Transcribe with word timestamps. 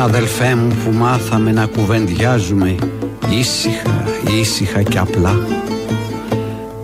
Και 0.00 0.06
να 0.06 0.12
αδελφέ 0.12 0.54
μου 0.54 0.74
που 0.84 0.90
μάθαμε 0.92 1.50
να 1.50 1.66
κουβεντιάζουμε 1.66 2.76
ήσυχα, 3.30 4.04
ήσυχα 4.40 4.82
και 4.82 4.98
απλά. 4.98 5.38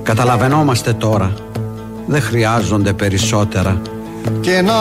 Καταλαβαίνόμαστε 0.03 0.93
τώρα, 0.93 1.33
δεν 2.07 2.23
χρειάζονται 2.23 2.93
περισσότερα. 2.93 3.81
Και 4.41 4.63
να 4.63 4.75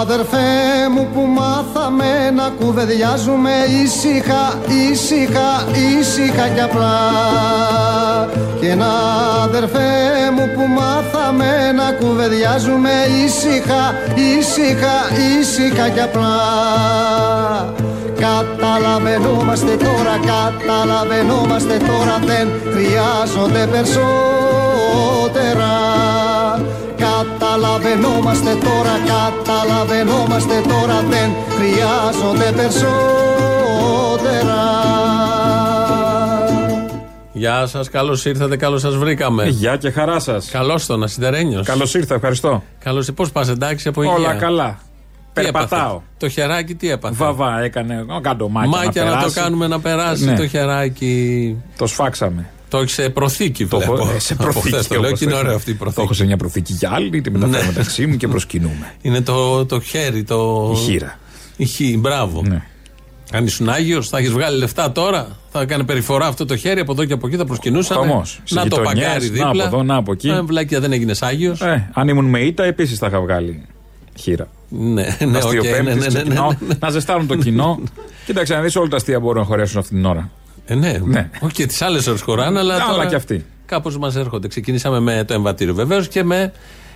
αδερφέ 0.00 0.46
μου 0.94 1.08
που 1.14 1.20
μάθαμε 1.20 2.30
να 2.30 2.48
κουβεντιάζουμε 2.48 3.50
ήσυχα, 3.82 4.58
ήσυχα, 4.90 5.66
ήσυχα 5.98 6.48
κι 6.48 6.60
απλά. 6.60 6.98
Και 8.60 8.74
να 8.74 8.92
αδερφέ 9.42 9.90
μου 10.36 10.50
που 10.54 10.66
μάθαμε 10.66 11.72
να 11.72 11.92
κουβεντιάζουμε 11.92 12.90
ήσυχα, 13.24 13.94
ήσυχα, 14.38 14.96
ήσυχα 15.40 15.88
κι 15.88 16.00
απλά 16.00 17.15
Καταλαβαίνόμαστε 18.26 19.76
τώρα, 19.76 20.14
καταλαβαίνόμαστε 20.32 21.76
τώρα 21.76 22.18
δεν 22.26 22.48
χρειάζονται 22.72 23.66
περισσότερα 23.70 25.74
Καταλαβαίνόμαστε 26.96 28.50
τώρα, 28.50 28.94
καταλαβαίνόμαστε 29.12 30.54
τώρα 30.68 31.00
Δεν 31.08 31.30
χρειάζονται 31.56 32.52
περισσότερα 32.56 32.94
Γεια 37.32 37.66
σας, 37.66 37.90
καλώς 37.90 38.24
ήρθατε, 38.24 38.56
καλώς 38.56 38.80
σας 38.80 38.96
βρήκαμε. 38.96 39.44
Ε, 39.44 39.48
γεια 39.48 39.76
και 39.76 39.90
χαρά 39.90 40.18
σας. 40.18 40.50
Καλώς 40.50 40.86
τον 40.86 41.02
Ασυτερένιο. 41.02 41.62
Καλώς 41.64 41.94
ήρθα, 41.94 42.14
ευχαριστώ. 42.14 42.62
Καλώς 42.78 43.12
πώς 43.12 43.32
πας, 43.32 43.48
εντάξει 43.48 43.88
από 43.88 44.02
υγεία. 44.02 44.14
Όλα 44.14 44.34
καλά. 44.34 44.78
Τι 45.36 45.42
Περπατάω. 45.42 45.88
έπαθε; 45.90 46.02
Το 46.18 46.28
χεράκι 46.28 46.74
τι 46.74 46.90
έπαθε; 46.90 47.14
Βαβά, 47.14 47.62
έκανε 47.62 48.04
καντομάκια. 48.22 48.70
Μάκια 48.70 49.04
να, 49.04 49.08
να, 49.10 49.14
το 49.14 49.18
περάσει. 49.18 49.40
κάνουμε 49.40 49.66
να 49.66 49.80
περάσει 49.80 50.24
Ναι. 50.24 50.36
το 50.36 50.46
χεράκι. 50.48 51.56
Το 51.76 51.86
σφάξαμε. 51.86 52.50
Το 52.68 52.78
έχεις 52.78 52.92
σε 52.92 53.08
προθήκη, 53.10 53.66
Το 53.66 53.76
βλέπω. 53.76 53.94
έχω 53.94 54.10
ε, 54.14 54.18
σε 54.18 54.32
Από 54.32 54.42
προθήκη. 54.42 54.68
χθες 54.74 54.86
το 54.86 54.94
λέω 54.94 55.06
όπως 55.06 55.18
και 55.18 55.24
είναι 55.24 55.32
το 55.32 55.38
ωραία 55.38 55.50
έχω. 55.50 55.58
αυτή 55.58 55.70
η 55.70 55.74
Το 55.74 55.84
έχω 55.84 55.92
προθήκη. 55.92 56.14
σε 56.14 56.24
μια 56.24 56.36
προθήκη 56.36 56.72
για 56.72 56.90
άλλη, 56.92 57.20
τη 57.20 57.30
μεταφέρω 57.30 57.60
Ναι. 57.62 57.66
μεταξύ 57.68 58.06
μου 58.06 58.16
και 58.16 58.28
προσκυνούμε. 58.28 58.92
Είναι 59.02 59.20
το, 59.20 59.66
το 59.66 59.80
χέρι, 59.80 60.22
το. 60.24 60.70
Η 60.74 60.76
χείρα. 60.78 61.18
Η 61.56 61.64
χή, 61.64 61.96
μπράβο. 62.00 62.42
Ναι. 62.48 62.62
Αν 63.32 63.44
ήσουν 63.46 63.68
Άγιος, 63.68 64.08
θα 64.08 64.18
έχεις 64.18 64.30
βγάλει 64.30 64.58
λεφτά 64.58 64.92
τώρα. 64.92 65.28
Θα 65.50 65.60
έκανε 65.60 65.84
περιφορά 65.84 66.26
αυτό 66.26 66.44
το 66.44 66.56
χέρι 66.56 66.80
από 66.80 66.92
εδώ 66.92 67.04
και 67.04 67.12
από 67.12 67.26
εκεί, 67.26 67.36
θα 67.36 67.44
προσκυνούσαν. 67.44 67.96
Χαμός. 67.96 68.40
Σε 68.44 68.54
Να 68.54 68.66
το 68.68 68.76
γειτονιές, 68.76 69.04
παγκάρι 69.06 69.26
να 69.26 69.32
δίπλα. 69.46 69.64
από 69.64 69.76
εδώ, 69.76 69.82
να 69.82 69.96
από 69.96 70.12
εκεί. 70.12 70.28
Ε, 70.28 70.40
βλάκια 70.40 70.80
δεν 70.80 70.92
έγινες 70.92 71.22
Άγιος. 71.22 71.60
Ε, 71.60 71.90
αν 71.94 72.08
ήμουν 72.08 72.24
με 72.24 72.38
ήττα, 72.40 72.64
επίσης 72.64 72.98
θα 72.98 73.06
είχα 73.06 73.20
βγάλει 73.20 73.62
χείρα. 74.18 74.48
Ναι, 74.68 75.16
ναι, 75.18 75.38
οκ, 75.38 75.44
Αστείο 75.44 75.62
ναι, 75.62 75.70
ναι, 75.70 75.94
ναι, 75.94 76.06
ναι, 76.08 76.22
ναι. 76.22 76.74
Να 76.78 76.90
ζεστάνουν 76.90 77.26
το 77.26 77.36
κοινό. 77.36 77.80
Κοίταξε 78.26 78.54
να 78.54 78.60
δεις 78.60 78.76
όλα 78.76 78.88
τα 78.88 78.96
αστεία 78.96 79.20
μπορούν 79.20 79.40
να 79.40 79.46
χωρέσουν 79.46 79.78
αυτή 79.78 79.94
την 79.94 80.04
ώρα. 80.04 80.30
Ε, 80.66 80.74
ναι. 80.74 81.00
Ναι. 81.04 81.30
Όχι 81.40 81.52
και 81.52 81.66
τις 81.66 81.82
άλλες 81.82 82.06
ώρες 82.06 82.20
χωράνε, 82.20 82.58
αλλά. 82.58 82.74
Αλλά 82.74 82.86
τώρα 82.86 83.06
και 83.06 83.14
αυτοί. 83.14 83.44
Κάπως 83.66 83.98
μας 83.98 84.16
έρχονται. 84.16 84.48
Ξεκινήσαμε 84.48 85.00
με 85.00 85.24
το 85.26 85.34
εμβατήριο 85.34 85.74
βεβαίως 85.74 86.08
και 86.08 86.24
με 86.24 86.52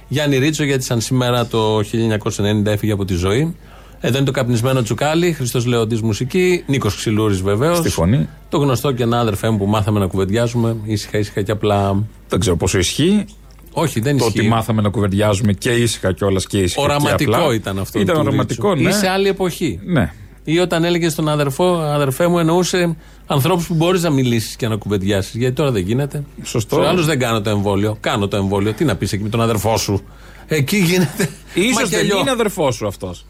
Γιάννη 0.08 0.38
Ρίτσο, 0.38 0.64
γιατί 0.64 0.84
σαν 0.84 1.00
σήμερα 1.00 1.46
το 1.46 1.78
1990 1.78 2.66
έφυγε 2.66 2.92
από 2.92 3.04
τη 3.04 3.14
ζωή. 3.14 3.56
Εδώ 4.00 4.16
είναι 4.16 4.26
το 4.26 4.32
καπνισμένο 4.32 4.82
τσουκάλι, 4.82 5.32
Χρήστος 5.32 5.66
Λεοντής 5.66 6.04
μουσική, 6.04 6.64
Νίκος 6.66 6.96
Ξυλούρης 6.96 7.42
βεβαίως. 7.42 7.78
Στη 7.78 7.88
φωνή. 7.88 8.28
Το 8.48 8.58
γνωστό 8.58 8.92
και 8.92 9.02
ένα 9.02 9.20
αδερφέ 9.20 9.50
μου 9.50 9.58
που 9.58 9.66
μάθαμε 9.66 9.98
να 9.98 10.06
κουβεντιάζουμε 10.06 10.76
ήσυχα, 10.84 11.18
ήσυχα 11.18 11.42
και 11.42 11.52
απλά. 11.52 12.02
Δεν 12.28 12.40
ξέρω 12.40 12.56
πόσο 12.56 12.78
ισχύει. 12.78 13.24
Όχι, 13.72 14.00
δεν 14.00 14.16
Το 14.18 14.24
ισχύει. 14.26 14.38
ότι 14.38 14.48
μάθαμε 14.48 14.82
να 14.82 14.88
κουβεντιάζουμε 14.88 15.52
και 15.52 15.70
ήσυχα 15.70 16.12
κιόλας 16.12 16.46
και 16.46 16.58
ήσυχα. 16.58 16.80
και 16.80 16.92
Οραματικό 16.92 17.34
απλά. 17.34 17.54
ήταν 17.54 17.78
αυτό. 17.78 18.00
Ήταν 18.00 18.14
του 18.14 18.20
οραματικό, 18.24 18.72
Ρίτσου. 18.72 18.88
ναι. 18.88 18.94
Ή 18.94 18.98
σε 18.98 19.08
άλλη 19.08 19.28
εποχή. 19.28 19.80
Ναι. 19.84 20.12
Ή 20.44 20.58
όταν 20.58 20.84
έλεγε 20.84 21.08
στον 21.08 21.28
αδερφό, 21.28 21.74
αδερφέ 21.74 22.26
μου, 22.26 22.38
εννοούσε 22.38 22.96
ανθρώπους 23.26 23.66
που 23.66 23.74
μπορείς 23.74 24.02
να 24.02 24.10
μιλήσεις 24.10 24.56
και 24.56 24.68
να 24.68 24.76
κουβεντιάσεις. 24.76 25.34
Γιατί 25.34 25.54
τώρα 25.54 25.70
δεν 25.70 25.82
γίνεται. 25.82 26.24
Σωστό. 26.42 26.76
Σε 26.82 26.88
άλλους 26.88 27.06
δεν 27.06 27.18
κάνω 27.18 27.40
το 27.40 27.50
εμβόλιο. 27.50 27.96
Κάνω 28.00 28.28
το 28.28 28.36
εμβόλιο. 28.36 28.72
Τι 28.72 28.84
να 28.84 28.96
πεις 28.96 29.12
εκεί 29.12 29.22
με 29.22 29.28
τον 29.28 29.40
αδερφό 29.40 29.76
σου. 29.76 30.02
Εκεί 30.46 30.76
γίνεται. 30.76 31.24
σω 31.24 31.28
δεν 31.54 31.72
μακελιό. 31.82 32.18
είναι 32.18 32.30
αδερφός 32.30 32.74
σου 32.74 32.86
αυτός. 32.86 33.26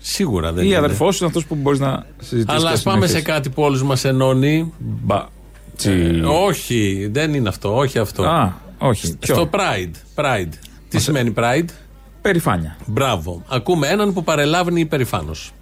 Σίγουρα 0.00 0.52
δεν 0.52 0.64
Ή 0.64 0.66
είναι. 0.68 0.76
αδερφός 0.76 1.18
είναι 1.18 1.26
αυτός 1.28 1.44
που 1.46 1.54
μπορείς 1.54 1.78
να 1.78 2.06
συζητήσεις. 2.18 2.60
Αλλά 2.60 2.70
ας 2.70 2.82
πάμε 2.82 3.06
σε 3.06 3.20
κάτι 3.22 3.48
που 3.48 3.62
όλους 3.62 3.82
μας 3.82 4.04
ενώνει. 4.04 4.72
Μπα. 4.78 5.24
Τσι. 5.76 5.90
Ε, 5.90 6.20
όχι, 6.26 7.08
δεν 7.12 7.34
είναι 7.34 7.48
αυτό. 7.48 7.76
Όχι 7.76 7.98
αυτό. 7.98 8.22
Α, 8.22 8.52
όχι. 8.78 9.16
Ποιο; 9.16 9.34
Στο 9.34 9.48
Pride. 9.52 10.22
Pride. 10.22 10.52
Τι 10.88 11.00
σημαίνει 11.00 11.34
Pride; 11.36 11.68
Περηφάνεια. 12.22 12.76
Μπράβο. 12.86 13.42
Ακούμε 13.50 13.88
έναν 13.88 14.12
που 14.12 14.24
παρελάβει 14.24 14.80
υπερηφάνος. 14.80 15.52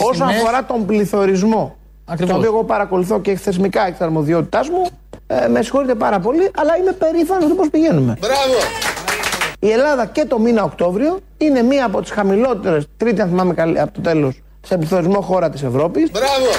Όσον 0.00 0.28
αφορά 0.28 0.64
τον 0.64 0.86
πληθωρισμό, 0.86 1.76
Ακριβώς. 2.04 2.30
τον 2.30 2.40
οποίο 2.44 2.54
εγώ 2.54 2.64
παρακολουθώ 2.64 3.20
και 3.20 3.36
θεσμικά 3.36 3.86
εκ 3.86 3.92
της 3.92 4.00
αρμοδιότητάς 4.00 4.68
μου, 4.68 4.86
ε, 5.26 5.48
με 5.48 5.62
συγχωρείτε 5.62 5.94
πάρα 5.94 6.20
πολύ, 6.20 6.50
αλλά 6.56 6.76
είμαι 6.76 6.92
περήφανος 6.92 7.48
του 7.48 7.56
πώς 7.56 7.68
πηγαίνουμε. 7.70 8.16
Μπράβο! 8.20 8.58
Η 9.58 9.70
Ελλάδα 9.70 10.06
και 10.06 10.24
το 10.24 10.38
μήνα 10.38 10.62
Οκτώβριο 10.62 11.18
είναι 11.38 11.62
μία 11.62 11.84
από 11.84 12.00
τις 12.00 12.10
χαμηλότερες, 12.10 12.86
τρίτη 12.96 13.20
αν 13.20 13.28
θυμάμαι 13.28 13.54
καλή, 13.54 13.80
από 13.80 13.92
το 13.92 14.00
τέλος, 14.00 14.42
σε 14.66 14.76
πληθωρισμό 14.76 15.20
χώρα 15.20 15.50
της 15.50 15.62
Ευρώπης. 15.62 16.10
Μπράβο! 16.10 16.50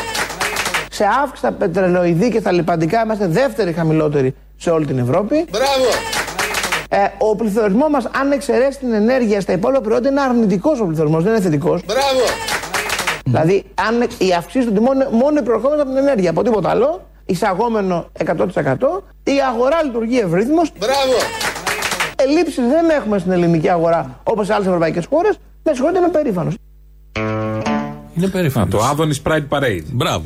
Σε 0.89 1.03
αύξηση 1.03 1.37
στα 1.37 1.51
πετρελοειδή 1.51 2.29
και 2.31 2.39
στα 2.39 2.51
λιπαντικά 2.51 3.03
είμαστε 3.03 3.27
δεύτεροι 3.27 3.73
χαμηλότεροι 3.73 4.35
σε 4.57 4.69
όλη 4.69 4.85
την 4.85 4.97
Ευρώπη. 4.97 5.45
Μπράβο! 5.51 5.85
Ε, 6.89 6.97
ο 7.17 7.35
πληθωρισμός 7.35 7.89
μας, 7.89 8.05
αν 8.05 8.31
εξαιρέσει 8.31 8.79
την 8.79 8.93
ενέργεια 8.93 9.41
στα 9.41 9.53
υπόλοιπα 9.53 9.81
προϊόντα, 9.81 10.09
είναι 10.09 10.21
αρνητικός 10.21 10.79
ο 10.79 10.85
πληθωρισμός, 10.85 11.23
δεν 11.23 11.31
είναι 11.33 11.41
θετικός. 11.41 11.81
Μπράβο! 11.85 12.25
Δηλαδή, 13.25 13.63
αν 13.87 14.07
οι 14.17 14.33
αυξήσεις 14.33 14.65
των 14.65 14.73
τιμών 14.73 14.95
είναι 14.95 15.07
μόνο 15.11 15.41
προερχόμενε 15.41 15.81
από 15.81 15.89
την 15.89 15.99
ενέργεια, 15.99 16.29
από 16.29 16.43
τίποτα 16.43 16.69
άλλο, 16.69 17.07
εισαγόμενο 17.25 18.05
100%, 18.25 19.03
η 19.23 19.31
αγορά 19.49 19.83
λειτουργεί 19.83 20.19
ευρύθμως. 20.19 20.71
Μπράβο! 20.79 21.17
Ελλείψεις 22.15 22.67
δεν 22.67 22.89
έχουμε 22.89 23.17
στην 23.19 23.31
ελληνική 23.31 23.69
αγορά 23.69 24.19
όπως 24.23 24.45
σε 24.45 24.53
άλλες 24.53 24.67
ευρωπαϊκές 24.67 25.05
χώρες. 25.05 25.39
Με 25.63 25.73
συγχωρείτε, 25.73 25.99
είμαι 25.99 26.09
περήφανος. 26.09 26.53
Είναι 28.17 28.25
Α, 28.25 28.29
περήφανο. 28.29 28.65
το 28.67 28.79
Άδωνης 28.83 29.21
Pride 29.25 29.47
Parade. 29.49 29.83
Μπράβο. 29.91 30.23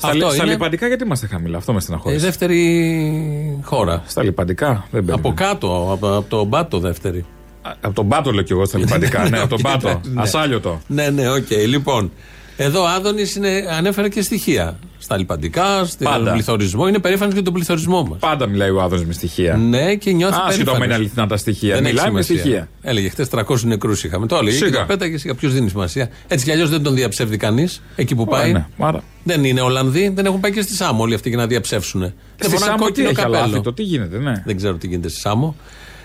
Στα, 0.00 0.08
Αυτό 0.08 0.30
στα 0.30 0.42
είναι 0.44 0.52
λιπαντικά 0.52 0.86
γιατί 0.86 1.04
είμαστε 1.04 1.26
χαμηλά, 1.26 1.56
αυτό 1.56 1.72
με 1.72 1.78
η 1.78 1.80
στεναχώρησε. 1.80 2.24
δεύτερη 2.26 3.60
χώρα. 3.64 4.02
Στα 4.06 4.22
λιπαντικά 4.22 4.86
δεν 4.90 5.02
μπαίνουμε. 5.04 5.12
Από 5.28 5.32
κάτω, 5.34 5.88
από, 5.92 6.16
από 6.16 6.28
τον 6.28 6.48
Πάτο 6.48 6.78
δεύτερη. 6.78 7.24
Α, 7.62 7.70
Από 7.80 7.94
τον 7.94 8.08
πάτο 8.08 8.32
λέω 8.32 8.42
κι 8.42 8.52
εγώ 8.52 8.64
στα 8.64 8.78
λιπαντικά. 8.78 9.28
ναι, 9.28 9.38
από 9.38 9.48
τον 9.48 9.60
πάτο. 9.62 10.00
Ναι. 10.04 10.22
Ασάλιωτο. 10.22 10.80
Ναι, 10.86 11.10
ναι, 11.10 11.30
οκ. 11.30 11.50
Λοιπόν, 11.66 12.12
εδώ 12.56 12.82
ο 12.82 12.86
Άδωνης 12.86 13.38
ανέφερε 13.76 14.08
και 14.08 14.22
στοιχεία. 14.22 14.78
Στα 15.02 15.16
λιπαντικά, 15.16 15.84
στον 15.84 16.06
Πάντα. 16.06 16.32
πληθωρισμό. 16.32 16.88
Είναι 16.88 16.98
περήφανος 16.98 17.32
για 17.34 17.42
τον 17.42 17.52
πληθωρισμό 17.52 18.02
μας. 18.02 18.18
Πάντα 18.18 18.46
μιλάει 18.46 18.70
ο 18.70 18.82
Άδωνης 18.82 19.04
με 19.06 19.12
στοιχεία. 19.12 19.56
Ναι, 19.56 19.94
και 19.94 20.10
νιώθει 20.12 20.32
Α, 20.34 20.36
περήφανος. 20.36 20.54
συγγνώμη, 20.54 20.84
είναι 20.84 20.94
αληθινά 20.94 21.26
τα 21.26 21.36
στοιχεία. 21.36 21.74
Δεν 21.74 21.84
έχει 21.84 21.94
Μιλάει 21.94 22.10
με 22.10 22.22
σημασία. 22.22 22.38
στοιχεία. 22.44 22.68
Έλεγε 22.82 23.08
χθες 23.08 23.28
300 23.28 23.62
νεκρούς 23.64 24.04
είχαμε. 24.04 24.26
Το 24.26 24.36
έλεγε. 24.36 24.56
Σιγά. 24.56 24.70
Και 24.70 24.76
το 24.76 24.84
πέταγε 24.86 25.18
σιγά. 25.18 25.34
Ποιος 25.34 25.52
δίνει 25.52 25.68
σημασία. 25.68 26.08
Έτσι 26.28 26.44
κι 26.44 26.50
αλλιώς 26.52 26.70
δεν 26.70 26.82
τον 26.82 26.94
διαψεύδει 26.94 27.36
κανείς 27.36 27.82
εκεί 27.96 28.14
που 28.14 28.24
πάει. 28.24 28.52
ναι, 28.52 28.66
άρα. 28.78 29.02
Δεν 29.24 29.44
είναι 29.44 29.60
Ολλανδοί, 29.60 30.08
δεν 30.14 30.26
έχουν 30.26 30.40
πάει 30.40 30.52
και 30.52 30.62
στη 30.62 30.74
Σάμο 30.74 31.02
όλοι 31.02 31.14
αυτοί 31.14 31.28
για 31.28 31.38
να 31.38 31.46
διαψεύσουν. 31.46 32.00
Δεν 32.00 32.12
Στη 32.36 32.48
φοράνε 32.48 32.64
Σάμο 32.66 32.76
τι 32.76 32.82
κόκκινο 32.84 33.06
έχει 33.08 33.16
καπέλο. 33.16 33.36
αλάθητο, 33.36 33.72
τι 33.72 33.82
γίνεται, 33.82 34.18
ναι. 34.18 34.42
Δεν 34.44 34.56
ξέρω 34.56 34.74
τι 34.74 34.86
γίνεται 34.86 35.08
στη 35.08 35.20
Σάμο. 35.20 35.56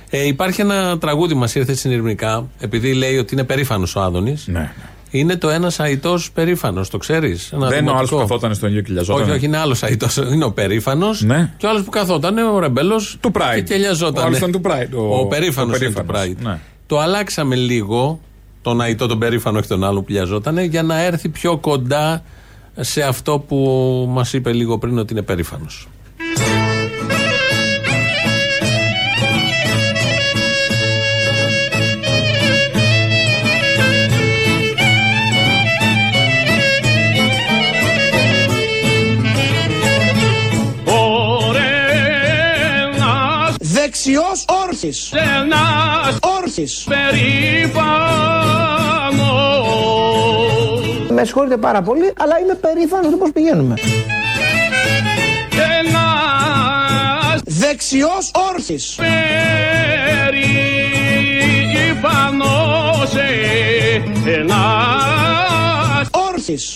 Ε, 0.09 0.27
υπάρχει 0.27 0.61
ένα 0.61 0.97
τραγούδι 0.97 1.33
μας 1.33 1.55
ήρθε 1.55 1.73
συνειρμικά, 1.73 2.49
επειδή 2.59 2.93
λέει 2.93 3.17
ότι 3.17 3.33
είναι 3.33 3.43
περήφανος 3.43 3.95
ο 3.95 4.01
Άδωνης. 4.01 4.47
Ναι. 4.47 4.71
Είναι 5.19 5.35
το 5.37 5.49
ένας 5.49 5.79
αϊτό 5.79 6.19
περήφανος, 6.33 6.89
το 6.89 6.97
ξέρεις; 6.97 7.53
Δεν 7.57 7.81
είναι 7.81 7.91
ο 7.91 7.95
άλλος 7.95 8.09
που 8.09 8.17
καθόταν 8.17 8.55
στον 8.55 8.69
ίδιο 8.69 8.81
κυλιαζόταν. 8.81 9.21
Όχι, 9.23 9.31
όχι, 9.31 9.45
είναι 9.45 9.57
άλλος 9.57 9.83
αϊτό. 9.83 10.07
Είναι 10.33 10.45
ο 10.45 10.51
περήφανος. 10.51 11.21
Ναι. 11.21 11.51
Και 11.57 11.65
ο 11.65 11.69
άλλος 11.69 11.81
που 11.83 11.89
καθόταν, 11.89 12.37
ο 12.37 12.59
ρεμπέλος. 12.59 13.17
Του 13.21 13.31
Pride. 13.35 13.55
Και 13.55 13.61
κελιαζόταν. 13.61 14.23
Ο 14.23 14.25
άλλος 14.25 14.37
ήταν 14.37 14.51
του 14.51 14.61
Pride, 14.63 14.89
ο- 14.95 15.19
Ο, 15.19 15.25
περήφανος 15.25 15.73
ο 15.73 15.83
ήταν 15.83 15.93
του 15.93 16.05
περήφανος, 16.11 16.35
Pride. 16.39 16.43
ναι. 16.43 16.59
Το 16.87 16.99
αλλάξαμε 16.99 17.55
λίγο, 17.55 18.19
τον 18.61 18.81
αϊτό, 18.81 19.07
τον 19.07 19.19
περήφανο, 19.19 19.57
όχι 19.59 19.67
τον 19.67 19.83
άλλο 19.83 19.99
που 19.99 20.05
πλιαζόταν, 20.05 20.57
για 20.59 20.83
να 20.83 21.01
έρθει 21.03 21.29
πιο 21.29 21.57
κοντά 21.57 22.23
σε 22.79 23.01
αυτό 23.03 23.39
που 23.39 23.55
μας 24.11 24.33
είπε 24.33 24.53
λίγο 24.53 24.77
πριν 24.77 24.97
ότι 24.97 25.13
είναι 25.13 25.21
περήφανος. 25.21 25.87
Δεξιός 44.05 44.45
όρθις. 44.65 45.11
ένας 45.11 46.17
Όρθις. 46.21 46.85
περήφανος 46.87 47.85
Με 51.09 51.23
συγχωρείτε 51.25 51.57
πάρα 51.57 51.81
πολύ, 51.81 52.13
αλλά 52.19 52.39
είμαι 52.39 52.53
περήφανος 52.53 53.11
του 53.11 53.17
πώς 53.17 53.31
πηγαίνουμε. 53.31 53.73
Ένας 55.79 57.41
Δεξιός 57.45 58.31
όρθις. 58.51 58.95
περήφανος 58.95 60.35
Ένας 64.25 66.07
Όρθις. 66.11 66.25
Ανάσης. 66.45 66.75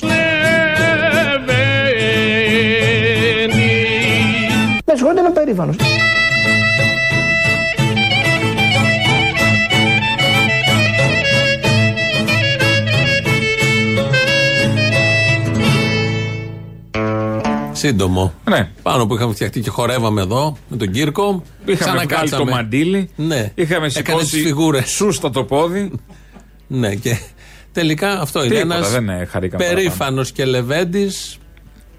Με 4.85 4.95
συγχωρείτε, 4.95 5.21
είμαι 5.21 5.29
περήφανος. 5.29 5.75
Σύντομο. 17.79 18.33
Ναι. 18.49 18.69
Πάνω 18.81 19.07
που 19.07 19.15
είχαμε 19.15 19.33
φτιαχτεί 19.33 19.59
και 19.61 19.69
χορεύαμε 19.69 20.21
εδώ 20.21 20.57
με 20.69 20.77
τον 20.77 20.91
Κύρκο. 20.91 21.43
Είχαμε 21.65 21.91
βγάλει 21.91 22.07
το 22.07 22.13
ξανακάτσαμε. 22.13 22.51
μαντίλι. 22.51 23.09
Ναι. 23.15 23.51
Είχαμε 23.55 23.85
Έκανε 23.95 24.19
τις 24.19 24.27
σηκώσει 24.29 24.41
φιγούρες. 24.41 24.89
σούστα 24.89 25.29
το 25.29 25.43
πόδι. 25.43 25.91
Ναι, 26.71 26.95
και 26.95 27.17
τελικά 27.71 28.21
αυτό 28.21 28.43
είναι 28.43 28.55
Τίποτα, 28.55 28.75
ένας 28.75 28.91
δεν, 28.91 29.09
ε, 29.09 29.25
χαρήκαμε 29.25 29.63
περήφανος 29.63 30.31
και 30.31 30.45
λεβέντης. 30.45 31.37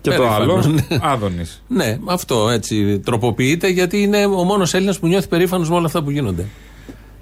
Και 0.00 0.10
το 0.10 0.16
Περήφανος, 0.16 0.64
άλλο, 0.64 0.74
ναι. 0.88 0.98
Άδωνης. 1.02 1.62
Ναι, 1.68 1.98
αυτό 2.04 2.50
έτσι 2.50 2.98
τροποποιείται 3.04 3.68
γιατί 3.68 4.02
είναι 4.02 4.26
ο 4.26 4.44
μόνος 4.44 4.74
Έλληνας 4.74 4.98
που 4.98 5.06
νιώθει 5.06 5.28
περήφανος 5.28 5.68
με 5.68 5.74
όλα 5.74 5.86
αυτά 5.86 6.02
που 6.02 6.10
γίνονται. 6.10 6.46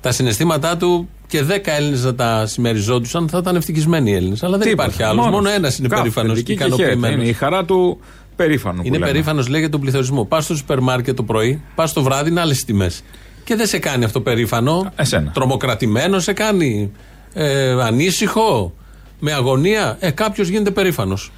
Τα 0.00 0.12
συναισθήματά 0.12 0.76
του 0.76 1.08
και 1.26 1.42
δέκα 1.42 1.72
Έλληνες 1.72 2.04
να 2.04 2.14
τα 2.14 2.46
συμμεριζόντουσαν 2.46 3.28
θα 3.28 3.38
ήταν 3.38 3.56
ευτυχισμένοι 3.56 4.10
οι 4.10 4.14
Έλληνες. 4.14 4.42
Αλλά 4.42 4.58
δεν 4.58 4.72
υπάρχει 4.72 5.02
άλλος. 5.02 5.26
Μόνος 5.26 5.52
ένας 5.52 5.78
είναι 5.78 5.88
περήφανος 5.88 6.42
και 6.42 6.52
ικανοποιημένο. 6.52 7.14
Είναι 7.14 7.28
η 7.28 7.32
χαρά 7.32 7.64
του 7.64 8.00
περήφανου. 8.38 8.80
που 8.80 8.86
Είναι 8.86 8.98
λέμε. 8.98 9.10
περήφανος, 9.10 9.48
λέει, 9.48 9.60
για 9.60 9.68
τον 9.70 9.80
πληθωρισμό. 9.80 10.24
Πας 10.24 10.44
στο 10.44 10.56
σούπερ 10.56 10.80
μάρκετ 10.80 11.16
το 11.16 11.22
πρωί, 11.22 11.62
πας 11.74 11.92
το 11.92 12.02
βράδυ, 12.02 12.30
είναι 12.30 12.40
άλλες 12.40 12.64
τιμές. 12.64 13.02
Και 13.44 13.56
δεν 13.56 13.66
σε 13.66 13.78
κάνει 13.78 14.04
αυτό 14.04 14.20
περήφανο. 14.20 14.92
Εσένα. 14.96 15.30
Τρομοκρατημένο, 15.30 16.18
σε 16.18 16.32
κάνει 16.32 16.92
ε, 17.32 17.70
ανήσυχο, 17.82 18.74
με 19.18 19.32
αγωνία. 19.32 19.96
Ε, 20.00 20.10
κάποιος 20.10 20.48
γίνεται 20.48 20.70
περήφανος. 20.70 21.32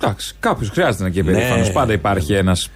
Εντάξει, 0.00 0.34
κάποιος 0.40 0.70
χρειάζεται 0.70 1.02
να 1.02 1.08
είναι 1.08 1.16
και 1.16 1.22
Ναι. 1.30 1.32
περήφανο. 1.32 1.72
Πάντα 1.72 1.92
υπάρχει 1.92 2.32
ένας 2.32 2.70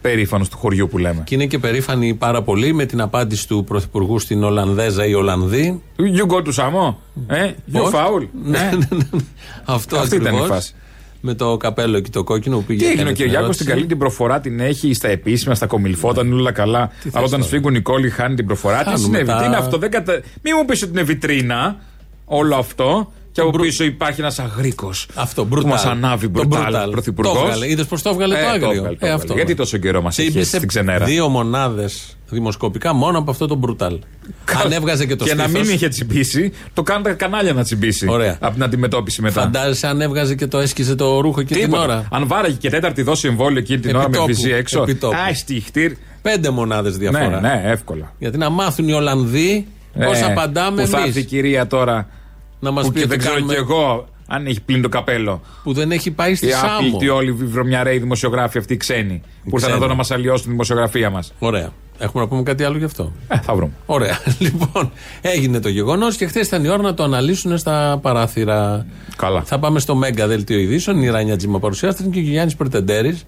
περήφανος 0.00 0.48
του 0.48 0.56
χωριού 0.58 0.88
που 0.88 0.98
λέμε. 0.98 1.20
Και 1.24 1.34
είναι 1.34 1.46
και 1.46 1.58
περήφανοι 1.58 2.14
πάρα 2.14 2.42
πολύ 2.42 2.72
με 2.72 2.84
την 2.84 3.00
απάντηση 3.00 3.48
του 3.48 3.64
Πρωθυπουργού 3.64 4.18
στην 4.18 4.44
Ολλανδέζα 4.44 5.06
ή 5.06 5.14
Ολλανδή. 5.14 5.82
You 5.98 6.26
go 6.34 6.36
to 6.36 6.52
Samo, 6.54 6.94
ε, 7.26 7.50
you 7.72 7.78
Πώς; 7.80 7.90
foul. 7.94 8.26
Ναι, 8.44 8.58
Ε, 8.58 8.62
ναι, 8.76 8.86
ναι. 8.90 9.20
Αυτό 9.64 9.96
Αυτή 9.98 10.14
ήταν 10.16 10.26
η 10.26 10.28
ακριβώς. 10.36 10.48
φάση. 10.56 10.74
Με 11.20 11.34
το 11.34 11.56
καπέλο 11.56 12.00
και 12.00 12.10
το 12.10 12.24
κόκκινο 12.24 12.56
που 12.56 12.62
πήγε. 12.64 12.78
Τι 12.78 12.84
έγινε 12.84 12.98
ο 12.98 13.02
έκανε 13.02 13.14
την 13.16 13.24
Κυριάκος 13.24 13.42
ερώτηση. 13.44 13.64
την 13.64 13.74
καλή 13.74 13.86
την 13.86 13.98
προφορά 13.98 14.40
την 14.40 14.60
έχει 14.60 14.94
στα 14.94 15.08
επίσημα, 15.08 15.54
στα 15.54 15.66
κομιλφότα, 15.66 16.22
είναι 16.24 16.34
όλα 16.34 16.52
καλά. 16.52 16.90
θες 17.00 17.14
Αλλά 17.14 17.24
όταν 17.24 17.30
τώρα; 17.30 17.42
σφίγγουν 17.42 17.74
οι 17.74 17.80
κόλλοι 17.80 18.10
χάνει 18.10 18.34
την 18.34 18.46
προφορά. 18.46 18.78
Τι 18.78 18.84
Χάνουμε 18.84 18.98
συνέβη, 19.04 19.26
τα- 19.26 19.38
τι 19.38 19.44
είναι 19.44 19.56
αυτό, 19.56 19.78
δεν 19.78 19.90
κατα... 19.90 20.12
Μην 20.42 20.54
μου 20.58 20.64
πεις 20.64 20.82
ότι 20.82 20.90
είναι 20.90 21.02
βιτρίνα 21.02 21.76
όλο 22.24 22.56
αυτό. 22.56 23.12
Και 23.32 23.40
από 23.40 23.50
Μπρου- 23.50 23.64
πίσω 23.64 23.84
υπάρχει 23.84 24.20
ένας 24.20 24.38
αγρίκος. 24.38 25.06
Αυτό, 25.14 25.42
Που 25.42 25.48
μπρουτάλ. 25.48 25.70
μα 25.84 25.90
ανάβει 25.90 26.24
Το 26.24 26.30
μπρουτάλ 26.30 26.62
μπρουτάλ. 26.62 26.90
πρωθυπουργός. 26.90 27.34
Το 27.34 27.40
έβγαλε. 27.44 27.68
Είδες 27.70 27.86
πώς 27.86 28.02
το 28.02 28.10
έβγαλε 28.10 28.34
το 28.34 28.46
άγριο. 28.48 28.96
Ε, 28.98 29.10
αυτό. 29.10 29.34
Γιατί 29.34 29.54
τόσο 29.54 29.76
καιρό 29.76 30.02
μας 30.02 30.14
Σε 30.14 30.22
έχεις 30.22 30.34
ήπισε 30.34 30.56
στην 30.56 30.68
ξενέρα; 30.68 31.04
δύο 31.04 31.28
μονάδες 31.28 32.16
δημοσκοπικά 32.34 32.92
μόνο 32.92 33.18
από 33.18 33.30
αυτό 33.30 33.46
το 33.46 33.54
μπρουτάλ. 33.54 33.98
Αν 34.64 34.72
έβγαζε 34.72 35.06
και 35.06 35.16
το 35.16 35.24
Και 35.24 35.34
να 35.34 35.42
στήθος, 35.44 35.62
μην 35.66 35.74
είχε 35.74 35.88
τσιμπήσει, 35.88 36.52
το 36.74 36.82
κάνουν 36.82 37.02
τα 37.02 37.12
κανάλια 37.12 37.52
να 37.52 37.62
τσιμπήσει. 37.62 38.06
Ωραία. 38.10 38.36
Από 38.40 38.52
την 38.54 38.62
αντιμετώπιση 38.62 39.22
μετά. 39.22 39.40
Φαντάζεσαι 39.40 39.86
αν 39.86 40.00
έβγαζε 40.00 40.34
και 40.34 40.46
το 40.46 40.58
έσκιζε 40.58 40.94
το 40.94 41.20
ρούχο 41.20 41.40
εκείνη 41.40 41.60
την 41.60 41.68
Τίποτα. 41.68 41.84
ώρα. 41.88 42.08
Αν 42.10 42.26
βάραγε 42.26 42.56
και 42.56 42.70
τέταρτη 42.70 43.02
δόση 43.02 43.28
εμβόλιο 43.28 43.58
εκείνη 43.58 43.80
την 43.80 43.90
ώρα 43.90 43.98
με 43.98 44.04
Επιτόπου, 44.16 44.34
φυσί 44.34 44.50
έξω. 44.50 44.82
επιτόπου. 44.82 45.16
Α, 45.16 45.34
στιχτήρ. 45.34 45.92
Πέντε 46.22 46.50
μονάδες 46.50 46.96
διαφορά. 46.96 47.40
Ναι, 47.40 47.48
ναι, 47.48 47.62
εύκολα. 47.64 48.12
Γιατί 48.18 48.38
να 48.38 48.50
μάθουν 48.50 48.88
οι 48.88 48.92
Ολλανδοί 48.92 49.66
πώς 50.04 50.18
Ε, 50.20 50.24
απαντάμε 50.24 50.82
Που 50.82 50.88
θα 50.88 50.96
έρθει 50.98 51.08
η 51.08 51.12
εμεί. 51.18 51.24
κυρία 51.24 51.66
τώρα. 51.66 52.08
Να 52.60 52.70
μας 52.70 52.84
που 52.86 52.92
πει 52.92 52.98
και 52.98 53.04
ότι 53.04 53.08
δεν 53.10 53.18
ξέρω 53.18 53.34
κάνουμε- 53.34 53.54
κι 53.54 53.60
εγώ 53.60 54.08
αν 54.26 54.46
έχει 54.46 54.60
πλύνει 54.60 54.82
το 54.82 54.88
καπέλο. 54.88 55.40
που 55.62 55.72
δεν 55.72 55.90
έχει 55.92 56.10
πάει 56.10 56.34
στη 56.34 56.46
Οι 56.46 56.50
Σάμο. 56.50 56.76
άπλητοι 56.76 57.08
όλοι 57.08 57.28
οι 57.28 57.32
βρωμιαρέοι 57.32 57.98
δημοσιογράφοι 57.98 58.58
αυτοί 58.58 58.72
οι 58.72 58.76
ξένοι. 58.76 59.20
Που 59.20 59.24
ήρθαν 59.44 59.58
ξένοι. 59.60 59.74
εδώ 59.76 59.86
να 59.86 59.94
μας 59.94 60.10
αλλοιώσουν 60.10 60.44
τη 60.44 60.50
δημοσιογραφία 60.50 61.10
μας. 61.10 61.32
Ωραία. 61.38 61.70
Έχουμε 62.02 62.22
να 62.22 62.28
πούμε 62.28 62.42
κάτι 62.42 62.64
άλλο 62.64 62.76
γι' 62.78 62.84
αυτό; 62.84 63.12
Ε, 63.28 63.38
θα 63.38 63.54
βρούμε. 63.54 63.72
Ωραία. 63.86 64.18
Λοιπόν, 64.38 64.92
έγινε 65.20 65.60
το 65.60 65.68
γεγονός 65.68 66.16
και 66.16 66.26
χθες 66.26 66.46
ήταν 66.46 66.64
η 66.64 66.68
ώρα 66.68 66.82
να 66.82 66.94
το 66.94 67.02
αναλύσουν 67.02 67.58
στα 67.58 67.98
παράθυρα. 68.02 68.86
Καλά. 69.16 69.42
Θα 69.42 69.58
πάμε 69.58 69.78
στο 69.78 69.94
Μέγκα 69.94 70.26
Δελτίο 70.26 70.58
Ειδήσεων. 70.58 71.02
Η 71.02 71.08
Ράνια 71.08 71.36
Τζίμα 71.36 71.58
παρουσιάστηκε 71.58 72.08
και 72.08 72.18
ο 72.18 72.22
Γιάννης 72.22 72.56
Περτεντέρη, 72.56 73.18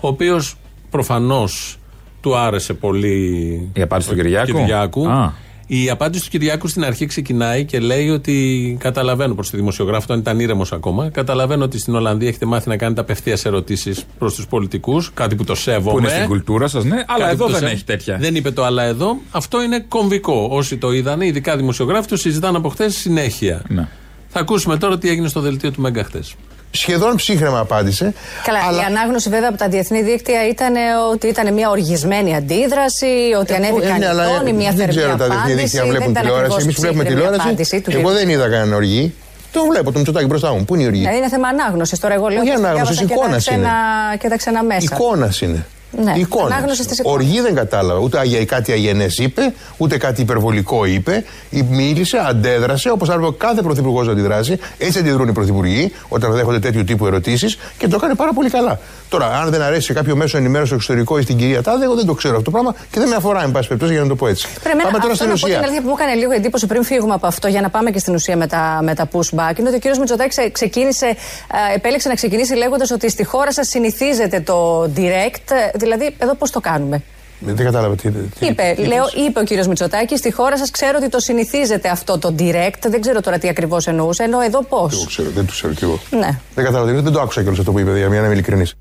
ο 0.00 0.08
οποίος 0.08 0.56
προφανώς 0.90 1.78
του 2.20 2.36
άρεσε 2.36 2.74
πολύ. 2.74 3.70
Η 3.72 3.82
απάντηση 3.82 4.08
του 4.08 4.14
Κυριάκου; 4.14 4.52
Κυριάκου. 4.52 5.08
Α. 5.08 5.32
Η 5.70 5.90
απάντηση 5.90 6.24
του 6.24 6.30
Κυριάκου 6.30 6.68
στην 6.68 6.84
αρχή 6.84 7.06
ξεκινάει 7.06 7.64
και 7.64 7.78
λέει 7.80 8.08
ότι 8.10 8.76
καταλαβαίνω 8.80 9.34
προς 9.34 9.50
τη 9.50 9.56
δημοσιογράφο, 9.56 10.12
αν 10.12 10.18
ήταν 10.18 10.40
ήρεμος 10.40 10.72
ακόμα. 10.72 11.08
Καταλαβαίνω 11.08 11.64
ότι 11.64 11.78
στην 11.78 11.94
Ολλανδία 11.94 12.28
έχετε 12.28 12.46
μάθει 12.46 12.68
να 12.68 12.76
κάνετε 12.76 13.00
απευθείας 13.00 13.44
ερωτήσεις 13.44 14.04
προς 14.18 14.34
τους 14.34 14.46
πολιτικούς, 14.46 15.10
κάτι 15.14 15.34
που 15.34 15.44
το 15.44 15.54
σέβομαι. 15.54 15.90
Που 15.92 15.98
είναι 15.98 16.08
στην 16.08 16.26
κουλτούρα 16.26 16.68
σας, 16.68 16.84
ναι, 16.84 17.04
αλλά 17.06 17.18
Κάτι 17.24 17.30
εδώ 17.32 17.44
που 17.46 17.52
το 17.52 17.58
δεν 17.58 17.68
σε- 17.68 17.74
έχει 17.74 17.84
τέτοια. 17.84 18.16
Δεν 18.20 18.34
είπε 18.34 18.50
το 18.50 18.64
αλλά 18.64 18.82
εδώ. 18.82 19.16
Αυτό 19.30 19.62
είναι 19.62 19.84
κομβικό. 19.88 20.48
Όσοι 20.50 20.76
το 20.76 20.92
είδανε, 20.92 21.26
ειδικά 21.26 21.56
δημοσιογράφοι, 21.56 22.08
το 22.08 22.16
συζητάνε 22.16 22.56
από 22.56 22.68
χθες 22.68 22.96
συνέχεια. 22.96 23.62
Ναι. 23.68 23.88
Θα 24.28 24.40
ακούσουμε 24.40 24.76
τώρα 24.76 24.98
τι 24.98 25.08
έγινε 25.08 25.28
στο 25.28 25.40
δελτίο 25.40 25.72
του 25.72 25.80
Μέγκα 25.80 26.04
χθες. 26.04 26.34
Σχεδόν 26.70 27.16
ψύχρεμα 27.16 27.58
απάντησε. 27.58 28.12
Καλά, 28.44 28.58
αλλά 28.68 28.80
η 28.82 28.84
ανάγνωση 28.84 29.28
βέβαια 29.28 29.48
από 29.48 29.58
τα 29.58 29.68
διεθνή 29.68 30.02
δίκτυα 30.02 30.48
ήταν 30.48 30.74
ε, 30.74 30.80
ότι 31.12 31.26
ήταν 31.26 31.52
μια 31.54 31.70
οργισμένη 31.70 32.36
αντίδραση, 32.36 33.06
ότι 33.40 33.54
ανέβηκαν 33.54 33.90
Ε, 33.94 33.98
ναι, 33.98 34.04
οι 34.04 34.08
αλλά 34.08 34.24
τόνοι, 34.38 34.52
μια 34.52 34.68
δεν 34.70 34.78
θερμή 34.78 34.94
ξέρω 34.96 35.16
τα 35.16 35.24
διεθνή 35.24 35.36
απάντηση. 35.36 35.60
δίκτυα 35.62 35.80
δεν 35.80 35.90
βλέπουν 35.90 36.10
ήταν 36.10 36.22
τηλεόραση. 36.22 36.44
ακριβώς 36.44 36.62
Εμείς 36.62 36.74
που 36.74 36.80
βλέπουμε 36.80 37.02
ψύχρεμη 37.04 37.26
τηλεόραση. 37.26 37.48
απάντηση 37.48 37.80
του 37.80 37.90
Εγώ 37.98 38.10
δεν 38.12 38.28
είδα 38.28 38.42
κανέναν 38.48 38.72
οργή. 38.72 39.14
Το 39.52 39.64
βλέπω 39.70 39.92
το 39.92 39.98
Μητσοτάκι 39.98 40.26
μπροστά 40.26 40.52
μου. 40.52 40.64
Πού 40.64 40.74
είναι 40.74 40.82
η 40.84 40.86
οργή; 40.86 41.02
Ναι, 41.02 41.14
είναι 41.16 41.28
θέμα 41.28 41.48
ανάγνωσης. 41.48 41.98
Τώρα 41.98 42.14
εγώ 42.14 42.28
λέω 42.28 42.40
Όχι 42.40 42.50
ότι 42.50 42.58
ανάγνωσης, 42.64 42.96
διάβασα 42.96 43.02
και 43.02 43.08
τα 43.08 43.14
εικόνας 43.14 43.46
είναι. 43.46 43.56
ξένα- 43.56 44.16
και 44.18 44.28
τα 44.28 44.36
ξένα 44.36 44.62
μέσα. 44.62 44.88
Εικόνας 44.94 45.40
είναι. 45.40 45.66
Ναι, 45.90 46.12
Εικόνας. 46.16 46.52
ανάγνωση 46.52 46.86
της 46.86 46.98
εικόνας. 46.98 47.18
Οργή 47.20 47.40
δεν 47.40 47.54
κατάλαβα. 47.54 48.00
Ούτε 48.00 48.18
αγια- 48.18 48.44
κάτι 48.44 48.72
αγενές 48.72 49.16
είπε, 49.18 49.52
ούτε 49.76 49.96
κάτι 49.98 50.20
υπερβολικό 50.20 50.84
είπε. 50.84 51.24
Ή 51.50 51.62
Μίλησε, 51.70 52.16
αντέδρασε, 52.28 52.90
όπως 52.90 53.08
θα 53.08 53.18
κάθε 53.38 53.62
πρωθυπουργός 53.62 54.06
να 54.06 54.12
αντιδράσει. 54.12 54.58
Έτσι 54.78 54.98
αντιδρούν 54.98 55.28
οι 55.28 55.32
πρωθυπουργοί 55.32 55.92
όταν 56.08 56.32
δέχονται 56.32 56.58
τέτοιου 56.58 56.84
τύπου 56.84 57.06
ερωτήσεις 57.06 57.58
και 57.78 57.88
το 57.88 57.96
έκανε 57.96 58.14
πάρα 58.14 58.32
πολύ 58.32 58.50
καλά. 58.50 58.78
Τώρα, 59.08 59.26
αν 59.26 59.50
δεν 59.50 59.62
αρέσει 59.62 59.82
σε 59.86 59.92
κάποιο 59.92 60.16
μέσο 60.16 60.36
ενημέρωσης 60.36 60.68
στο 60.68 60.76
εξωτερικό 60.76 61.18
ή 61.18 61.22
στην 61.22 61.36
κυρία 61.36 61.62
Τάδε, 61.62 61.84
εγώ 61.84 61.94
δεν 61.94 62.06
το 62.06 62.14
ξέρω 62.14 62.32
αυτό 62.36 62.44
το 62.44 62.50
πράγμα 62.50 62.74
και 62.90 62.98
δεν 63.00 63.08
με 63.08 63.14
αφορά, 63.14 63.42
εν 63.42 63.50
πάση 63.50 63.66
περιπτώσει, 63.68 63.92
για 63.92 64.02
να 64.02 64.08
το 64.08 64.14
πω 64.16 64.26
έτσι. 64.26 64.46
Τώρα, 64.62 64.70
εμένα 64.70 64.82
Πάμε 64.88 64.98
τώρα 64.98 65.12
αυτό 65.12 65.24
στην 65.24 65.26
να 65.28 65.32
πω 65.34 65.38
την 65.46 65.48
ουσία. 65.54 65.58
αλήθεια 65.66 65.80
που 65.82 65.88
μου 65.88 65.94
έκανε 65.98 66.14
λίγο 66.14 66.32
εντύπωση 66.32 66.66
πριν 66.66 66.84
φύγουμε 66.84 67.14
από 67.14 67.26
αυτό 67.26 67.48
για 67.48 67.60
να 67.60 67.68
πάμε 67.70 67.90
και 67.90 67.98
στην 67.98 68.14
ουσία 68.14 68.36
με 68.36 68.46
τα, 68.46 68.80
με 68.82 68.94
τα 68.94 69.08
pushback 69.12 69.58
είναι 69.58 69.68
ότι 69.68 69.76
ο 69.76 69.78
κύριος 69.78 69.98
Μητσοτάκης 69.98 70.36
ξε- 70.36 70.52
ξεκίνησε, 70.52 71.06
ε, 71.06 71.74
επέλεξε 71.74 72.08
να 72.08 72.14
ξεκινήσει 72.14 72.54
λέγοντας 72.54 72.90
ότι 72.90 73.10
στη 73.10 73.24
χώρα 73.24 73.52
σας 73.52 73.68
συνηθίζεται 73.68 74.40
το 74.40 74.82
direct. 74.96 75.48
Ε, 75.84 75.84
Δηλαδή, 75.86 76.14
εδώ 76.18 76.34
πώς 76.34 76.50
το 76.50 76.60
κάνουμε; 76.60 77.02
Δεν 77.40 77.56
κατάλαβα 77.56 77.94
τι. 77.94 78.10
τι- 78.10 78.46
Είπε, 78.46 78.72
τι- 78.76 78.86
λέω, 78.86 79.04
είπες 79.26 79.42
ο 79.42 79.44
κύριος 79.44 79.66
Μητσοτάκη, 79.66 80.16
στη 80.16 80.32
χώρα 80.32 80.58
σας 80.58 80.70
ξέρω 80.70 80.98
ότι 81.00 81.08
το 81.08 81.18
συνηθίζετε 81.20 81.88
αυτό 81.88 82.18
το 82.18 82.34
direct. 82.38 82.88
Δεν 82.88 83.00
ξέρω 83.00 83.20
τώρα 83.20 83.38
τι 83.38 83.48
ακριβώς 83.48 83.86
εννοούσε. 83.86 84.22
Ενώ 84.22 84.40
εδώ 84.40 84.64
πώς; 84.64 84.90
Δεν 84.90 84.98
το 85.00 85.06
ξέρω, 85.06 85.30
δεν 85.34 85.46
το 85.46 85.52
ξέρω 85.52 85.72
κι 85.72 85.84
εγώ. 85.84 86.00
Ναι. 86.10 86.38
Δεν 86.54 86.64
κατάλαβα, 86.64 86.92
τι- 86.94 87.00
δεν 87.00 87.12
το 87.12 87.20
άκουσα 87.20 87.40
κιόλας 87.40 87.58
αυτό 87.58 87.72
που 87.72 87.78
είπε, 87.78 87.96
για 87.98 88.08
να 88.08 88.16
είμαι 88.16 88.32
ειλικρινής. 88.32 88.74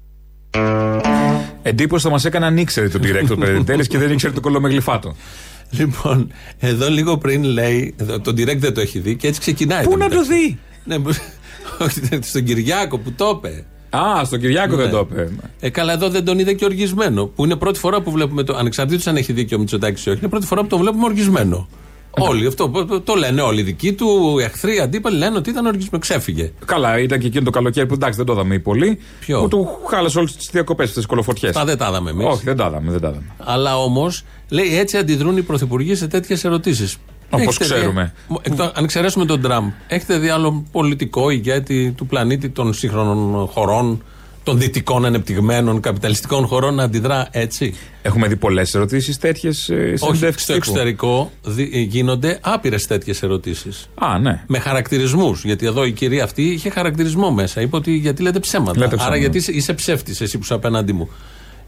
Εντύπωση 1.61 2.03
θα 2.03 2.09
μας 2.11 2.25
έκανε 2.25 2.45
αν 2.45 2.57
ήξερε 2.57 2.89
το 2.89 2.99
direct 3.03 3.25
του 3.27 3.37
Περιτέλη 3.37 3.87
και 3.91 3.97
δεν 3.97 4.11
ήξερε 4.11 4.33
το 4.33 4.39
κολομεγλυφάτο. 4.41 5.15
Λοιπόν, 5.69 6.31
εδώ 6.59 6.89
λίγο 6.89 7.17
πριν 7.17 7.43
λέει, 7.43 7.95
εδώ, 7.97 8.19
το 8.19 8.31
direct 8.31 8.57
δεν 8.57 8.73
το 8.73 8.81
έχει 8.81 8.99
δει 8.99 9.15
και 9.15 9.27
έτσι 9.27 9.39
ξεκινάει. 9.39 9.83
Πού 9.83 9.89
το 9.91 9.97
να 9.97 10.09
το 10.09 10.15
μεταξύ. 10.15 10.33
δει; 10.45 10.59
Ναι, 10.83 10.99
που- 10.99 11.15
όχι, 11.85 12.01
στον 12.21 12.43
Κυριάκο 12.43 12.97
που 12.97 13.11
το 13.11 13.41
είπε. 13.43 13.65
Α, 13.99 14.23
στον 14.25 14.39
Κυριάκο 14.39 14.75
δεν 14.75 14.85
Ναι. 14.85 14.91
το 14.91 15.07
είπε. 15.11 15.29
Ε, 15.59 15.69
καλά, 15.69 15.93
εδώ 15.93 16.09
δεν 16.09 16.25
τον 16.25 16.39
είδε 16.39 16.53
και 16.53 16.65
οργισμένο. 16.65 17.25
Που 17.25 17.45
είναι 17.45 17.55
πρώτη 17.55 17.79
φορά 17.79 18.01
που 18.01 18.11
βλέπουμε 18.11 18.43
το. 18.43 18.55
Ανεξαρτήτως 18.55 19.07
αν 19.07 19.15
έχει 19.15 19.33
δίκιο 19.33 19.57
ο 19.57 19.59
Μητσοτάκης 19.59 20.05
ή 20.05 20.09
όχι, 20.09 20.19
είναι 20.19 20.29
πρώτη 20.29 20.45
φορά 20.45 20.61
που 20.61 20.67
τον 20.67 20.79
βλέπουμε 20.79 21.05
οργισμένο. 21.05 21.67
Όλοι 22.19 22.47
αυτό 22.47 22.69
το, 22.69 23.01
το 23.01 23.13
λένε 23.15 23.41
όλοι 23.41 23.59
οι 23.59 23.63
δικοί 23.63 23.93
του, 23.93 24.35
οι 24.39 24.43
εχθροί, 24.43 24.75
οι 24.75 24.79
αντίπαλοι 24.79 25.17
λένε 25.17 25.37
ότι 25.37 25.49
ήταν 25.49 25.65
οργισμένο. 25.65 25.99
Ξέφυγε. 25.99 26.51
Καλά, 26.65 26.99
ήταν 26.99 27.19
και 27.19 27.27
εκείνο 27.27 27.43
το 27.43 27.49
καλοκαίρι 27.49 27.85
που 27.87 27.93
εντάξει 27.93 28.17
δεν 28.17 28.25
το 28.25 28.33
είδαμε 28.33 28.59
πολύ. 28.59 28.99
Ποιο; 29.19 29.41
Που 29.41 29.47
του 29.47 29.67
χάλασε 29.87 30.19
όλες 30.19 30.35
τις 30.35 30.49
διακοπές 30.51 30.83
αυτές 30.87 30.97
τις 30.97 31.05
κολοφωτιές. 31.05 31.49
Αυτά 31.51 31.65
δεν 31.65 31.77
τα 31.77 31.87
είδαμε 31.89 32.09
εμείς. 32.09 32.25
Όχι, 32.25 32.41
δεν 32.43 32.55
τα 32.57 32.65
είδαμε. 32.67 32.91
Δεν 32.91 33.01
τα 33.01 33.07
είδαμε. 33.07 33.25
Αλλά 33.37 33.77
όμως, 33.77 34.23
λέει 34.49 34.77
έτσι 34.79 34.97
αντιδρούν 34.97 35.37
οι 35.37 35.41
πρωθυπουργοί 35.41 35.95
σε 35.95 36.07
τέτοιες 36.07 36.43
ερωτήσεις. 36.43 36.97
Όπως 37.29 37.57
ξέρουμε. 37.57 38.13
αν 38.73 38.83
εξαιρέσουμε 38.83 39.25
τον 39.25 39.41
Τραμπ, 39.41 39.69
έχετε 39.87 40.17
δει 40.17 40.29
άλλο 40.29 40.65
πολιτικό 40.71 41.29
ηγέτη 41.29 41.93
του 41.97 42.05
πλανήτη 42.05 42.49
των 42.49 42.73
σύγχρονων 42.73 43.47
χωρών, 43.47 44.03
των 44.43 44.59
δυτικών 44.59 45.05
ανεπτυγμένων 45.05 45.79
καπιταλιστικών 45.79 46.47
χωρών 46.47 46.75
να 46.75 46.83
αντιδρά 46.83 47.27
έτσι; 47.31 47.75
Έχουμε 48.01 48.27
δει 48.27 48.35
πολλές 48.35 48.75
ερωτήσεις 48.75 49.17
τέτοιες 49.17 49.69
Όχι, 49.99 50.31
στο 50.35 50.53
εξωτερικό 50.53 51.31
δι- 51.43 51.75
ε, 51.75 51.79
γίνονται 51.79 52.39
άπειρες 52.41 52.87
τέτοιες 52.87 53.23
ερωτήσεις. 53.23 53.89
Α, 53.95 54.19
ναι. 54.19 54.43
Με 54.47 54.59
χαρακτηρισμούς. 54.59 55.43
Γιατί 55.43 55.65
εδώ 55.65 55.85
η 55.85 55.91
κυρία 55.91 56.23
αυτή 56.23 56.43
είχε 56.43 56.69
χαρακτηρισμό 56.69 57.31
μέσα. 57.31 57.61
Είπε 57.61 57.75
ότι 57.75 57.91
γιατί 57.91 58.21
λέτε 58.21 58.39
ψέματα. 58.39 58.71
Λέτε 58.79 58.85
ψέματα. 58.87 59.05
Άρα 59.05 59.15
γιατί 59.15 59.37
είσαι, 59.37 59.51
είσαι 59.51 59.73
ψεύτης, 59.73 60.21
εσύ 60.21 60.37
που 60.37 60.43
είσαι 60.43 60.53
απέναντί 60.53 60.93
μου. 60.93 61.09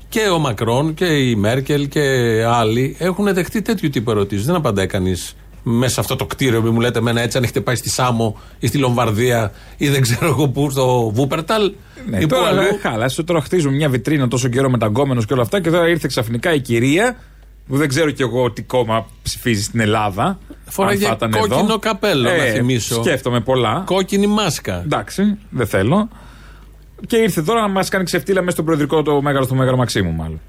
Και 0.09 0.19
ο 0.19 0.39
Μακρόν 0.39 0.93
και 0.93 1.05
η 1.05 1.35
Μέρκελ 1.35 1.87
και 1.87 1.99
άλλοι 2.47 2.95
έχουν 2.99 3.33
δεχτεί 3.33 3.61
τέτοιου 3.61 3.89
τύπου 3.89 4.11
ερωτήσεις. 4.11 4.45
Δεν 4.45 4.55
απαντάει 4.55 4.87
κανείς 4.87 5.35
μέσα 5.63 5.93
σε 5.93 5.99
αυτό 5.99 6.15
το 6.15 6.25
κτίριο, 6.25 6.61
μην 6.61 6.73
μου 6.73 6.79
λέτε 6.79 6.99
εμένα 6.99 7.21
έτσι, 7.21 7.37
αν 7.37 7.43
έχετε 7.43 7.61
πάει 7.61 7.75
στη 7.75 7.89
Σάμο 7.89 8.37
ή 8.59 8.67
στη 8.67 8.77
Λομβαρδία 8.77 9.51
ή 9.77 9.89
δεν 9.89 10.01
ξέρω 10.01 10.25
εγώ 10.27 10.47
πού, 10.49 10.69
στο 10.69 11.09
Βούπερταλ. 11.13 11.71
Ναι, 12.09 12.17
ή 12.17 12.21
πού 12.21 12.27
τώρα 12.27 12.47
αλλού. 12.47 12.59
ε, 12.61 12.77
χάλασε. 12.81 13.23
Τώρα 13.23 13.41
χτίζουμε 13.41 13.75
μια 13.75 13.89
βιτρίνα 13.89 14.27
τόσο 14.27 14.47
καιρό 14.47 14.69
μεταγκόμενος 14.69 15.25
και 15.25 15.33
όλα 15.33 15.41
αυτά 15.41 15.61
και 15.61 15.69
τώρα 15.69 15.87
ήρθε 15.87 16.07
ξαφνικά 16.07 16.53
η 16.53 16.59
κυρία 16.59 17.15
που 17.67 17.77
δεν 17.77 17.87
ξέρω 17.87 18.11
κι 18.11 18.21
εγώ 18.21 18.51
τι 18.51 18.61
κόμμα 18.61 19.05
ψηφίζει 19.23 19.63
στην 19.63 19.79
Ελλάδα. 19.79 20.39
Φοράγε 20.65 21.03
αν 21.07 21.17
θα 21.17 21.25
ήταν 21.27 21.41
κόκκινο 21.41 21.59
εδώ. 21.59 21.79
καπέλο, 21.79 22.21
να 22.29 22.33
Ε, 22.33 22.51
θυμίσω. 22.51 23.03
Σκέφτομαι 23.03 23.39
πολλά. 23.41 23.83
Κόκκινη 23.85 24.27
μάσκα. 24.27 24.81
Εντάξει, 24.85 25.37
δεν 25.49 25.67
θέλω. 25.67 26.09
Και 27.07 27.17
ήρθε 27.17 27.41
τώρα 27.41 27.61
να 27.61 27.67
μας 27.67 27.89
κάνει 27.89 28.03
ξεφτύλα 28.03 28.39
μέσα 28.39 28.51
στο 28.51 28.63
προεδρικό 28.63 29.01
το 29.01 29.21
μέγαρο 29.21 29.45
του 29.45 29.55
Μέγαρο 29.55 29.77
Μαξίμου, 29.77 30.11
μάλλον. 30.11 30.39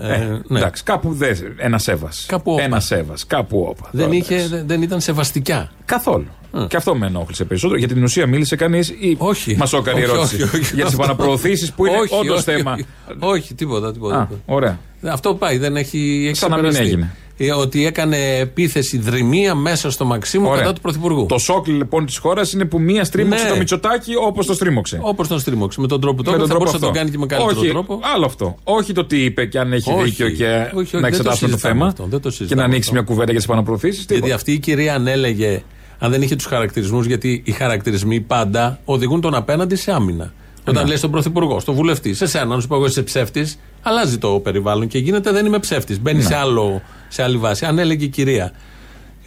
Ε, 0.00 0.40
ναι. 0.48 0.58
Εντάξει, 0.58 0.82
κάπου 0.82 1.12
δε, 1.12 1.34
ένα 1.56 1.78
σέβας. 1.78 2.24
Κάπου 2.28 2.52
όπα. 2.52 2.62
Ένα 2.62 2.80
σέβας. 2.80 3.26
Κάπου 3.26 3.66
όπα. 3.68 3.88
Δεν, 3.92 4.04
Τώρα, 4.04 4.16
είχε, 4.16 4.34
εντάξει. 4.34 4.54
δεν- 4.54 4.66
δεν 4.66 4.82
ήταν 4.82 5.00
σεβαστικά. 5.00 5.70
Καθόλου. 5.84 6.26
Και 6.68 6.76
αυτό 6.76 6.94
με 6.94 7.06
ενόχλησε 7.06 7.44
περισσότερο. 7.44 7.78
Για 7.78 7.88
την 7.88 8.02
ουσία 8.02 8.26
μίλησε 8.26 8.56
κανείς 8.56 8.88
ή 8.88 9.16
Όχι. 9.18 9.56
μας 9.56 9.72
έκανε 9.72 10.00
η 10.00 10.02
Όχι, 10.02 10.12
ερώτηση. 10.12 10.42
όχι, 10.42 10.56
όχι. 10.56 10.74
Για 10.74 10.84
τις 10.84 10.94
επαναπροωθήσεις 10.94 11.72
που 11.72 11.86
είναι 11.86 11.96
Όχι, 11.96 12.14
όντως 12.14 12.36
όχι, 12.36 12.44
θέμα. 12.44 12.72
όχι. 12.72 12.84
Όχι, 13.18 13.54
τίποτα. 13.54 13.92
τίποτα. 13.92 14.16
Α, 14.18 14.26
ωραία. 14.44 14.78
Αυτό 15.02 15.34
πάει, 15.34 15.58
δεν 15.58 15.76
έχει, 15.76 16.24
έχει 16.28 16.36
Σαν 16.36 16.50
να 16.50 16.56
μην 16.56 16.68
ξεπεραστεί. 16.68 16.94
έγινε. 16.96 17.14
Ε, 17.38 17.52
Ότι 17.52 17.86
έκανε 17.86 18.16
επίθεση 18.38 18.98
δρυμία 18.98 19.54
μέσα 19.54 19.90
στο 19.90 20.04
Μαξίμου 20.04 20.46
Ωραία. 20.48 20.60
κατά 20.60 20.72
του 20.72 20.80
Πρωθυπουργού. 20.80 21.26
Το 21.28 21.38
σόκλι 21.38 21.74
λοιπόν 21.74 22.06
της 22.06 22.16
χώρας 22.18 22.52
είναι 22.52 22.64
που 22.64 22.80
μία 22.80 23.04
στρίμωξε 23.04 23.44
Ναι. 23.44 23.50
το 23.50 23.56
Μητσοτάκι 23.56 24.12
όπως 24.26 24.46
το 24.46 24.54
στρίμωξε. 24.54 24.98
Όπως 25.02 25.28
τον 25.28 25.38
στρίμωξε. 25.38 25.80
Με 25.80 25.86
τον 25.86 26.00
τρόπο 26.00 26.22
του 26.22 26.30
Με 26.30 26.36
τον 26.36 26.46
θα 26.46 26.52
τρόπο 26.54 26.64
μπορούσε 26.64 26.84
να 26.84 26.88
αυτό. 26.88 27.00
τον 27.00 27.06
κάνει 27.06 27.10
και 27.10 27.18
με 27.18 27.26
καλύτερο 27.26 27.60
όχι, 27.60 27.68
τρόπο. 27.70 28.00
Άλλο 28.14 28.26
αυτό. 28.26 28.56
Όχι 28.64 28.92
το 28.92 29.04
τι 29.04 29.24
είπε 29.24 29.44
και 29.46 29.58
αν 29.58 29.72
έχει 29.72 29.92
Όχι. 29.92 30.02
δίκιο 30.04 30.30
και 30.30 30.44
Όχι, 30.44 30.76
όχι, 30.76 30.90
δεν 30.90 31.00
να 31.00 31.00
το 31.00 31.06
εξετάσουμε 31.06 31.50
το, 31.50 31.56
συζητάμε 31.56 31.74
θέμα. 31.74 31.86
αυτό, 31.86 32.06
δεν 32.10 32.20
το 32.20 32.28
και 32.28 32.34
συζητάμε 32.34 32.60
να 32.60 32.66
ανοίξει 32.66 32.88
αυτό. 32.88 32.92
μια 32.92 33.02
κουβέντα 33.02 33.30
για 33.30 33.40
τις 33.40 33.44
επαναπροωθήσεις. 33.48 34.04
Γιατί 34.08 34.32
αυτή 34.32 34.52
η 34.52 34.58
κυρία 34.58 34.94
αν 34.94 35.06
έλεγε, 35.06 35.62
αν 35.98 36.10
δεν 36.10 36.22
είχε 36.22 36.36
τους 36.36 36.46
χαρακτηρισμούς, 36.46 37.06
γιατί 37.06 37.42
οι 37.44 37.50
χαρακτηρισμοί 37.52 38.20
πάντα 38.20 38.78
οδηγούν 38.84 39.20
τον 39.20 39.34
απέναντι 39.34 39.76
σε 39.76 39.92
άμυνα. 39.92 40.32
Όταν 40.68 40.82
Ναι. 40.84 40.88
λες 40.90 40.98
στον 40.98 41.10
Πρωθυπουργό, 41.10 41.60
στον 41.60 41.74
βουλευτή, 41.74 42.14
σε 42.14 42.26
σένα, 42.26 42.44
να 42.44 42.60
σου 42.60 42.66
πω 42.66 42.74
εγώ 42.76 42.86
είσαι 42.86 43.02
ψεύτης, 43.02 43.58
αλλάζει 43.82 44.18
το 44.18 44.28
περιβάλλον 44.28 44.86
και 44.88 44.98
γίνεται 44.98 45.32
δεν 45.32 45.46
είμαι 45.46 45.58
ψεύτης. 45.58 46.00
Μπαίνει 46.00 46.18
Ναι. 46.18 46.24
σε, 46.24 46.34
άλλο, 46.36 46.82
σε 47.08 47.22
άλλη 47.22 47.36
βάση. 47.36 47.64
Αν 47.64 47.78
έλεγε 47.78 48.04
η 48.04 48.08
κυρία, 48.08 48.52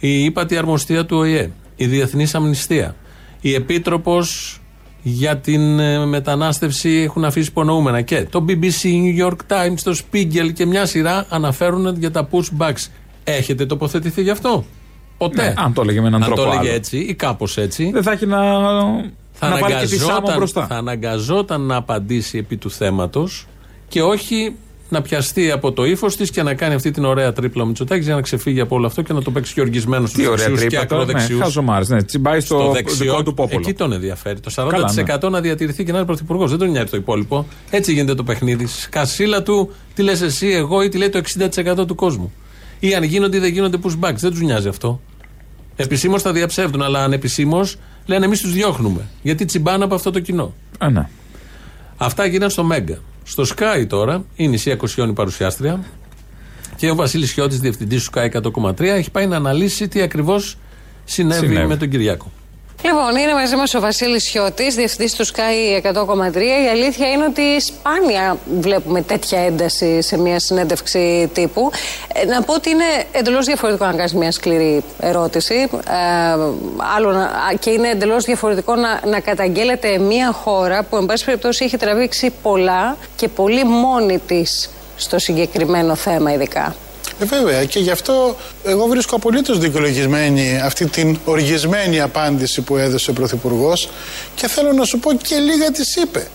η 0.00 0.24
ύπατη 0.24 0.56
αρμοστία 0.56 1.06
του 1.06 1.16
ΟΗΕ, 1.16 1.50
η 1.76 1.86
Διεθνής 1.86 2.34
Αμνηστία, 2.34 2.94
η 3.40 3.54
Επίτροπος 3.54 4.60
για 5.02 5.36
την 5.36 5.78
ε, 5.78 6.06
μετανάστευση 6.06 6.90
έχουν 6.90 7.24
αφήσει 7.24 7.48
υπονοούμενα 7.48 8.00
και 8.00 8.26
το 8.30 8.44
BBC, 8.48 8.84
New 8.84 9.26
York 9.26 9.36
Times, 9.56 9.78
το 9.82 9.96
Spiegel 9.98 10.52
και 10.52 10.66
μια 10.66 10.86
σειρά 10.86 11.26
αναφέρουν 11.28 11.96
για 11.98 12.10
τα 12.10 12.28
pushbacks. 12.30 12.86
Έχετε 13.24 13.66
τοποθετηθεί 13.66 14.22
γι' 14.22 14.30
αυτό; 14.30 14.64
Ποτέ. 15.20 15.42
Ναι, 15.42 15.54
αν 15.56 15.72
το 15.72 15.80
έλεγε 15.82 16.00
με 16.00 16.06
έναν 16.06 16.22
αν 16.22 16.26
τρόπο 16.28 16.42
το 16.42 16.48
έλεγε 16.48 16.68
άλλο. 16.68 16.76
έτσι 16.76 16.98
ή 16.98 17.14
κάπως 17.14 17.56
έτσι. 17.56 17.90
δεν 17.90 18.02
θα 18.02 18.12
έχει 18.12 18.26
να, 18.26 18.38
Θα 19.32 19.48
να 19.48 19.58
βάλει 19.58 19.74
και 19.74 19.86
τη 19.86 19.98
Σάμο 19.98 20.10
αναγκαζόταν, 20.10 20.36
μπροστά. 20.36 20.66
θα 20.66 20.76
αναγκαζόταν 20.76 21.60
να 21.60 21.76
απαντήσει 21.76 22.38
επί 22.38 22.56
του 22.56 22.70
θέματος 22.70 23.46
και 23.88 24.02
όχι 24.02 24.54
να 24.90 25.02
πιαστεί 25.02 25.50
από 25.50 25.72
το 25.72 25.84
ύφος 25.84 26.16
της 26.16 26.30
και 26.30 26.42
να 26.42 26.54
κάνει 26.54 26.74
αυτή 26.74 26.90
την 26.90 27.04
ωραία 27.04 27.32
τρίπλα 27.32 27.64
Μητσοτάκης 27.64 28.04
για 28.04 28.14
να 28.14 28.20
ξεφύγει 28.20 28.60
από 28.60 28.76
όλο 28.76 28.86
αυτό 28.86 29.02
και 29.02 29.12
να 29.12 29.22
το 29.22 29.30
παίξει 29.30 29.54
και 29.54 29.60
οργισμένο 29.60 30.06
στου 30.06 30.20
Τι 30.20 30.26
ωραία 30.26 30.48
δεξιούς 30.48 30.60
και 30.60 30.68
τρύπα 30.68 30.86
τώρα. 30.86 31.04
Ναι, 31.04 31.10
ακροδεξιού. 31.10 31.38
χαζομάρες, 31.38 31.88
ναι, 31.88 32.02
τσιμπάει 32.02 32.40
στο, 32.40 32.54
Στο 32.54 32.62
δικό 32.62 32.72
δεξιό 32.72 33.22
του 33.22 33.34
πόπολο. 33.34 33.60
Εκεί 33.60 33.74
τον 33.74 33.92
ενδιαφέρει. 33.92 34.40
Το 34.40 34.50
40% 34.54 34.68
Καλά, 34.70 34.92
ναι. 35.22 35.28
να 35.28 35.40
διατηρηθεί 35.40 35.84
και 35.84 35.90
να 35.92 35.96
είναι 35.98 36.06
πρωθυπουργός. 36.06 36.50
Δεν 36.50 36.58
τον 36.58 36.70
νοιάζει 36.70 36.90
το 36.90 36.96
υπόλοιπο. 36.96 37.46
Έτσι 37.70 37.92
γίνεται 37.92 38.14
το 38.14 38.24
παιχνίδι. 38.24 38.66
Σκασίλα 38.66 39.42
του, 39.42 39.70
τι 39.94 40.02
λες 40.02 40.20
εσύ, 40.20 40.48
εγώ 40.48 40.82
ή 40.82 40.88
τι 40.88 40.98
λέει 40.98 41.08
το 41.08 41.20
60% 41.78 41.86
του 41.86 41.94
κόσμου. 41.94 42.32
Ή 42.78 42.94
αν 42.94 43.02
γίνονται 43.02 43.36
ή 43.36 43.40
δεν 43.40 43.52
γίνονται 43.52 43.78
pushbacks. 43.82 44.16
Δεν 44.16 44.30
τους 44.30 44.40
νοιάζει 44.40 44.68
αυτό. 44.68 45.00
Επισήμως 45.76 46.22
τα 46.22 46.32
διαψεύδουν, 46.32 46.82
αλλά 46.82 47.04
ανεπισήμω 47.04 47.60
λένε 48.06 48.24
εμείς 48.24 48.40
τους 48.40 48.52
διώχνουμε. 48.52 49.08
Γιατί 49.22 49.44
τσιμπάνε 49.44 49.84
από 49.84 49.94
αυτό 49.94 50.10
το 50.10 50.20
κοινό. 50.20 50.54
Α, 50.78 50.90
ναι. 50.90 51.08
Αυτά 51.96 52.26
γίνανε 52.26 52.50
στο 52.50 52.64
Μέγκα. 52.64 52.98
Στο 53.30 53.44
Sky 53.56 53.86
τώρα, 53.88 54.24
η 54.36 54.48
Νησία 54.48 54.76
Κοσιόνη 54.76 55.12
παρουσιάστρια 55.12 55.84
και 56.76 56.90
ο 56.90 56.94
Βασίλης 56.94 57.32
Χιώτης, 57.32 57.60
διευθυντής 57.60 58.04
του 58.04 58.10
Sky 58.14 58.40
100,3, 58.62 58.80
έχει 58.80 59.10
πάει 59.10 59.26
να 59.26 59.36
αναλύσει 59.36 59.88
τι 59.88 60.02
ακριβώς 60.02 60.56
συνέβη, 61.04 61.46
Συνέβη. 61.46 61.66
με 61.66 61.76
τον 61.76 61.88
Κυριάκο. 61.88 62.30
Λοιπόν, 62.82 63.16
είναι 63.16 63.32
μαζί 63.34 63.56
μας 63.56 63.74
ο 63.74 63.80
Βασίλης 63.80 64.28
Χιώτη, 64.28 64.70
διευθυντής 64.70 65.14
του 65.14 65.26
Sky 65.26 65.82
100,3. 65.82 66.36
Η 66.64 66.68
αλήθεια 66.70 67.10
είναι 67.10 67.24
ότι 67.24 67.60
σπάνια 67.60 68.36
βλέπουμε 68.60 69.02
τέτοια 69.02 69.38
ένταση 69.44 70.02
σε 70.02 70.18
μια 70.18 70.38
συνέντευξη 70.40 71.30
τύπου. 71.34 71.70
Ε, 72.14 72.24
να 72.24 72.42
πω 72.42 72.54
ότι 72.54 72.70
είναι 72.70 72.84
εντελώς 73.12 73.44
διαφορετικό 73.46 73.84
να 73.84 73.92
κάνεις 73.92 74.14
μια 74.14 74.32
σκληρή 74.32 74.82
ερώτηση. 75.00 75.54
Ε, 75.54 76.38
άλλο 76.96 77.12
να- 77.12 77.22
α, 77.24 77.52
και 77.60 77.70
είναι 77.70 77.88
εντελώς 77.88 78.24
διαφορετικό 78.24 78.74
να, 78.74 79.00
να 79.06 79.20
καταγγέλλεται 79.20 79.98
μια 79.98 80.32
χώρα 80.32 80.82
που, 80.82 80.96
εν 80.96 81.06
πάση 81.06 81.24
περιπτώσει, 81.24 81.64
έχει 81.64 81.76
τραβήξει 81.76 82.32
πολλά 82.42 82.96
και 83.16 83.28
πολύ 83.28 83.64
μόνη 83.64 84.18
της 84.18 84.70
στο 84.96 85.18
συγκεκριμένο 85.18 85.94
θέμα, 85.94 86.32
ειδικά. 86.32 86.74
Ε, 87.20 87.24
βέβαια 87.24 87.64
και 87.64 87.78
γι' 87.78 87.90
αυτό 87.90 88.36
εγώ 88.64 88.86
βρίσκω 88.86 89.16
απολύτως 89.16 89.58
δικαιολογισμένη 89.58 90.60
αυτή 90.60 90.86
την 90.86 91.18
οργισμένη 91.24 92.00
απάντηση 92.00 92.62
που 92.62 92.76
έδωσε 92.76 93.10
ο 93.10 93.12
Πρωθυπουργός 93.12 93.88
και 94.34 94.48
θέλω 94.48 94.72
να 94.72 94.84
σου 94.84 94.98
πω 94.98 95.12
και 95.12 95.36
λίγα 95.36 95.70
της 95.70 95.96
είπε. 95.96 96.28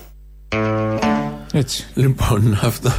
Έτσι. 1.54 1.88
Λοιπόν, 1.94 2.60
αυτό, 2.62 2.94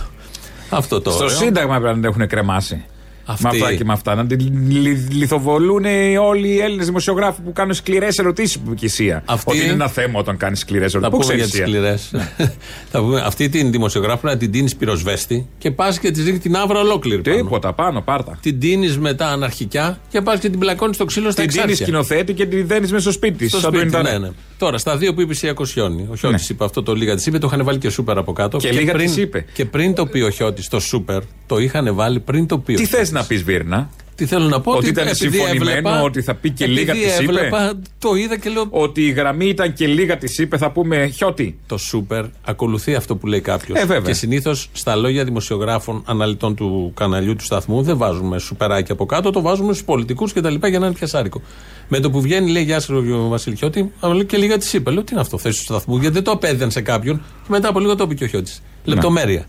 αυτό 0.70 1.00
το 1.00 1.10
Στο 1.10 1.24
ωραίο. 1.24 1.36
Σύνταγμα 1.36 1.80
πρέπει 1.80 1.98
να 1.98 2.00
την 2.00 2.04
έχουν 2.04 2.28
κρεμάσει. 2.28 2.84
Αυτή. 3.28 3.42
Με 3.42 3.48
αυτά 3.48 3.74
και 3.74 3.84
με 3.84 3.92
αυτά. 3.92 4.14
Να 4.14 4.26
την 4.26 4.70
λι- 4.70 5.12
λιθοβολούν 5.12 5.84
όλοι 6.20 6.48
οι 6.48 6.58
Έλληνες 6.60 6.86
δημοσιογράφοι 6.86 7.40
που 7.40 7.52
κάνουν 7.52 7.74
σκληρές 7.74 8.18
ερωτήσεις 8.18 8.58
που 8.58 8.74
και 8.74 8.86
εσύ. 8.86 9.20
Αυτή- 9.24 9.50
Ότι 9.50 9.62
είναι 9.62 9.72
ένα 9.72 9.88
θέμα 9.88 10.18
όταν 10.18 10.36
κάνεις 10.36 10.58
σκληρές 10.58 10.92
Θα 10.92 10.98
ερωτήσει. 10.98 11.22
πούμε 11.22 11.34
για 11.34 11.44
τις 11.44 11.54
σκληρές. 11.60 12.10
Θα 12.90 13.00
πούμε 13.00 13.20
αυτή 13.24 13.48
την 13.48 13.70
δημοσιογράφο 13.70 14.26
να 14.28 14.36
την 14.36 14.50
τίνεις 14.50 14.76
πυροσβέστη 14.76 15.46
και 15.58 15.70
πας 15.70 15.98
και 15.98 16.10
της 16.10 16.24
ρίχνει 16.24 16.38
την 16.38 16.56
άβρα 16.56 16.80
ολόκληρη. 16.80 17.22
πάνω. 17.22 17.36
Τίποτα 17.36 17.72
πάνω, 17.72 18.00
πάρτα. 18.02 18.38
Την 18.42 18.60
τίνεις 18.60 18.98
μετά 18.98 19.28
αναρχικά 19.28 19.98
και 20.08 20.20
πας 20.20 20.38
και 20.38 20.50
την 20.50 20.58
πλακώνεις 20.58 20.94
στο 20.96 21.04
ξύλο 21.04 21.30
στα 21.30 21.40
Την 21.42 21.50
τίνεις 21.50 21.62
εξάρτια. 21.64 21.86
σκηνοθέτη 21.86 22.32
και 22.32 22.46
την 22.46 22.66
δένεις 22.66 22.90
μέσα 22.90 23.02
στο 23.02 23.12
σπίτι 23.12 23.36
τη. 23.36 23.48
Στο 23.48 23.58
σπίτι, 23.58 23.96
ναι, 24.02 24.18
ναι. 24.18 24.28
Τώρα, 24.58 24.78
στα 24.78 24.96
δύο 24.96 25.14
που 25.14 25.20
είπε 25.20 25.34
η 25.42 25.48
Ακοσιόνη. 25.48 26.06
Ο 26.10 26.16
Χιώτης 26.16 26.40
Ναι. 26.48 26.54
είπε 26.54 26.64
αυτό 26.64 26.82
το 26.82 26.94
λίγα 26.94 27.14
της 27.14 27.26
είπε, 27.26 27.38
το 27.38 27.48
είχαν 27.52 27.64
βάλει 27.64 27.78
και 27.78 27.88
σούπερ 27.90 28.18
από 28.18 28.32
κάτω. 28.32 28.56
Και 28.58 28.70
λίγα 28.70 28.92
πριν, 28.92 29.06
της 29.06 29.16
είπε. 29.16 29.44
Και 29.52 29.64
πριν 29.64 29.94
το 29.94 30.06
πει 30.06 30.20
ο 30.20 30.30
Χιώτης 30.30 30.68
το 30.68 30.80
σούπερ, 30.80 31.22
το 31.46 31.58
είχαν 31.58 31.94
βάλει 31.94 32.20
πριν 32.20 32.46
το 32.46 32.58
πει. 32.58 32.72
ο 32.72 32.76
Τι 32.76 32.86
Χιώτης. 32.86 33.08
θε 33.08 33.14
να 33.18 33.24
πεις, 33.24 33.42
Βίρνα; 33.42 33.90
Τι 34.14 34.26
θέλω 34.26 34.48
να 34.48 34.60
πω, 34.60 34.72
Ότι 34.72 34.88
ήταν 34.88 35.06
επειδή 35.06 35.36
συμφωνημένο 35.36 35.70
έβλεπα- 35.70 36.02
ότι 36.02 36.22
θα 36.22 36.34
πει 36.34 36.50
και 36.50 36.66
λίγα 36.66 36.92
επειδή 36.92 37.06
της 37.06 37.18
είπε; 37.18 37.32
έβλεπα, 37.32 37.78
το 37.98 38.14
είδα 38.14 38.38
και 38.38 38.50
λέω. 38.50 38.66
Ότι 38.70 39.06
η 39.06 39.10
γραμμή 39.10 39.46
ήταν 39.46 39.72
και 39.72 39.86
λίγα 39.86 40.16
της 40.16 40.38
είπε, 40.38 40.56
θα 40.56 40.70
πούμε 40.70 41.06
χιώτη. 41.06 41.58
Το 41.66 41.76
σούπερ 41.78 42.24
ακολουθεί 42.44 42.94
αυτό 42.94 43.16
που 43.16 43.26
λέει 43.26 43.40
κάποιος. 43.40 43.78
Ε, 43.78 43.80
βέβαια. 43.80 44.00
Και 44.00 44.12
συνήθως 44.12 44.68
στα 44.72 44.96
λόγια 44.96 45.24
δημοσιογράφων, 45.24 46.02
αναλυτών 46.06 46.54
του 46.54 46.92
καναλιού 46.96 47.36
του 47.36 47.44
σταθμού, 47.44 47.82
δεν 47.82 47.96
βάζουμε 47.96 48.38
σουπεράκι 48.38 48.92
από 48.92 49.06
κάτω, 49.06 49.30
το 49.30 49.40
βάζουμε 49.40 49.72
στους 49.72 49.84
πολιτικούς 49.84 50.32
και 50.32 50.40
τα 50.40 50.50
λοιπά 50.50 50.68
για 50.68 50.78
να 50.78 50.86
είναι 50.86 50.94
πιασάρικο. 50.94 51.42
Με 51.88 52.00
το 52.00 52.10
που 52.10 52.20
βγαίνει, 52.20 52.50
λέει 52.50 52.62
Γεια 52.62 52.80
σας, 52.80 52.88
ο 52.96 53.28
Βασιλιώτη, 53.28 53.92
αλλά 54.00 54.14
λέει 54.14 54.24
και 54.24 54.36
λίγα 54.36 54.58
της 54.58 54.72
είπε. 54.72 54.90
Λέω 54.90 55.02
τι 55.02 55.12
είναι 55.12 55.20
αυτό, 55.20 55.38
θέση 55.38 55.58
του 55.58 55.64
σταθμού, 55.64 55.96
γιατί 55.96 56.14
δεν 56.14 56.22
το 56.22 56.30
απέδιδαν 56.30 56.70
σε 56.70 56.80
κάποιον 56.80 57.16
και 57.16 57.48
μετά 57.48 57.68
από 57.68 57.80
λίγο 57.80 57.94
το 57.94 58.04
είπε 58.04 58.14
και 58.14 58.24
ο 58.24 58.26
Χιώτης. 58.26 58.62
Λεπτομέρεια. 58.84 59.46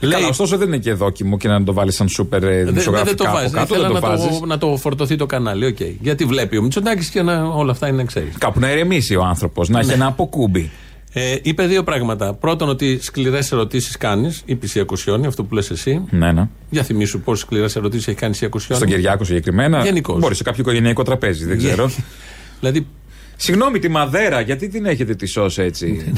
Καλά, 0.00 0.28
ωστόσο 0.28 0.56
δεν 0.56 0.66
είναι 0.68 0.78
και 0.78 0.92
δόκιμο 0.92 1.36
και 1.36 1.48
να 1.48 1.64
το 1.64 1.72
βάλεις 1.72 1.94
σαν 1.94 2.08
σούπερ 2.08 2.42
ε, 2.42 2.46
Δεν, 2.46 2.56
δεν, 2.56 2.66
δημοσιογραφικά 2.66 3.08
δεν 3.08 3.16
το 3.16 3.24
από 3.24 3.32
βάζεις. 3.36 3.52
κάτω. 3.52 3.74
Ήθελα 3.74 3.88
Δεν 3.92 4.00
το 4.00 4.06
να, 4.06 4.16
βάζεις. 4.16 4.38
το, 4.38 4.46
να 4.46 4.58
το 4.58 4.76
φορτωθεί 4.76 5.16
το 5.16 5.26
κανάλι. 5.26 5.66
οκ. 5.66 5.76
Γιατί 6.00 6.24
βλέπει 6.24 6.56
ο 6.56 6.62
Μητσοτάκης 6.62 7.08
και 7.08 7.22
να, 7.22 7.42
όλα 7.44 7.70
αυτά 7.70 7.88
είναι, 7.88 8.04
ξέρεις. 8.04 8.34
Κάπου 8.38 8.60
να 8.60 8.70
ηρεμήσει 8.72 9.16
ο 9.16 9.22
άνθρωπος, 9.24 9.68
να 9.68 9.78
έχει 9.78 9.90
ένα 9.90 10.06
αποκούμπι. 10.06 10.70
Ε, 11.12 11.36
είπε 11.42 11.66
δύο 11.66 11.82
πράγματα. 11.82 12.34
Πρώτον, 12.34 12.68
ότι 12.68 12.98
σκληρές 13.02 13.52
ερωτήσεις 13.52 13.96
κάνεις, 13.96 14.42
είπε 14.44 14.66
η 14.74 14.80
Κοσιώνη, 14.80 15.26
αυτό 15.26 15.44
που 15.44 15.54
λες 15.54 15.70
εσύ. 15.70 16.02
Ναι, 16.10 16.32
ναι. 16.32 16.48
Για 16.70 16.82
θυμίσου 16.82 17.20
πόσες 17.20 17.44
σκληρές 17.44 17.76
ερωτήσεις 17.76 18.08
έχει 18.08 18.16
κάνει 18.16 18.38
η 18.42 18.46
Κοσιώνη. 18.46 18.80
Στον 18.80 18.94
Κυριάκο 18.94 19.24
συγκεκριμένα. 19.24 19.84
Γενικώς. 19.84 20.18
Μπορεί 20.18 20.34
σε 20.34 20.42
κάποιο 20.42 20.60
οικογενειακό 20.62 21.02
τραπέζι, 21.02 21.44
δεν 21.44 21.58
ξέρω. 21.58 21.90
Δηλαδή, 22.60 22.86
Συγγνώμη, 23.36 23.78
τη 23.78 23.88
Μαδέρα, 23.88 24.40
γιατί 24.40 24.68
την 24.68 24.86
έχετε 24.86 25.14
τη 25.14 25.26
σώση 25.26 25.62
έτσι; 25.62 26.12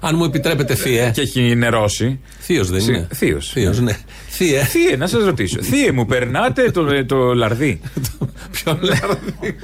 Αν 0.00 0.16
μου 0.16 0.24
επιτρέπετε, 0.24 0.74
θεία. 0.74 1.10
και 1.10 1.20
έχει 1.20 1.54
νερώσει. 1.56 2.20
Θείος 2.38 2.70
δεν 2.70 2.80
Συ- 2.80 2.88
είναι. 2.88 3.08
θείος. 3.12 3.48
Θείος, 3.50 3.80
ναι. 3.80 3.96
Θεία. 4.28 4.62
Θύε, 4.64 4.96
να 4.96 5.06
σας 5.06 5.24
ρωτήσω. 5.24 5.62
Θύε, 5.62 5.92
μου 5.92 6.06
περνάτε 6.06 6.70
το, 6.70 6.86
ε, 6.90 7.04
το 7.04 7.34
λαρδί. 7.34 7.80
Ποιο 8.52 8.78
λαρδί; 8.80 9.56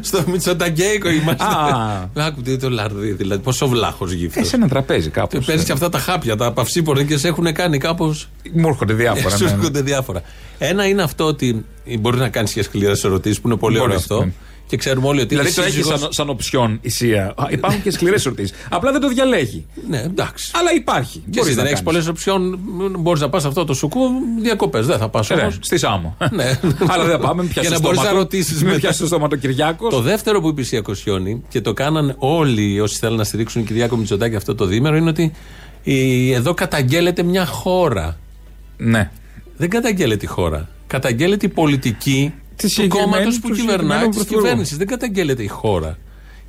Στο 0.00 0.24
Μητσοταγκέικο 0.30 1.08
είμαστε. 1.10 1.44
Α. 1.44 2.24
Άκου 2.26 2.42
τι 2.42 2.50
είναι 2.50 2.58
το 2.60 2.70
λαρδί, 2.70 3.12
δηλαδή. 3.12 3.42
Πόσο 3.42 3.68
βλάχος 3.68 4.12
γύφτος. 4.12 4.42
Ε, 4.42 4.46
σε 4.48 4.56
ένα 4.56 4.68
τραπέζι 4.68 5.10
κάπου. 5.10 5.42
Παίρνεις 5.46 5.64
και 5.64 5.72
αυτά 5.72 5.88
τα 5.88 5.98
χάπια, 5.98 6.36
τα 6.36 6.52
παυσίπορα 6.52 7.02
και 7.02 7.16
σε 7.16 7.28
έχουν 7.28 7.52
κάνει 7.52 7.78
κάπως. 7.78 8.28
Μου 8.52 8.68
έρχονται 8.68 8.92
διάφορα. 8.92 9.36
Σου 9.36 9.44
ναι, 9.44 9.50
ναι. 9.50 9.56
έρχονται 9.56 9.80
διάφορα. 9.82 10.22
Ένα 10.58 10.86
είναι 10.86 11.02
αυτό 11.02 11.24
ότι 11.24 11.64
μπορεί 11.98 12.18
να 12.18 12.28
κάνεις 12.28 12.52
και 12.52 12.62
σκληρές 12.62 13.04
ερωτήσεις 13.04 13.40
που 13.40 13.48
είναι 13.48 13.56
πολύ 13.56 13.78
Μπορείς, 13.78 13.86
ωραίο 14.10 14.18
αυτό. 14.18 14.32
Ναι. 14.70 14.76
Και 14.76 14.76
ξέρουμε 14.76 15.06
όλοι 15.06 15.18
ότι 15.20 15.28
Δηλαδή 15.28 15.48
η 15.48 15.52
το 15.52 15.60
έχει 15.62 15.70
σύζυγος- 15.70 16.00
σαν, 16.00 16.12
σαν 16.12 16.28
οψιόν 16.28 16.78
η 16.82 16.88
ΣΥΑ. 16.88 17.26
Α, 17.36 17.46
Υπάρχουν 17.50 17.82
και 17.82 17.90
σκληρές 17.90 18.26
ερωτήσει. 18.26 18.52
Απλά 18.70 18.92
δεν 18.92 19.00
το 19.00 19.08
διαλέγει. 19.08 19.66
Ναι, 19.88 20.00
εντάξει. 20.00 20.50
Αλλά 20.54 20.74
υπάρχει. 20.74 21.22
Και 21.30 21.40
εσύ 21.40 21.54
δεν 21.54 21.66
έχεις 21.66 21.82
πολλές 21.82 22.06
οψιών. 22.08 22.58
Μπορείς 22.98 23.20
να 23.20 23.28
πας 23.28 23.44
αυτό 23.44 23.64
το 23.64 23.74
σουκού 23.74 24.00
διακοπές. 24.42 24.86
Δεν 24.86 24.98
θα 24.98 25.08
πας 25.08 25.30
Ε, 25.30 25.34
όμως. 25.34 25.58
Στη 25.60 25.78
Σάμο. 25.78 26.16
Ναι. 26.30 26.44
Αλλά 26.92 27.04
δεν 27.04 27.18
πάμε. 27.20 27.42
Μην 27.42 27.52
πιάσει 27.52 27.68
Για 27.68 27.76
το 27.76 27.82
να 27.82 27.88
μπορείς 27.88 27.98
στόμα 27.98 28.02
να 28.04 28.10
του. 28.10 28.16
ρωτήσεις. 28.16 28.62
Μην 28.62 28.76
πιάσει 28.76 28.98
το 29.00 29.06
στόμα 29.06 29.28
του 29.28 29.38
Κυριάκος. 29.38 29.94
Το 29.94 30.00
δεύτερο 30.00 30.40
που 30.40 30.48
είπες 30.48 30.64
η 30.64 30.68
Σία 30.68 30.80
Κοσιόνη 30.80 31.42
και 31.48 31.60
το 31.60 31.72
κάναν 31.72 32.14
όλοι 32.18 32.80
όσοι 32.80 32.98
θέλουν 32.98 33.16
να 33.16 33.24
στηρίξουν 33.24 33.64
Κυριάκο 33.64 33.96
Μητσοτάκη 33.96 34.36
αυτό 34.36 34.54
το 34.54 34.64
δίμερο 34.64 34.96
είναι 34.96 35.08
ότι 35.10 35.32
η- 35.82 36.32
εδώ 36.32 36.54
καταγγέλλεται 36.54 37.22
μια 37.22 37.46
χώρα. 37.46 38.16
Ναι. 38.76 39.10
Δεν 39.56 39.68
καταγγέλλεται 39.68 40.24
η 40.24 40.28
χώρα. 40.28 40.68
Καταγγέλλεται 40.86 41.46
η 41.46 41.48
πολιτική 41.48 42.32
Της 42.58 42.74
του 42.74 42.88
κόμματος 42.88 43.10
συγκεκριμένης- 43.34 43.38
που 43.40 43.48
του 43.48 43.54
κυβερνάει 43.54 43.76
συγκεκριμένου 43.78 44.08
τη 44.10 44.14
πρωθυπουργού. 44.16 44.42
κυβέρνηση. 44.42 44.76
Δεν 44.76 44.86
καταγγέλλεται 44.86 45.42
η 45.42 45.46
χώρα. 45.46 45.98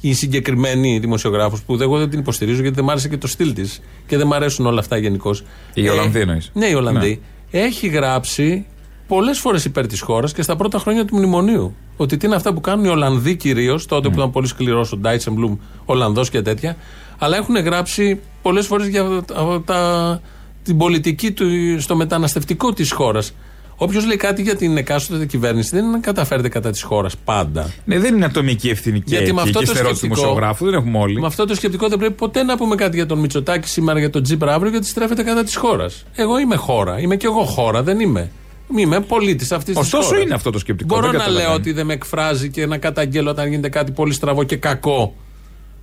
Η 0.01 0.13
συγκεκριμένη 0.13 0.99
δημοσιογράφο 0.99 1.57
που 1.65 1.77
εγώ 1.81 1.97
δεν 1.97 2.09
την 2.09 2.19
υποστηρίζω 2.19 2.61
γιατί 2.61 2.75
δεν 2.75 2.83
μ' 2.85 2.89
άρεσε 2.89 3.09
και 3.09 3.17
το 3.17 3.27
στυλ 3.27 3.53
της 3.53 3.81
και 4.07 4.17
δεν 4.17 4.27
μ' 4.27 4.33
αρέσουν 4.33 4.65
όλα 4.65 4.79
αυτά 4.79 4.97
γενικώς. 4.97 5.43
Η 5.73 5.89
Ολλανδή 5.89 6.19
εννοείς. 6.19 6.49
Ναι, 6.53 6.65
η 6.65 6.73
Ολλανδή. 6.73 7.21
Έχει 7.51 7.87
γράψει 7.87 8.65
πολλές 9.07 9.39
φορές 9.39 9.65
υπέρ 9.65 9.87
της 9.87 10.01
χώρας 10.01 10.33
και 10.33 10.41
στα 10.41 10.55
πρώτα 10.55 10.79
χρόνια 10.79 11.05
του 11.05 11.15
μνημονίου. 11.17 11.75
Ότι 11.97 12.17
τι 12.17 12.25
είναι 12.25 12.35
αυτά 12.35 12.53
που 12.53 12.61
κάνουν 12.61 12.85
οι 12.85 12.87
Ολλανδοί 12.87 13.35
κυρίως, 13.35 13.85
τότε 13.85 14.09
που 14.09 14.15
ήταν 14.17 14.31
πολύ 14.31 14.47
σκληρός 14.47 14.91
ο 14.91 14.97
Ντάιτσεμπλουμ, 14.97 15.57
Ολλανδός 15.85 16.29
και 16.29 16.41
τέτοια. 16.41 16.75
Αλλά 17.17 17.37
έχουν 17.37 17.55
γράψει 17.55 18.19
πολλές 18.41 18.65
φορές 18.65 18.87
για 18.87 19.21
τα, 19.25 19.61
τα- 19.65 20.21
την 20.63 20.77
πολιτική 20.77 21.31
του, 21.31 21.45
στο 21.81 21.95
μεταναστευτικό 21.95 22.73
της 22.73 22.91
χώρας. 22.91 23.33
Όποιος 23.81 24.05
λέει 24.05 24.15
κάτι 24.15 24.41
για 24.41 24.55
την 24.55 24.77
εκάστοτε 24.77 25.25
κυβέρνηση 25.25 25.69
δεν 25.75 26.01
καταφέρεται 26.01 26.49
κατά 26.49 26.71
της 26.71 26.81
χώρας 26.81 27.17
πάντα. 27.25 27.73
Ναι, 27.85 27.99
δεν 27.99 28.15
είναι 28.15 28.25
ατομική 28.25 28.69
ευθύνη 28.69 28.99
και, 29.01 29.15
Γιατί 29.15 29.33
με 29.33 29.41
εκεί, 29.41 29.49
αυτό 29.49 29.59
και 29.59 29.65
το 29.65 29.71
στερεότητα 29.71 29.89
του 29.91 29.97
σκεπτικό- 29.97 30.21
δημοσιογράφου. 30.21 30.65
Δεν 30.65 30.73
έχουμε 30.73 30.97
όλοι. 30.97 31.19
Με 31.19 31.27
αυτό 31.27 31.45
το 31.45 31.55
σκεπτικό 31.55 31.87
δεν 31.87 31.97
πρέπει 31.97 32.13
ποτέ 32.13 32.43
να 32.43 32.57
πούμε 32.57 32.75
κάτι 32.75 32.95
για 32.95 33.05
τον 33.05 33.19
Μητσοτάκη 33.19 33.67
σήμερα, 33.67 33.99
για 33.99 34.09
τον 34.09 34.23
Τζίπρα 34.23 34.53
αύριο, 34.53 34.71
γιατί 34.71 34.85
στρέφεται 34.87 35.23
κατά 35.23 35.43
της 35.43 35.55
χώρας. 35.55 36.05
Εγώ 36.15 36.39
είμαι 36.39 36.55
χώρα. 36.55 36.99
Είμαι 36.99 37.15
και 37.15 37.25
εγώ 37.25 37.43
χώρα, 37.43 37.83
δεν 37.83 37.99
είμαι. 37.99 38.31
Είμαι 38.77 38.99
πολίτης 38.99 39.51
αυτής 39.51 39.77
της 39.77 39.89
χώρας. 39.89 40.05
Ωστόσο 40.07 40.21
είναι 40.21 40.33
αυτό 40.33 40.49
το 40.51 40.59
σκεπτικό. 40.59 40.95
Μπορώ 40.95 41.09
δεν 41.09 41.19
να 41.19 41.25
λέω 41.25 41.27
καταλαβαίνω. 41.27 41.59
ότι 41.59 41.71
δεν 41.71 41.85
με 41.85 41.93
εκφράζει 41.93 42.49
και 42.49 42.65
να 42.65 42.77
καταγγέλω 42.77 43.29
όταν 43.29 43.47
γίνεται 43.49 43.69
κάτι 43.69 43.91
πολύ 43.91 44.13
στραβό 44.13 44.43
και 44.43 44.55
κακό. 44.55 45.15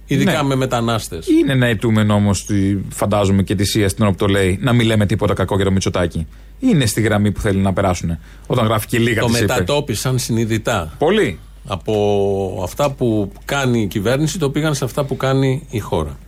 Ειδικά 0.06 0.42
Ναι. 0.42 0.42
με 0.48 0.54
μετανάστες. 0.54 1.26
Είναι 1.26 1.52
ένα 1.52 1.66
αιτούμενο 1.66 2.14
όμως, 2.14 2.46
φαντάζομαι 2.88 3.42
και 3.42 3.54
τη 3.54 3.64
ΣΥΑ 3.64 3.88
στην 3.88 4.02
ώρα 4.04 4.12
που 4.12 4.18
το 4.18 4.26
λέει, 4.26 4.58
να 4.62 4.72
μην 4.72 4.86
λέμε 4.86 5.06
τίποτα 5.06 5.34
κακό 5.34 5.56
για 5.56 5.64
το 5.64 5.70
Μητσοτάκι. 5.70 6.26
Είναι 6.58 6.86
στη 6.86 7.00
γραμμή 7.00 7.32
που 7.32 7.40
θέλει 7.40 7.58
να 7.58 7.72
περάσουν. 7.72 8.18
Όταν 8.46 8.64
γράφει 8.66 8.86
και 8.86 8.98
λίγα 8.98 9.20
Το 9.20 9.26
της 9.26 9.40
είπε. 9.40 9.52
μετατόπισαν 9.52 10.18
συνειδητά. 10.18 10.94
Πολύ. 10.98 11.38
Από 11.66 12.60
αυτά 12.62 12.90
που 12.90 13.32
κάνει 13.44 13.80
η 13.82 13.86
κυβέρνηση 13.86 14.38
το 14.38 14.50
πήγαν 14.50 14.74
σε 14.74 14.84
αυτά 14.84 15.04
που 15.04 15.16
κάνει 15.16 15.66
η 15.70 15.78
χώρα. 15.78 16.18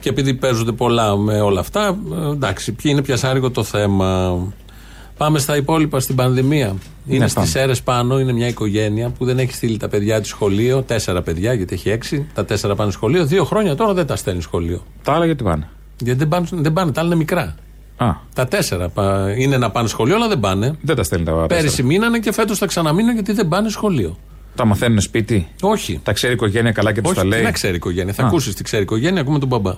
Και 0.00 0.08
επειδή 0.08 0.34
παίζονται 0.34 0.72
πολλά 0.72 1.16
με 1.16 1.40
όλα 1.40 1.60
αυτά, 1.60 1.98
ε, 2.28 2.30
εντάξει, 2.30 2.72
ποιο 2.72 2.90
είναι 2.90 3.02
πιασάρικο 3.02 3.50
το 3.50 3.62
θέμα. 3.64 4.38
Πάμε 5.16 5.38
στα 5.38 5.56
υπόλοιπα 5.56 6.00
στην 6.00 6.14
πανδημία. 6.16 6.76
Είναι 7.06 7.18
Ναι, 7.18 7.28
στις 7.28 7.52
πάμε. 7.52 7.64
αίρες 7.64 7.82
πάνω, 7.82 8.18
είναι 8.20 8.32
μια 8.32 8.46
οικογένεια 8.46 9.08
που 9.10 9.24
δεν 9.24 9.38
έχει 9.38 9.52
στείλει 9.54 9.76
τα 9.76 9.88
παιδιά 9.88 10.20
της 10.20 10.28
σχολείο. 10.30 10.82
Τέσσερα 10.82 11.22
παιδιά, 11.22 11.52
γιατί 11.52 11.74
έχει 11.74 11.90
έξι. 11.90 12.26
Τα 12.34 12.44
τέσσερα 12.44 12.74
πάνε 12.74 12.90
σχολείο. 12.90 13.26
Δύο 13.26 13.44
χρόνια 13.44 13.74
τώρα 13.74 13.92
δεν 13.94 14.06
τα 14.06 14.16
στέλνει 14.16 14.42
σχολείο. 14.42 14.82
Τα 15.02 15.12
άλλα 15.12 15.24
γιατί 15.24 15.44
πάνε; 15.44 15.68
Γιατί 15.98 16.18
δεν 16.18 16.28
πάνε, 16.28 16.46
δεν 16.50 16.72
πάνε 16.72 16.92
τα 16.92 17.00
άλλα 17.00 17.08
είναι 17.08 17.18
μικρά. 17.18 17.54
Α, 17.96 18.06
Τα 18.34 18.46
τέσσερα 18.46 18.88
πα- 18.88 19.34
είναι 19.38 19.56
να 19.58 19.70
πάνε 19.70 19.88
σχολείο, 19.88 20.14
αλλά 20.16 20.28
δεν 20.28 20.40
πάνε. 20.40 20.74
δεν 20.80 20.96
τα 20.96 21.02
στέλνει 21.02 21.24
τα 21.24 21.30
τέσσερα. 21.32 21.46
Πέρυσι 21.46 21.82
μείνανε 21.82 22.18
και 22.18 22.32
φέτος 22.32 22.58
θα 22.58 22.66
ξαναμείνουν 22.66 23.14
γιατί 23.14 23.32
δεν 23.32 23.48
πάνε 23.48 23.68
σχολείο. 23.68 24.18
Τα 24.56 24.64
μαθαίνουν 24.64 25.00
σπίτι; 25.00 25.48
Όχι. 25.60 26.00
Τα 26.02 26.12
ξέρει 26.12 26.32
η 26.32 26.34
οικογένεια 26.34 26.72
καλά 26.72 26.92
και 26.92 27.00
τους 27.00 27.10
Όχι, 27.10 27.18
τα 27.20 27.22
τι 27.26 27.28
λέει. 27.28 27.42
να 27.42 27.50
ξέρει 27.50 27.72
η 27.72 27.76
οικογένεια. 27.76 28.12
Θα 28.12 28.22
Α. 28.22 28.26
ακούσεις 28.26 28.54
τι 28.54 28.62
ξέρει 28.62 28.82
η 28.82 28.84
οικογένεια, 28.84 29.20
ακούμε 29.20 29.38
τον 29.38 29.48
μπαμπά. 29.48 29.74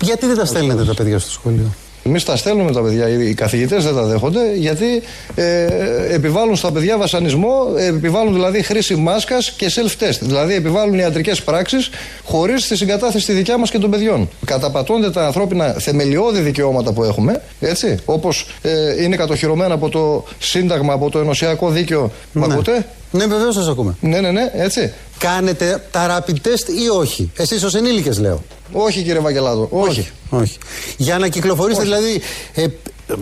Γιατί 0.00 0.26
δεν 0.26 0.36
τα 0.36 0.44
στέλνετε 0.44 0.84
τα 0.84 0.94
παιδιά 0.94 1.18
στο 1.18 1.30
σχολείο; 1.30 1.72
Εμείς 2.06 2.24
τα 2.24 2.36
στέλνουμε 2.36 2.72
τα 2.72 2.80
παιδιά. 2.80 3.08
Οι 3.08 3.34
καθηγητές 3.34 3.84
δεν 3.84 3.94
τα 3.94 4.02
δέχονται 4.02 4.54
γιατί 4.54 5.02
ε, 5.34 5.66
επιβάλλουν 6.14 6.56
στα 6.56 6.72
παιδιά 6.72 6.98
βασανισμό, 6.98 7.54
ε, 7.76 7.86
επιβάλλουν 7.86 8.32
δηλαδή 8.32 8.62
χρήση 8.62 8.96
μάσκας 8.96 9.50
και 9.50 9.72
self-test. 9.74 10.18
Δηλαδή 10.20 10.54
επιβάλλουν 10.54 10.98
ιατρικές 10.98 11.42
πράξεις 11.42 11.90
χωρίς 12.24 12.68
τη 12.68 12.76
συγκατάθεση 12.76 13.26
τη 13.26 13.32
δικιά 13.32 13.58
μας 13.58 13.70
και 13.70 13.78
των 13.78 13.90
παιδιών. 13.90 14.28
Καταπατώνται 14.44 15.10
τα 15.10 15.26
ανθρώπινα 15.26 15.72
θεμελιώδη 15.72 16.40
δικαιώματα 16.40 16.92
που 16.92 17.04
έχουμε, 17.04 17.42
έτσι, 17.60 17.96
όπως 18.04 18.46
ε, 18.62 19.02
είναι 19.02 19.16
κατοχυρωμένα 19.16 19.74
από 19.74 19.88
το 19.88 20.24
Σύνταγμα, 20.38 20.92
από 20.92 21.10
το 21.10 21.18
Ενωσιακό 21.18 21.70
Δίκαιο. 21.70 22.10
Μ' 22.32 22.44
ακούτε; 22.44 22.86
Ναι, 23.14 23.26
βεβαίως 23.26 23.54
σας 23.54 23.68
ακούμε. 23.68 23.96
Ναι, 24.00 24.20
ναι, 24.20 24.30
ναι, 24.30 24.50
έτσι. 24.54 24.92
Κάνετε 25.18 25.84
τα 25.90 26.06
rapid 26.26 26.34
test 26.34 26.68
ή 26.84 26.88
όχι; 26.88 27.30
Εσείς 27.36 27.62
ως 27.62 27.74
ενήλικες 27.74 28.18
λέω. 28.18 28.42
Όχι, 28.72 29.02
κύριε 29.02 29.20
Βαγγελάδο, 29.20 29.68
όχι. 29.70 30.08
όχι. 30.30 30.58
Για 30.96 31.18
να 31.18 31.28
κυκλοφορήσετε, 31.28 31.84
δηλαδή, 31.84 32.20
ε, 32.54 32.66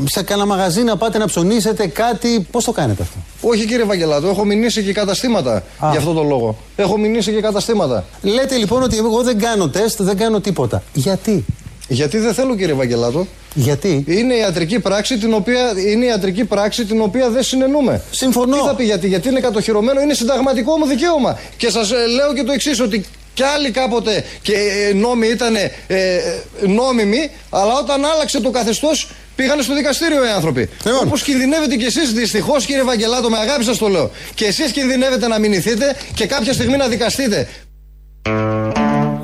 σε 0.05 0.23
κανένα 0.23 0.47
μαγαζί 0.47 0.83
να 0.83 0.97
πάτε 0.97 1.19
να 1.19 1.27
ψωνίσετε 1.27 1.87
κάτι. 1.87 2.47
Πώς 2.51 2.65
το 2.65 2.73
κάνετε 2.73 3.03
αυτό; 3.03 3.17
Όχι, 3.49 3.67
κύριε 3.67 3.85
Βαγγελάδο, 3.85 4.29
έχω 4.29 4.45
μηνύσει 4.45 4.83
και 4.83 4.93
καταστήματα 4.93 5.63
για 5.91 5.99
αυτό 5.99 6.13
το 6.13 6.23
λόγο. 6.23 6.57
Έχω 6.77 6.97
μηνύσει 6.99 7.33
και 7.33 7.41
καταστήματα. 7.41 8.05
Λέτε 8.23 8.57
λοιπόν 8.57 8.83
ότι 8.83 8.97
εγώ 8.97 9.23
δεν 9.23 9.39
κάνω 9.39 9.69
τεστ, 9.69 10.03
δεν 10.03 10.17
κάνω 10.17 10.41
τίποτα. 10.41 10.83
Γιατί; 10.93 11.45
Γιατί 11.89 12.19
δεν 12.19 12.35
θέλω, 12.35 12.57
κύριε 12.57 12.75
Βαγγελάτο. 12.75 13.27
Γιατί; 13.55 14.05
Είναι 14.07 14.35
ιατρική 14.35 14.81
πράξη 14.81 15.19
την 15.19 15.35
οποία, 15.35 15.73
είναι 15.87 16.05
ιατρική 16.05 16.45
πράξη 16.45 16.85
την 16.85 17.01
οποία 17.01 17.31
δεν 17.31 17.43
συνενούμε. 17.43 18.03
Συμφωνώ. 18.11 18.57
Τι 18.57 18.63
θα 18.63 18.75
πει 18.75 18.85
γιατί, 18.85 19.09
γιατί 19.09 19.29
είναι 19.29 19.41
κατοχυρωμένο, 19.41 20.01
είναι 20.01 20.15
συνταγματικό 20.15 20.77
μου 20.77 20.87
δικαίωμα. 20.87 21.39
Και 21.57 21.71
σας 21.71 21.91
λέω 21.91 22.35
και 22.35 22.43
το 22.43 22.53
εξής, 22.53 22.81
ότι 22.81 23.05
κι 23.35 23.43
άλλοι 23.43 23.71
κάποτε 23.71 24.25
και 24.43 24.53
ε, 24.53 24.95
νόμοι 24.95 25.27
ήταν 25.27 25.55
ε, 25.87 26.19
νόμιμοι, 26.67 27.31
αλλά 27.51 27.79
όταν 27.79 28.05
άλλαξε 28.05 28.41
το 28.41 28.51
καθεστώς 28.51 29.11
πήγανε 29.37 29.63
στο 29.63 29.75
δικαστήριο 29.75 30.25
οι 30.25 30.29
άνθρωποι. 30.29 30.69
Λοιπόν. 30.85 31.07
Όπως 31.07 31.23
κινδυνεύετε 31.23 31.77
κι 31.77 31.85
εσείς, 31.85 32.13
δυστυχώς, 32.13 32.65
κύριε 32.65 32.83
Βαγγελάτο, 32.83 33.31
με 33.31 33.39
αγάπη 33.39 33.65
σας 33.65 33.79
το 33.79 33.89
λέω. 33.89 34.11
Και 34.35 34.45
εσείς 34.45 34.73
κινδυνεύετε 34.73 35.29
να 35.29 35.39
μηνυθείτε 35.39 35.97
και 36.15 36.27
κάποια 36.27 36.53
στιγμή 36.53 36.77
να 36.77 36.89
δικαστείτε. 36.89 37.49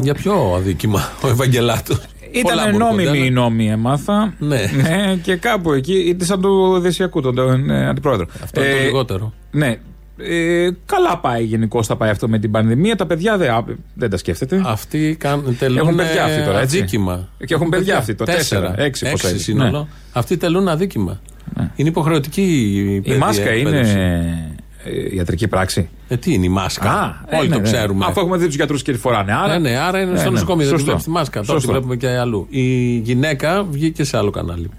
Για 0.00 0.14
ποιο 0.14 0.54
αδίκημα 0.56 1.12
ο 1.20 1.28
Ευαγγελάτος; 1.28 2.00
Ήταν 2.32 2.76
νόμιμοι 2.76 3.18
οι 3.26 3.30
νόμοι, 3.30 3.70
έμαθα. 3.70 4.34
Ναι. 4.38 4.60
και 5.22 5.36
κάπου 5.36 5.72
εκεί, 5.72 5.94
είτε 5.94 6.24
σαν 6.24 6.40
του 6.40 6.78
Δεσιακού, 6.80 7.20
τον, 7.20 7.34
τον 7.34 7.70
ε, 7.70 7.88
αντιπρόεδρο. 7.88 8.26
Αυτό 8.42 8.60
είναι 8.62 8.70
το 8.70 8.76
Ε, 8.76 8.82
λιγότερο. 8.84 9.32
Ναι. 9.50 9.76
Ε, 10.20 10.68
καλά 10.86 11.18
πάει 11.18 11.44
γενικώς 11.44 11.86
θα 11.86 11.96
πάει 11.96 12.10
αυτό 12.10 12.28
με 12.28 12.38
την 12.38 12.50
πανδημία. 12.50 12.96
Τα 12.96 13.06
παιδιά 13.06 13.36
δεν, 13.36 13.50
α, 13.50 13.64
δεν 13.94 14.10
τα 14.10 14.16
σκέφτεται. 14.16 14.62
Αυτοί 14.66 15.16
καν, 15.20 15.56
τελούν 15.58 15.76
Έχουν 15.78 15.96
παιδιά 15.96 16.24
αυτοί 16.24 16.44
τώρα, 16.44 16.60
έτσι. 16.60 16.78
αδίκημα. 16.78 17.28
Και 17.46 17.54
έχουν 17.54 17.68
παιδιά 17.68 17.96
αυτοί 17.96 18.14
τώρα, 18.14 18.32
τέσσερα, 18.34 18.74
έξι, 18.76 19.10
πόσα 19.10 19.28
είναι. 19.28 19.38
σύνολο. 19.38 19.78
Ναι. 19.78 19.86
Αυτοί 20.12 20.36
τελούν 20.36 20.68
αδίκημα. 20.68 21.20
Είναι 21.76 21.88
υποχρεωτική 21.88 22.42
η, 22.42 22.94
Η 22.94 23.00
παιδεία, 23.00 23.18
μάσκα 23.18 23.48
εκπαίδευση. 23.50 23.92
είναι 23.92 24.54
ε, 24.84 25.14
ιατρική 25.16 25.48
πράξη. 25.48 25.88
Ε, 26.08 26.16
τι 26.16 26.32
είναι 26.34 26.44
η 26.44 26.48
μάσκα; 26.48 26.90
Α, 26.90 27.14
Όλοι 27.38 27.46
ε, 27.46 27.48
ναι, 27.48 27.54
το 27.54 27.60
ναι. 27.60 27.70
ξέρουμε. 27.70 28.04
Αφού 28.08 28.20
έχουμε 28.20 28.36
δει 28.36 28.46
τους 28.46 28.54
γιατρούς 28.54 28.82
και 28.82 28.92
τη 28.92 28.98
φοράνε. 28.98 29.32
Άρα, 29.34 29.54
Ε, 29.54 29.58
ναι, 29.58 29.76
άρα 29.76 30.00
είναι 30.00 30.12
Ε, 30.12 30.16
στο 30.16 30.24
ναι. 30.24 30.30
νοσοκομείο. 30.30 30.66
Δεν 30.66 30.74
τη 30.74 30.80
Σωστό. 30.80 30.84
βλέπεις 30.84 31.04
τη 31.04 31.10
μάσκα. 31.10 31.40
Τώρα 31.40 31.46
τη 31.46 31.52
Σωστό. 31.52 31.70
βλέπουμε 31.72 31.96
και 31.96 32.08
αλλού. 32.08 32.46
Η 32.50 32.96
γυναίκα 32.98 33.64
βγήκε 33.70 34.04
σε 34.04 34.16
άλλο 34.16 34.30
κανάλι. 34.30 34.70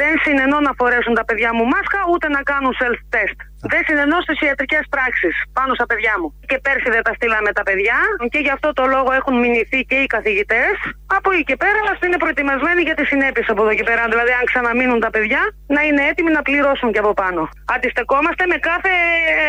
Δεν 0.00 0.12
συνενώ 0.24 0.58
να 0.68 0.72
φορέσουν 0.78 1.14
τα 1.14 1.24
παιδιά 1.28 1.50
μου 1.56 1.64
μάσκα 1.72 2.00
ούτε 2.12 2.26
να 2.36 2.40
κάνουν 2.50 2.72
self-test. 2.80 3.38
Δεν 3.72 3.82
συνενώ 3.88 4.16
στις 4.26 4.38
ιατρικές 4.46 4.84
πράξεις 4.94 5.34
πάνω 5.56 5.72
στα 5.78 5.86
παιδιά 5.90 6.14
μου. 6.20 6.28
Και 6.50 6.58
πέρσι 6.64 6.88
δεν 6.96 7.02
τα 7.06 7.12
στείλαμε 7.18 7.50
τα 7.58 7.62
παιδιά 7.68 7.98
και 8.32 8.40
γι' 8.46 8.54
αυτό 8.56 8.68
το 8.78 8.84
λόγο 8.94 9.10
έχουν 9.18 9.34
μηνυθεί 9.44 9.80
και 9.90 9.98
οι 10.02 10.06
καθηγητές. 10.16 10.74
Από 11.18 11.28
εκεί 11.32 11.44
και 11.50 11.56
πέρα 11.62 11.80
ας 11.92 11.98
είναι 12.06 12.18
προετοιμασμένοι 12.24 12.80
για 12.88 12.94
τις 12.98 13.06
συνέπειες 13.12 13.46
από 13.52 13.60
εδώ 13.64 13.74
και 13.78 13.86
πέρα. 13.90 14.02
Δηλαδή, 14.12 14.32
αν 14.40 14.44
ξαναμείνουν 14.50 15.00
τα 15.06 15.10
παιδιά, 15.14 15.42
να 15.76 15.80
είναι 15.86 16.02
έτοιμοι 16.10 16.30
να 16.38 16.42
πληρώσουν 16.48 16.88
και 16.92 17.00
από 17.04 17.12
πάνω. 17.22 17.42
Αντιστεκόμαστε 17.74 18.44
με 18.52 18.56
κάθε 18.68 18.92
ε, 19.34 19.42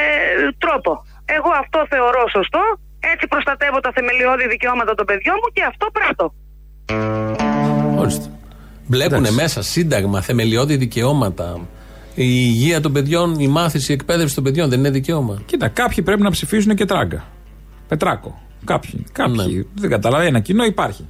τρόπο. 0.64 0.92
Εγώ 1.38 1.52
αυτό 1.64 1.80
θεωρώ 1.94 2.24
σωστό. 2.38 2.62
Έτσι 3.14 3.28
προστατεύω 3.28 3.80
τα 3.80 3.92
θεμελιώδη 3.96 4.48
δικαιώματα 4.48 4.94
των 4.96 5.06
παιδιών 5.06 5.38
μου 5.42 5.50
και 5.56 5.64
αυτό 5.72 5.86
πράττω. 5.98 6.26
Μάλιστα. 7.98 8.28
Βλέπουν 8.88 9.34
μέσα 9.34 9.62
σύνταγμα, 9.62 10.22
θεμελιώδη 10.22 10.76
δικαιώματα. 10.78 11.60
Η 12.16 12.24
υγεία 12.26 12.82
των 12.82 12.92
παιδιών, 12.92 13.40
η 13.40 13.48
μάθηση, 13.48 13.92
η 13.92 13.94
εκπαίδευση 13.94 14.36
των 14.36 14.44
παιδιών 14.44 14.70
δεν 14.70 14.80
είναι 14.80 14.90
δικαίωμα. 14.90 15.42
Κοίτα, 15.46 15.68
κάποιοι 15.68 16.04
πρέπει 16.04 16.22
να 16.22 16.30
ψηφίσουν 16.32 16.76
και 16.76 16.86
τράγκα. 16.86 17.26
Πετράκο. 17.88 18.42
Κάποιοι. 18.66 19.04
Κάποιοι. 19.12 19.68
Δεν 19.76 19.90
καταλαβαίνω. 19.90 20.30
Ένα 20.30 20.40
κοινό 20.40 20.64
υπάρχει. 20.64 21.06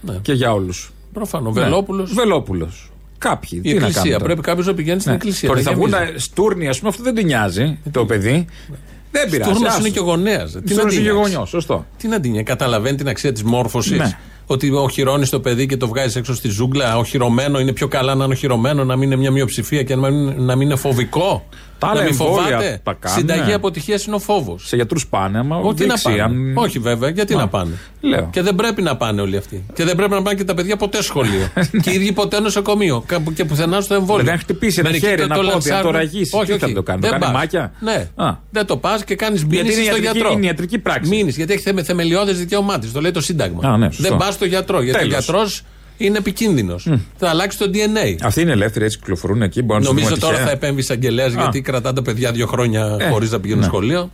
Ναι. 0.00 0.14
Και 0.22 0.32
για 0.32 0.52
όλους. 0.52 0.92
Προφανώς. 1.12 1.54
Βελόπουλος. 1.54 2.12
Βελόπουλος. 2.14 2.90
Κάποιοι. 3.18 3.60
Η 3.62 3.68
Τι 3.68 3.68
να 3.68 3.74
εκκλησία. 3.86 4.02
κάνουν 4.02 4.18
Πρέπει 4.22 4.40
κάποιος 4.40 4.66
να 4.66 4.74
πηγαίνει 4.74 5.00
στην 5.00 5.10
Ναι. 5.10 5.16
εκκλησία. 5.16 5.48
Τώρα 5.48 5.60
να 5.60 5.70
θα 5.70 5.76
βγουν 5.76 5.88
γεμίζει. 5.88 6.12
τα 6.12 6.18
στούρνοι, 6.18 6.68
ας 6.68 6.76
πούμε, 6.78 6.90
αυτό 6.90 7.02
δεν 7.02 7.14
την 7.14 7.26
νοιάζει 7.26 7.78
το 7.90 8.04
παιδί. 8.06 8.46
Δεν 9.10 9.30
πειράζει. 9.30 9.50
Στούρνος 9.50 9.68
άστο. 9.70 9.80
είναι 9.80 9.94
και 9.94 10.00
γονέας. 10.00 10.50
Τι 10.52 10.56
να 10.58 10.62
Στούρνος 10.66 10.92
την 10.94 11.02
είναι 11.02 11.08
και 11.10 11.14
νοιάξει. 11.14 11.32
γονιός, 11.32 11.48
σωστό. 11.48 11.86
Τι 11.98 12.08
να 12.08 12.20
την 12.20 12.30
νοιάξει. 12.30 12.52
Καταλαβαίνει 12.52 12.96
την 12.96 13.08
αξία 13.08 13.32
της 13.32 13.42
μόρφωσης. 13.42 13.98
Ναι. 13.98 14.18
Ότι 14.46 14.70
οχυρώνεις 14.70 15.30
το 15.30 15.40
παιδί 15.40 15.66
και 15.66 15.76
το 15.76 15.88
βγάζεις 15.88 16.16
έξω 16.16 16.34
στη 16.34 16.48
ζούγκλα. 16.48 16.98
Οχυρωμένο 16.98 17.60
είναι 17.60 17.72
πιο 17.72 17.88
καλά 17.88 18.14
να 18.14 18.24
είναι 18.24 18.32
οχυρωμένο, 18.32 18.84
να 18.84 18.96
μην 18.96 19.02
είναι 19.02 19.16
μια 19.16 19.30
μειοψηφία 19.30 19.82
και 19.82 19.96
να 19.96 20.10
μην, 20.10 20.42
να 20.42 20.56
μην 20.56 20.66
είναι 20.66 20.76
φοβικό; 20.76 21.46
Τα 21.86 21.90
άλλα 21.90 22.00
να 22.00 22.02
μην 22.10 22.12
εμβόλια 22.20 22.42
φοβάται. 22.44 22.80
τα 22.82 22.96
κάνουν, 23.00 23.18
Συνταγή 23.18 23.46
ναι. 23.46 23.54
αποτυχίας 23.54 24.04
είναι 24.04 24.14
ο 24.14 24.18
φόβος. 24.18 24.66
Σε 24.66 24.76
γιατρούς 24.76 25.06
πάνε, 25.06 25.38
άμα 25.38 25.56
Όχι 25.56 25.66
να 25.66 25.72
δείξει. 25.86 26.02
πάνε. 26.02 26.22
αν- 26.22 26.56
Όχι 26.56 26.78
βέβαια, 26.78 27.08
γιατί 27.10 27.34
Μα, 27.34 27.40
να 27.40 27.48
πάνε. 27.48 27.70
Λέω. 28.00 28.28
Και 28.32 28.42
δεν 28.42 28.54
πρέπει 28.54 28.82
να 28.82 28.96
πάνε 28.96 29.20
όλοι 29.20 29.36
αυτοί. 29.36 29.64
Και 29.74 29.84
δεν 29.84 29.96
πρέπει 29.96 30.12
να 30.12 30.22
πάνε 30.22 30.36
και 30.36 30.44
τα 30.44 30.54
παιδιά 30.54 30.76
ποτέ 30.76 31.02
σχολείο. 31.02 31.48
και 31.82 31.90
οι 31.90 31.94
ίδιοι 31.94 32.12
ποτέ 32.12 32.40
νοσοκομείο. 32.40 33.02
Κάπου 33.06 33.32
και 33.32 33.44
πουθενά 33.44 33.80
στο 33.80 33.94
εμβόλιο. 33.94 34.24
Δεν 34.24 34.38
χτυπήσει 34.38 34.78
ένα 34.80 34.88
Μερικοί 34.88 35.06
χέρι, 35.06 35.16
το- 35.18 35.22
ένα 35.22 35.34
το 35.34 35.40
πόδι, 35.40 35.52
λανσάρουν. 35.52 35.86
να 35.86 35.92
το 35.92 35.98
ραγίσει. 35.98 36.36
Όχι, 36.36 36.46
Τι 36.46 36.52
όχι. 36.52 36.60
θα 36.60 36.72
το 36.72 36.82
κάνει, 36.82 37.00
το 37.00 37.08
Δεν 37.08 37.20
κάνει 37.20 37.32
πας. 37.32 37.40
μάκια; 37.40 37.72
Ναι. 37.80 38.08
Α. 38.16 38.34
Δεν 38.50 38.66
το 38.66 38.76
πας 38.76 39.04
και 39.04 39.14
κάνεις 39.14 39.40
Γιατί 39.40 39.56
μήνυση 39.56 39.74
είναι 39.76 39.84
στο 39.84 39.96
ιατρική- 39.96 40.16
γιατρό. 40.16 40.32
είναι 40.36 40.46
ιατρική 40.46 40.78
πράξη. 40.78 41.10
Μήνυση, 41.10 41.36
γιατί 41.36 41.52
έχει 41.52 41.62
θεμε, 41.62 41.82
θεμελιώδες 41.82 42.38
δικαίωμά 42.38 42.78
τη. 42.78 42.86
Το 42.88 43.00
λέει 43.00 43.10
το 43.10 43.20
Σύνταγμα. 43.20 43.68
Α, 43.70 43.76
ναι, 43.76 43.86
σωστό. 43.90 44.08
δεν 44.08 44.16
πας 44.16 44.34
στο 44.34 44.44
γιατρό. 44.44 44.82
Γιατί 44.82 44.98
Τέλος. 44.98 45.12
ο 45.14 45.18
γιατρός 45.18 45.62
είναι 45.96 46.18
επικίνδυνος. 46.18 46.88
Θα 47.16 47.28
αλλάξει 47.28 47.58
το 47.58 47.64
DNA. 47.72 48.16
Αυτοί 48.22 48.40
είναι 48.40 48.52
ελεύθεροι, 48.52 48.84
έτσι 48.84 48.98
κυκλοφορούν 48.98 49.42
εκεί. 49.42 49.62
Μπορεί 49.62 49.72
να 49.72 49.78
τους 49.78 49.88
Νομίζω 49.88 50.06
δούμε 50.08 50.18
τώρα 50.20 50.32
τυχαία. 50.32 50.46
θα 50.46 50.52
επέμβει 50.52 50.80
εισαγγελέα 50.80 51.26
γιατί 51.26 51.60
κρατά 51.60 51.92
τα 51.92 52.02
παιδιά 52.02 52.32
δύο 52.32 52.46
χρόνια 52.46 52.96
Ε, 53.00 53.08
χωρίς 53.08 53.30
να 53.30 53.40
πηγαίνουν 53.40 53.60
ναι. 53.62 53.66
σχολείο. 53.68 54.10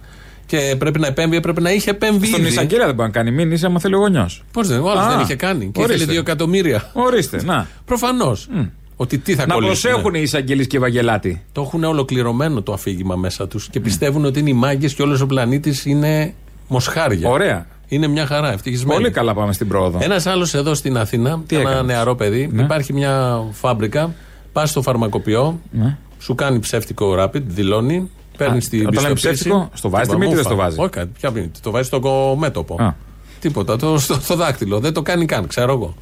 Και 0.47 0.75
πρέπει 0.79 0.99
να 0.99 1.07
επέμβει, 1.07 1.37
έπρεπε 1.37 1.61
να 1.61 1.73
είχε 1.73 1.91
επέμβει. 1.91 2.27
Στον 2.27 2.41
ήδη. 2.41 2.49
εισαγγελέα 2.49 2.87
δεν 2.87 2.95
μπορεί 2.95 3.09
να 3.09 3.15
κάνει 3.15 3.31
μήνυση 3.31 3.65
άμα 3.65 3.81
θέλει 3.81 3.95
ο 3.95 3.99
γονιός. 3.99 4.45
Πώς 4.53 4.69
δεν, 4.69 4.81
ο 4.81 4.91
άλλος 4.91 5.05
Α, 5.05 5.09
δεν 5.11 5.21
είχε 5.21 5.35
κάνει. 5.35 5.65
Και 5.73 5.81
ορίστε. 5.81 5.95
ήθελε 5.95 6.11
δύο 6.13 6.21
εκατομμύρια. 6.21 6.91
Ορίστε, 6.93 7.43
να. 7.45 7.67
Προφανώς. 7.85 8.49
Ότι 8.97 9.19
τι 9.19 9.35
θα 9.35 9.47
Να 9.47 9.55
κολλήσουν. 9.55 9.91
προσέχουν 9.91 10.15
οι 10.15 10.21
εισαγγελείς 10.23 10.67
και 10.67 10.77
οι 10.77 10.79
Ευαγγελάτοι. 10.79 11.43
Το 11.53 11.61
έχουν 11.63 11.85
ολοκληρωμένο 11.85 12.63
το 12.63 12.73
αφήγημα 12.73 13.17
μέσα 13.17 13.49
τους 13.49 13.69
και 13.69 13.81
πιστεύουν 13.81 14.25
ότι 14.25 14.39
είναι 14.39 14.51
οι 14.51 14.55
μάγκες 14.55 14.95
και 14.95 15.03
όλος 15.03 15.21
ο 15.21 15.27
πλανήτης 15.27 15.85
είναι 15.85 16.35
μοσχάρια. 16.69 17.29
Ωραία. 17.29 17.67
Είναι 17.89 18.07
μια 18.07 18.27
χαρά, 18.27 18.53
ευτυχισμένοι. 18.53 19.01
Πολύ 19.01 19.11
καλά 19.13 19.35
πάμε 19.35 19.53
στην 19.53 19.69
πρόοδο. 19.69 19.99
Ένας 20.03 20.27
άλλος 20.27 20.55
εδώ 20.55 20.75
στην 20.75 20.97
Αθήνα, 20.99 21.43
Τι 21.47 21.57
ένα 21.57 21.71
έκανες; 21.71 21.87
νεαρό 21.87 22.15
παιδί, 22.15 22.49
Ναι. 22.53 22.63
υπάρχει 22.63 22.93
μια 22.93 23.43
φάμπρικα, 23.53 24.15
πας 24.53 24.71
στο 24.71 24.83
φαρμακοποιό, 24.83 25.61
Ναι. 25.71 25.97
σου 26.19 26.35
κάνει 26.35 26.59
ψεύτικο 26.59 27.15
rapid, 27.19 27.43
δηλώνει, 27.47 28.11
παίρνεις 28.37 28.67
Α, 28.67 28.69
την 28.71 28.87
όταν 28.87 29.03
λέμε 29.03 29.15
πιστοποίηση. 29.15 29.43
ψεύτικο, 29.43 29.71
στο 29.75 29.89
βάζεις 29.89 30.09
τη 30.09 30.15
Είπα, 30.15 30.25
μύτη 30.25 30.33
ή 30.33 30.43
δεν 30.43 30.45
μούφα. 30.45 30.55
στο 30.55 30.63
βάζεις; 30.63 30.79
Όχι, 30.79 30.91
κάτι, 30.91 31.11
ποια 31.19 31.31
μύτη, 31.31 31.61
το 31.61 31.71
βάζεις 31.71 31.87
στο 31.87 32.37
μέτωπο. 32.39 32.83
Α. 32.83 32.95
Τίποτα, 33.41 33.77
το, 33.77 33.99
στο, 33.99 34.15
στο 34.15 34.35
δάκτυλο. 34.37 34.79
Δεν 34.81 34.93
το 34.93 35.03
κάνει 35.03 35.25
καν, 35.25 35.47
ξέρω 35.47 35.73
εγώ. 35.73 35.95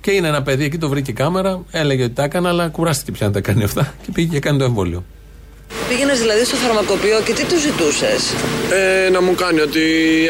Και 0.00 0.10
είναι 0.10 0.28
ένα 0.28 0.42
παιδί 0.42 0.64
εκεί, 0.64 0.78
το 0.78 0.88
βρήκε 0.88 1.10
η 1.10 1.14
κάμερα, 1.14 1.60
έλεγε 1.70 2.04
ότι 2.04 2.12
τα 2.12 2.22
έκανε, 2.22 2.48
αλλά 2.48 2.68
κουράστηκε 2.68 3.12
πια 3.12 3.26
να 3.26 3.32
τα 3.32 3.40
κάνει 3.40 3.62
αυτά 3.62 3.92
και 4.02 4.10
πήγε 4.12 4.28
και 4.28 4.38
κάνει 4.38 4.58
το 4.58 4.64
εμβόλιο. 4.64 5.04
Πήγαινες 5.88 6.18
δηλαδή 6.18 6.44
στο 6.44 6.56
φαρμακοποιό 6.56 7.20
και 7.24 7.32
τι 7.32 7.44
του 7.44 7.58
ζητούσες, 7.58 8.20
Ε, 9.06 9.08
να 9.10 9.20
μου 9.22 9.34
κάνει 9.34 9.60
ότι 9.60 9.80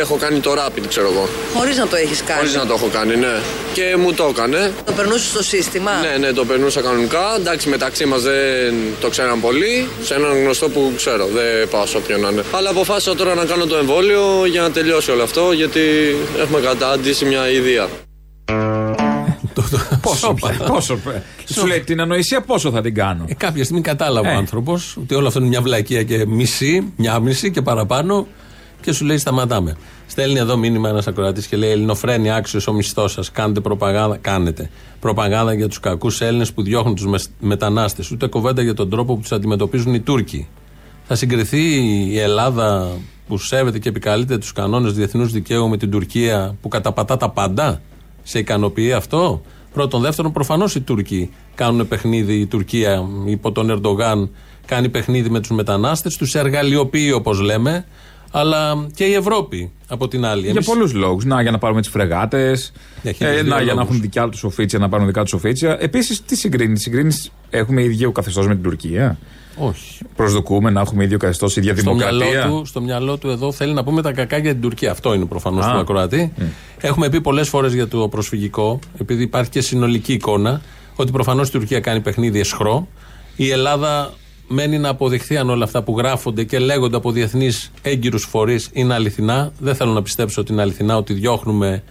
έχω 0.01 0.17
κάνει 0.17 0.41
το 0.41 0.53
rapid, 0.53 0.83
ξέρω 0.89 1.09
εγώ. 1.13 1.29
χωρίς 1.55 1.77
να 1.77 1.87
το 1.87 1.97
έχεις 1.97 2.23
κάνει. 2.27 2.39
Χωρίς 2.39 2.55
να 2.55 2.67
το 2.67 2.75
έχω 2.75 2.89
κάνει, 2.93 3.17
ναι. 3.17 3.35
Και 3.73 3.97
μου 3.99 4.13
το 4.13 4.27
έκανε. 4.37 4.73
Το 4.85 4.93
περνούσες 4.93 5.29
στο 5.29 5.43
σύστημα; 5.43 5.91
Ναι, 6.01 6.17
ναι, 6.27 6.33
το 6.33 6.45
περνούσα 6.45 6.81
κανονικά. 6.81 7.35
Εντάξει, 7.39 7.69
μεταξύ 7.69 8.05
μας 8.07 8.23
δεν 8.23 8.75
το 9.01 9.09
ξέραν 9.09 9.41
πολύ. 9.41 9.89
Σε 10.03 10.15
έναν 10.15 10.43
γνωστό 10.43 10.69
που 10.69 10.93
ξέρω, 10.97 11.27
δεν 11.35 11.69
πάω 11.69 11.87
σε 11.87 11.97
όποιον 11.97 12.21
να 12.21 12.29
είναι. 12.29 12.43
Αλλά 12.53 12.71
αποφάσισα 12.71 13.15
τώρα 13.15 13.35
να 13.35 13.45
κάνω 13.45 13.67
το 13.67 13.77
εμβόλιο 13.77 14.45
για 14.47 14.61
να 14.61 14.71
τελειώσει 14.71 15.11
όλο 15.11 15.23
αυτό, 15.23 15.53
γιατί 15.53 15.81
έχουμε 16.41 16.61
κατάντηση 16.61 17.25
μια 17.25 17.51
ιδέα. 17.51 17.89
Πόσο, 20.03 20.35
πόσο, 20.67 20.99
σου 21.53 21.67
λέει 21.67 21.81
την 21.81 22.01
ανοησία 22.01 22.41
πόσο 22.41 22.71
θα 22.71 22.81
την 22.81 22.95
κάνω; 22.95 23.25
Ε, 23.29 23.35
κάποια 23.35 23.65
στιγμή 23.65 23.83
κατάλαβε 23.83 24.29
Ε. 24.29 24.35
ο 24.35 24.37
άνθρωπος 24.37 24.97
ότι 24.97 25.15
όλο 25.15 25.27
αυτό 25.27 25.39
είναι 25.39 25.49
μια 25.49 25.63
βλακεία 25.63 26.03
και 26.03 26.27
μισή, 26.27 26.93
μια 26.97 27.19
μισή 27.19 27.51
και 27.51 27.63
παραπάνω 27.63 28.27
και 28.81 28.93
σου 28.93 29.05
λέει 29.05 29.19
σταματάμε. 29.19 29.77
Στέλνει 30.07 30.39
εδώ 30.39 30.57
μήνυμα 30.57 30.89
ένας 30.89 31.07
ακροατής 31.07 31.47
και 31.47 31.57
λέει: 31.57 31.71
Ελληνοφρένη, 31.71 32.31
άξιος 32.31 32.67
ο 32.67 32.73
μισθός 32.73 33.13
σας. 33.13 33.31
Κάνετε 33.31 33.61
προπαγάνδα. 33.61 34.17
Κάνετε. 34.17 34.71
Προπαγάνδα 35.01 35.55
για 35.55 35.69
τους 35.69 35.81
κακούς 35.81 36.21
Έλληνες 36.21 36.53
που 36.53 36.63
διώχνουν 36.63 36.95
τους 36.95 37.27
μετανάστες. 37.41 38.11
Ούτε 38.11 38.27
κοβέντα 38.27 38.63
για 38.63 38.75
τον 38.75 38.91
τρόπο 38.91 39.15
που 39.15 39.21
τους 39.21 39.33
αντιμετωπίζουν 39.33 39.95
οι 39.95 40.01
Τούρκοι. 40.01 40.49
Θα 41.07 41.15
συγκριθεί 41.15 41.63
η 42.11 42.19
Ελλάδα 42.19 42.89
που 43.29 43.39
σέβεται 43.39 43.79
και 43.79 43.89
επικαλείται 43.89 44.39
τους 44.39 44.53
κανόνες 44.53 44.93
διεθνούς 44.93 45.33
δικαίου 45.33 45.69
με 45.69 45.77
την 45.77 45.91
Τουρκία 45.91 46.57
που 46.61 46.69
καταπατά 46.69 47.17
τα 47.17 47.31
πάντα. 47.31 47.81
Σε 48.23 48.39
ικανοποιεί 48.39 48.93
αυτό; 48.93 49.43
Πρώτον. 49.73 50.01
Δεύτερον, 50.01 50.33
προφανώς 50.33 50.75
οι 50.75 50.81
Τούρκοι 50.81 51.31
κάνουν 51.55 51.89
παιχνίδι. 51.89 52.35
Η 52.35 52.47
Τουρκία 52.47 53.09
υπό 53.27 53.53
τον 53.53 53.71
Ερντογάν 53.71 54.31
κάνει 54.67 54.89
παιχνίδι 54.89 55.31
με 55.31 55.41
τους 55.41 55.51
μετανάστες, 55.51 56.17
τους 56.17 56.35
εργαλειοποιεί 56.35 57.13
όπως 57.15 57.41
λέμε. 57.41 57.85
Αλλά 58.33 58.87
και 58.95 59.05
η 59.05 59.13
Ευρώπη 59.15 59.71
από 59.89 60.09
την 60.09 60.25
άλλη. 60.25 60.41
Για 60.41 60.51
Εμείς- 60.51 60.67
πολλούς 60.67 60.93
λόγους. 60.95 61.25
Να, 61.25 61.43
για 61.43 61.51
να 61.51 61.59
πάρουμε 61.59 61.81
τις 61.81 61.91
φρεγάτες. 61.91 62.73
Έχει 63.03 63.25
Ε, 63.25 63.33
δύο 63.33 63.43
να, 63.43 63.57
για 63.57 63.57
να 63.57 63.65
λόγους. 63.73 63.89
έχουν 63.89 64.01
δικιά 64.01 64.29
τους 64.29 64.45
οφίτσια, 64.45 64.79
να 64.79 64.89
πάρουν 64.89 65.07
δικά 65.07 65.23
τους 65.23 65.33
οφίτσια. 65.33 65.77
Επίσης, 65.81 66.23
τι 66.25 66.37
συγκρίνεις; 66.37 66.81
Συγκρίνεις, 66.81 67.31
έχουμε 67.51 67.83
ίδιο 67.83 68.13
καθεστώς 68.13 68.47
με 68.47 68.55
την 68.55 68.63
Τουρκία. 68.63 69.19
Όχι. 69.57 69.99
Προσδοκούμε 70.17 70.71
να 70.71 70.81
έχουμε 70.81 71.05
ίδιο 71.05 71.19
καθεστώς, 71.19 71.57
ίδια 71.57 71.77
Στο 71.77 71.95
μυαλό, 71.95 72.19
δημοκρατία. 72.19 72.51
του, 72.51 72.65
στο 72.67 72.81
μυαλό 72.81 73.17
του 73.17 73.29
εδώ 73.29 73.53
θέλει 73.53 73.73
να 73.73 73.85
πούμε 73.85 74.03
τα 74.03 74.13
κακά 74.13 74.37
για 74.39 74.53
την 74.53 74.61
Τουρκία. 74.61 74.91
Αυτό 74.91 75.15
είναι 75.15 75.25
προφανώς 75.25 75.67
Α. 75.67 75.73
του 75.73 75.79
ακροατή. 75.79 76.33
Έχουμε 76.81 77.09
πει 77.09 77.21
πολλές 77.21 77.49
φορές 77.49 77.75
για 77.75 77.89
το 77.89 78.09
προσφυγικό, 78.09 78.79
επειδή 79.01 79.23
υπάρχει 79.23 79.51
και 79.51 79.61
συνολική 79.61 80.13
εικόνα, 80.13 80.61
ότι 80.97 81.13
προφανώς 81.13 81.49
η 81.49 81.53
Τουρκία 81.53 81.81
κάνει 81.81 82.01
παιχνίδι 82.01 82.39
εσχρό. 82.41 82.89
Η 83.37 83.51
Ελλάδα 83.51 84.13
μένει 84.49 84.79
να 84.79 84.89
αποδειχθεί 84.89 85.37
αν 85.37 85.51
όλα 85.51 85.65
αυτά 85.65 85.83
που 85.83 85.99
γράφονται 85.99 86.45
και 86.45 86.59
λέγονται 86.59 86.97
από 86.97 87.11
διεθνείς 87.13 87.73
έγκυρους 87.83 88.25
φορείς 88.25 88.71
είναι 88.73 88.95
αληθινά. 88.95 89.53
Δεν 89.59 89.75
θέλω 89.75 89.93
να 89.93 90.03
πιστέψω 90.03 90.41
ότι 90.41 90.53
είναι 90.53 90.63
αληθινά, 90.63 90.97
ότι 90.97 91.13
διώχνουμε 91.13 91.83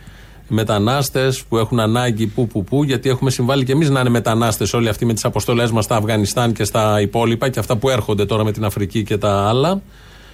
μετανάστες 0.50 1.44
που 1.50 1.58
έχουν 1.58 1.80
ανάγκη 1.80 2.28
που 2.28 2.48
που 2.48 2.64
που, 2.64 2.84
γιατί 2.84 3.10
έχουμε 3.10 3.30
συμβάλει 3.30 3.64
και 3.64 3.72
εμείς 3.72 3.90
να 3.90 4.00
είναι 4.00 4.10
μετανάστες 4.10 4.74
όλοι 4.74 4.90
αυτοί 4.90 5.06
με 5.06 5.14
τις 5.14 5.26
αποστολές 5.26 5.72
μας 5.72 5.84
στα 5.84 5.96
Αφγανιστάν 5.96 6.54
και 6.54 6.64
στα 6.64 7.02
υπόλοιπα 7.02 7.50
και 7.50 7.60
αυτά 7.60 7.78
που 7.78 7.90
έρχονται 7.90 8.26
τώρα 8.26 8.44
με 8.44 8.52
την 8.52 8.66
Αφρική 8.66 9.04
και 9.04 9.18
τα 9.18 9.48
άλλα. 9.48 9.82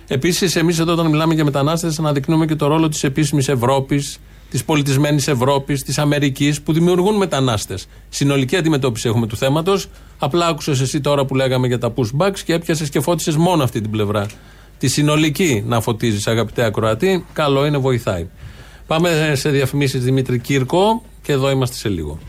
Επίσης, 0.08 0.56
εμείς 0.56 0.80
εδώ 0.80 0.91
όταν 0.91 1.08
μιλάμε 1.08 1.34
για 1.34 1.43
μετανάστες, 1.43 1.99
αναδεικνύουμε 1.99 2.45
και 2.45 2.56
το 2.56 2.67
ρόλο 2.67 2.89
της 2.89 3.04
επίσημης 3.04 3.47
Ευρώπης, 3.47 4.17
της 4.49 4.63
πολιτισμένης 4.63 5.28
Ευρώπης, 5.28 5.84
της 5.84 5.97
Αμερικής 5.97 6.62
που 6.62 6.73
δημιουργούν 6.73 7.15
μετανάστες. 7.15 7.88
Συνολική 8.10 8.56
αντιμετώπιση 8.56 9.08
έχουμε 9.08 9.28
του 9.28 9.38
θέματος. 9.38 9.88
Απλά 10.19 10.47
άκουσες 10.47 10.80
εσύ 10.80 11.01
τώρα 11.01 11.25
που 11.25 11.36
λέγαμε 11.36 11.67
για 11.67 11.78
τα 11.78 11.93
pushbacks 11.95 12.39
και 12.45 12.54
έπιασες 12.54 12.89
και 12.89 12.99
φώτισες 12.99 13.36
μόνο 13.36 13.63
αυτή 13.63 13.82
την 13.82 13.91
πλευρά. 13.91 14.25
Τη 14.78 14.88
συνολική 14.88 15.63
να 15.67 15.82
φωτίζεις, 15.82 16.28
αγαπητέ 16.28 16.63
Ακροατή. 16.63 17.25
Καλό 17.34 17.65
είναι, 17.65 17.78
βοηθάει. 17.78 18.28
Πάμε 18.88 19.34
σε 19.36 19.50
διαφημίσεις 19.50 20.04
Δημήτρη 20.04 20.39
Κύρκο 20.39 21.02
και 21.21 21.32
εδώ 21.32 21.50
είμαστε 21.50 21.76
σε 21.76 21.89
λίγο. 21.89 22.19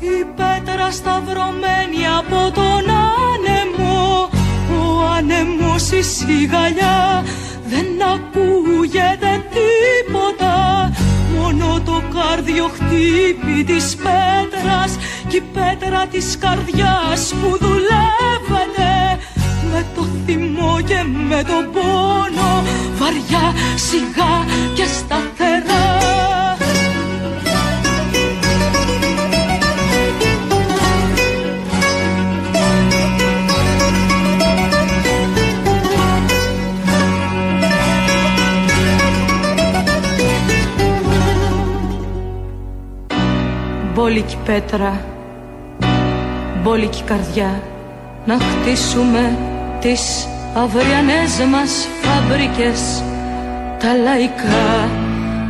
Η 0.00 0.24
πέτρα 0.36 0.90
σταυρωμένη 0.90 2.06
από 2.18 2.50
τον 2.54 2.90
άνεμο 2.90 4.28
Ο 4.70 5.02
άνεμος 5.16 5.90
η 5.90 6.02
σιγαλιά 6.02 7.24
Δεν 7.66 7.86
ακούγεται 8.14 9.44
τίποτα 9.50 9.62
Μόνο 9.62 9.81
το 11.84 12.02
κάρδιο 12.14 12.70
χτύπη 12.74 13.64
της 13.64 13.96
πέτρας 13.96 14.96
Κι 15.28 15.36
η 15.36 15.42
πέτρα 15.52 16.06
της 16.06 16.38
καρδιάς 16.40 17.34
που 17.40 17.58
δουλεύεται 17.60 18.90
με 19.72 19.86
το 19.94 20.06
θυμό 20.26 20.78
και 20.84 21.04
με 21.28 21.42
τον 21.42 21.72
πόνο 21.72 22.62
Βαριά, 22.98 23.54
σιγά 23.74 24.44
και 24.74 24.84
σταθερά 24.84 25.92
Μπόλικη 44.12 44.36
πέτρα, 44.44 45.04
μπόλικη 46.62 47.02
καρδιά. 47.02 47.62
Να 48.24 48.34
χτίσουμε 48.38 49.38
τις 49.80 50.28
αυριανές 50.54 51.38
μας 51.50 51.88
φαμπρικές. 52.02 53.02
Τα 53.78 53.94
λαϊκά 53.94 54.88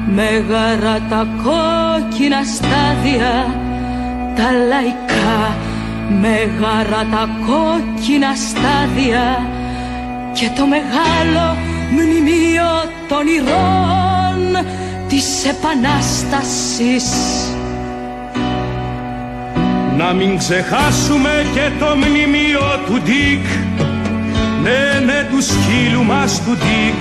μέγαρα 0.07 1.01
τα 1.11 1.27
κόκκινα 1.43 2.43
στάδια. 2.45 3.55
Τα 4.37 4.51
λαϊκά 4.69 5.57
μέγαρα 6.21 7.07
τα 7.11 7.29
κόκκινα 7.47 8.33
στάδια. 8.35 9.47
Και 10.33 10.51
το 10.57 10.67
μεγάλο 10.67 11.57
μνημείο 11.91 12.71
των 13.09 13.27
ηρών 13.27 14.67
της 15.09 15.47
Επανάστασης 15.47 17.32
Να 20.03 20.13
μην 20.13 20.39
ξεχάσουμε 20.39 21.47
και 21.55 21.71
το 21.79 21.97
μνημείο 21.97 22.61
του 22.87 23.01
Ντίκ. 23.05 23.47
Ναι, 24.63 25.05
ναι, 25.05 25.29
του 25.31 25.43
σκύλου 25.43 26.05
μας 26.05 26.43
του 26.45 26.51
Ντίκ. 26.51 27.01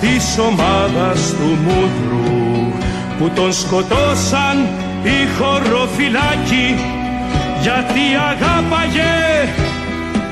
Της 0.00 0.38
ομάδας 0.38 1.30
του 1.30 1.58
Μούδρου 1.64 2.72
που 3.18 3.30
τον 3.34 3.52
σκοτώσαν 3.52 4.66
οι 5.02 5.18
χωροφυλάκοι. 5.38 6.74
Γιατί 7.62 8.04
αγάπαγε 8.30 9.14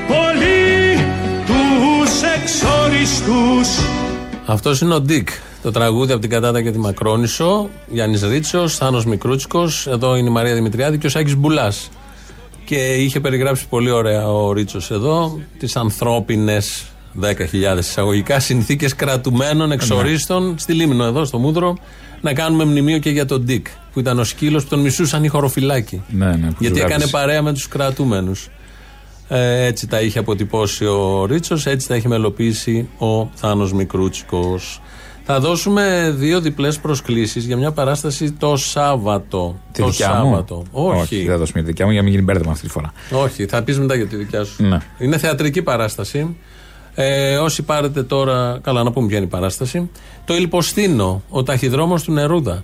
πολύ 0.07 0.97
τους 1.45 2.21
εξόριστους. 2.35 3.85
Αυτός 4.45 4.81
είναι 4.81 4.93
ο 4.93 5.01
Ντίκ. 5.01 5.29
Το 5.65 5.71
τραγούδι 5.71 6.11
από 6.11 6.21
την 6.21 6.29
Καντάτα 6.29 6.61
για 6.61 6.71
τη 6.71 6.77
Μακρόνησο. 6.77 7.69
Γιάννης 7.87 8.23
Ρίτσος, 8.23 8.75
Θάνος 8.75 9.05
Μικρούτσικος. 9.05 9.87
Εδώ 9.87 10.15
είναι 10.15 10.29
η 10.29 10.31
Μαρία 10.31 10.53
Δημητριάδη 10.53 10.97
και 10.97 11.07
ο 11.07 11.09
Σάκης 11.09 11.35
Μπουλάς. 11.35 11.89
Και 12.65 12.75
είχε 12.75 13.19
περιγράψει 13.19 13.67
πολύ 13.67 13.89
ωραία 13.89 14.31
ο 14.31 14.51
Ρίτσος 14.51 14.91
εδώ 14.91 15.39
τις 15.59 15.75
ανθρώπινες 15.75 16.85
10.000 17.21 17.77
εισαγωγικά 17.79 18.39
συνθήκες 18.39 18.95
κρατουμένων 18.95 19.71
εξορίστων 19.71 20.55
στη 20.57 20.73
Λήμνο 20.73 21.03
εδώ 21.03 21.25
στο 21.25 21.37
Μούδρο 21.37 21.77
να 22.21 22.33
κάνουμε 22.33 22.65
μνημείο 22.65 22.99
και 22.99 23.09
για 23.09 23.25
τον 23.25 23.41
Ντίκ 23.41 23.67
που 23.93 23.99
ήταν 23.99 24.19
ο 24.19 24.23
σκύλος 24.23 24.63
που 24.63 24.69
τον 24.69 24.79
μισούσαν 24.79 25.23
οι 25.23 25.27
χωροφυλάκοι. 25.27 26.03
Ναι, 26.09 26.25
ναι, 26.25 26.47
που 26.47 26.55
Γιατί 26.59 26.75
τους 26.75 26.77
έκανε 26.77 26.93
γράφεις. 26.93 27.11
παρέα 27.11 27.41
με 27.41 27.53
τους 27.53 27.67
κρατούμενους. 27.67 28.31
Ε, 29.27 29.65
έτσι 29.65 29.87
τα 29.87 30.01
είχε 30.01 30.19
αποτυπώσει 30.19 30.85
ο 30.85 31.25
Ρίτσος, 31.25 31.65
έτσι 31.65 31.87
τα 31.87 31.95
είχε 31.95 32.07
μελοποιήσει 32.07 32.89
ο 32.97 33.29
Θάνος 33.33 33.73
Μικρούτσικος. 33.73 34.81
Θα 35.27 35.39
δώσουμε 35.39 36.13
δύο 36.17 36.41
διπλές 36.41 36.79
προσκλήσεις 36.79 37.45
για 37.45 37.57
μια 37.57 37.71
παράσταση 37.71 38.31
το 38.31 38.55
Σάββατο. 38.55 39.55
Τη 39.71 39.81
το 39.81 39.87
δικιά 39.87 40.05
Σάββατο. 40.05 40.55
μου. 40.55 40.63
Όχι. 40.87 41.17
δεν 41.17 41.27
θα 41.31 41.37
δώσουμε 41.37 41.61
τη 41.61 41.67
δικιά 41.67 41.85
μου 41.85 41.91
για 41.91 41.99
να 41.99 42.05
μην 42.05 42.13
γίνει 42.15 42.25
μπέρδεμα 42.25 42.51
αυτή 42.51 42.65
τη 42.65 42.71
φορά. 42.71 42.93
Όχι, 43.11 43.45
θα 43.45 43.63
πεις 43.63 43.79
μετά 43.79 43.95
για 43.95 44.07
τη 44.07 44.15
δικιά 44.15 44.43
σου. 44.43 44.63
Ναι. 44.63 44.77
Είναι 44.97 45.17
θεατρική 45.17 45.61
παράσταση. 45.61 46.35
Ε, 46.95 47.37
όσοι 47.37 47.63
πάρετε 47.63 48.03
τώρα. 48.03 48.59
Καλά, 48.63 48.83
να 48.83 48.91
πούμε 48.91 49.07
ποια 49.07 49.17
είναι 49.17 49.25
η 49.25 49.29
παράσταση. 49.29 49.89
Το 50.25 50.35
Ηλποστίνο, 50.35 51.21
ο 51.29 51.43
ταχυδρόμος 51.43 52.03
του 52.03 52.11
Νερούδα. 52.11 52.63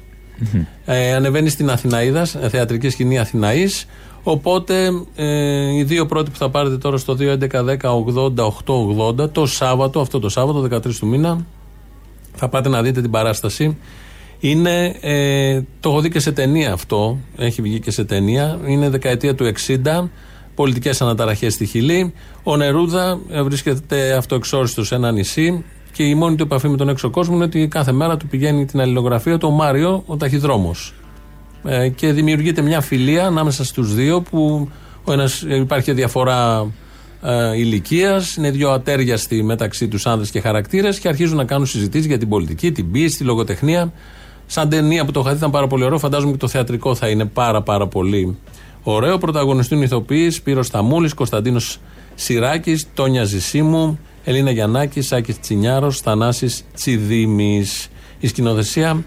Ε, 0.86 1.13
ανεβαίνει 1.13 1.50
στην 1.50 1.69
Αθηναίδας, 1.69 2.36
ε, 2.36 2.50
θεατρική 2.50 2.89
σκηνή 2.89 3.19
Αθηναής. 3.19 3.86
Οπότε 4.24 4.89
ε, 5.15 5.76
οι 5.76 5.84
δύο 5.84 6.06
πρώτοι 6.06 6.30
που 6.30 6.38
θα 6.38 6.50
πάρετε 6.50 6.78
τώρα 6.78 6.97
στο 6.97 7.17
2.11.10.80.880 7.19 9.32
το 9.32 9.45
Σάββατο, 9.45 10.00
αυτό 10.00 10.19
το 10.19 10.30
Σάββατο, 10.30 10.78
13 10.78 10.95
του 11.00 11.08
μήνα, 11.08 11.45
θα 12.41 12.49
πάτε 12.49 12.69
να 12.69 12.82
δείτε 12.82 13.01
την 13.01 13.12
παράσταση. 13.12 13.77
Είναι, 14.39 14.95
ε, 15.01 15.62
το 15.80 15.89
έχω 15.89 16.01
δει 16.01 16.10
και 16.10 16.19
σε 16.19 16.32
ταινία 16.32 16.73
αυτό, 16.73 17.17
έχει 17.38 17.62
βγει 17.62 17.80
και 17.80 17.91
σε 17.91 18.04
ταινία. 18.04 18.60
Είναι 18.65 18.89
δεκαετία 18.89 19.36
του 19.36 19.45
60, 19.45 20.10
πολιτικές 20.56 21.01
αναταραχές 21.01 21.54
στη 21.54 21.65
Χιλή. 21.65 22.13
Ο 22.43 22.58
Νερούδα 22.58 23.19
ε, 23.30 23.41
βρίσκεται 23.41 24.13
αυτοεξόριστος 24.13 24.88
σε 24.88 24.95
ένα 24.95 25.12
νησί 25.12 25.63
και 25.91 26.04
η 26.04 26.15
μόνη 26.15 26.36
του 26.36 26.43
επαφή 26.43 26.67
με 26.67 26.77
τον 26.77 26.89
έξω 26.89 27.10
κόσμο 27.10 27.36
είναι 27.36 27.43
ότι 27.43 27.67
κάθε 27.67 27.91
μέρα 27.91 28.17
του 28.17 28.27
πηγαίνει 28.27 28.65
την 28.65 28.82
αλληλογραφία 28.82 29.38
του 29.38 29.47
ο 29.51 29.56
Μάριο, 29.56 30.04
ο 30.06 30.17
ταχυδρόμος. 30.17 30.93
Ε, 31.63 31.89
και 31.89 32.12
δημιουργείται 32.12 32.62
μια 32.62 32.82
φιλία 32.82 33.25
ανάμεσα 33.25 33.65
στους 33.65 33.93
δύο 33.93 34.21
που 34.21 34.69
ο 35.04 35.12
ένας, 35.12 35.43
ε, 35.43 35.56
υπάρχει 35.56 35.93
διαφορά 35.93 36.71
ε, 37.21 37.57
ηλικίας, 37.57 38.36
είναι 38.36 38.51
δύο 38.51 38.71
ατέριαστοι 38.71 39.43
μεταξύ 39.43 39.88
τους 39.88 40.05
άνδρες 40.05 40.29
και 40.29 40.39
χαρακτήρες 40.41 40.99
και 40.99 41.07
αρχίζουν 41.07 41.38
να 41.38 41.45
κάνουν 41.45 41.65
συζητήσεις 41.65 42.05
για 42.05 42.17
την 42.17 42.29
πολιτική, 42.29 42.71
την 42.71 42.91
πίεση, 42.91 43.17
τη 43.17 43.23
λογοτεχνία. 43.23 43.93
Σαν 44.45 44.69
ταινία 44.69 45.05
που 45.05 45.12
το 45.12 45.19
είχα 45.19 45.31
δει 45.31 45.38
ήταν 45.38 45.51
πάρα 45.51 45.67
πολύ 45.67 45.84
ωραίο. 45.84 45.99
Φαντάζομαι 45.99 46.31
και 46.31 46.38
το 46.38 46.47
θεατρικό 46.47 46.95
θα 46.95 47.07
είναι 47.07 47.25
πάρα 47.25 47.62
πάρα 47.62 47.88
πολύ 47.88 48.38
ωραίο. 48.84 49.17
Πρωταγωνιστούν 49.17 49.81
ηθοποιοί 49.81 50.29
Σπύρος 50.29 50.67
Σταμούλης, 50.67 51.13
Κωνσταντίνος 51.13 51.79
Σιράκης, 52.15 52.88
Τόνια 52.93 53.23
Ζησίμου, 53.23 53.99
Ελίνα 54.23 54.51
Γιαννάκης, 54.51 55.07
Σάκης 55.07 55.39
Τσινιάρος, 55.39 55.99
Θανάσης 55.99 56.63
Τσιδήμης. 56.73 57.88
Η 58.19 58.27
σκηνοθεσία 58.27 59.03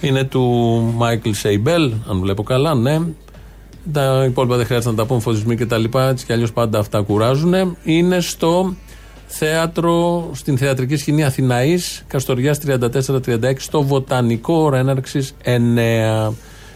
είναι 0.00 0.24
του 0.24 0.42
Μάικλ 0.96 1.30
Σέιμπελ, 1.30 1.92
αν 2.08 2.20
βλέπω 2.20 2.42
καλά, 2.42 2.74
ναι. 2.74 3.00
Τα 3.92 4.24
υπόλοιπα 4.24 4.56
δεν 4.56 4.66
χρειάζεται 4.66 4.90
να 4.90 4.96
τα 4.96 5.06
πούμε, 5.06 5.20
φωτισμοί 5.20 5.56
και 5.56 5.66
τα 5.66 5.78
λοιπά. 5.78 6.08
Έτσι 6.08 6.26
κι 6.26 6.32
αλλιώς 6.32 6.52
πάντα 6.52 6.78
αυτά 6.78 7.00
κουράζουν. 7.00 7.76
Είναι 7.82 8.20
στο 8.20 8.74
θέατρο, 9.26 10.30
στην 10.32 10.58
θεατρική 10.58 10.96
σκηνή 10.96 11.24
Αθηναΐς, 11.24 12.04
Καστοριά 12.06 12.56
34-36, 12.66 13.54
στο 13.56 13.82
Βοτανικό 13.82 14.54
ώρα 14.54 14.78
έναρξης 14.78 15.34
9. 15.44 16.32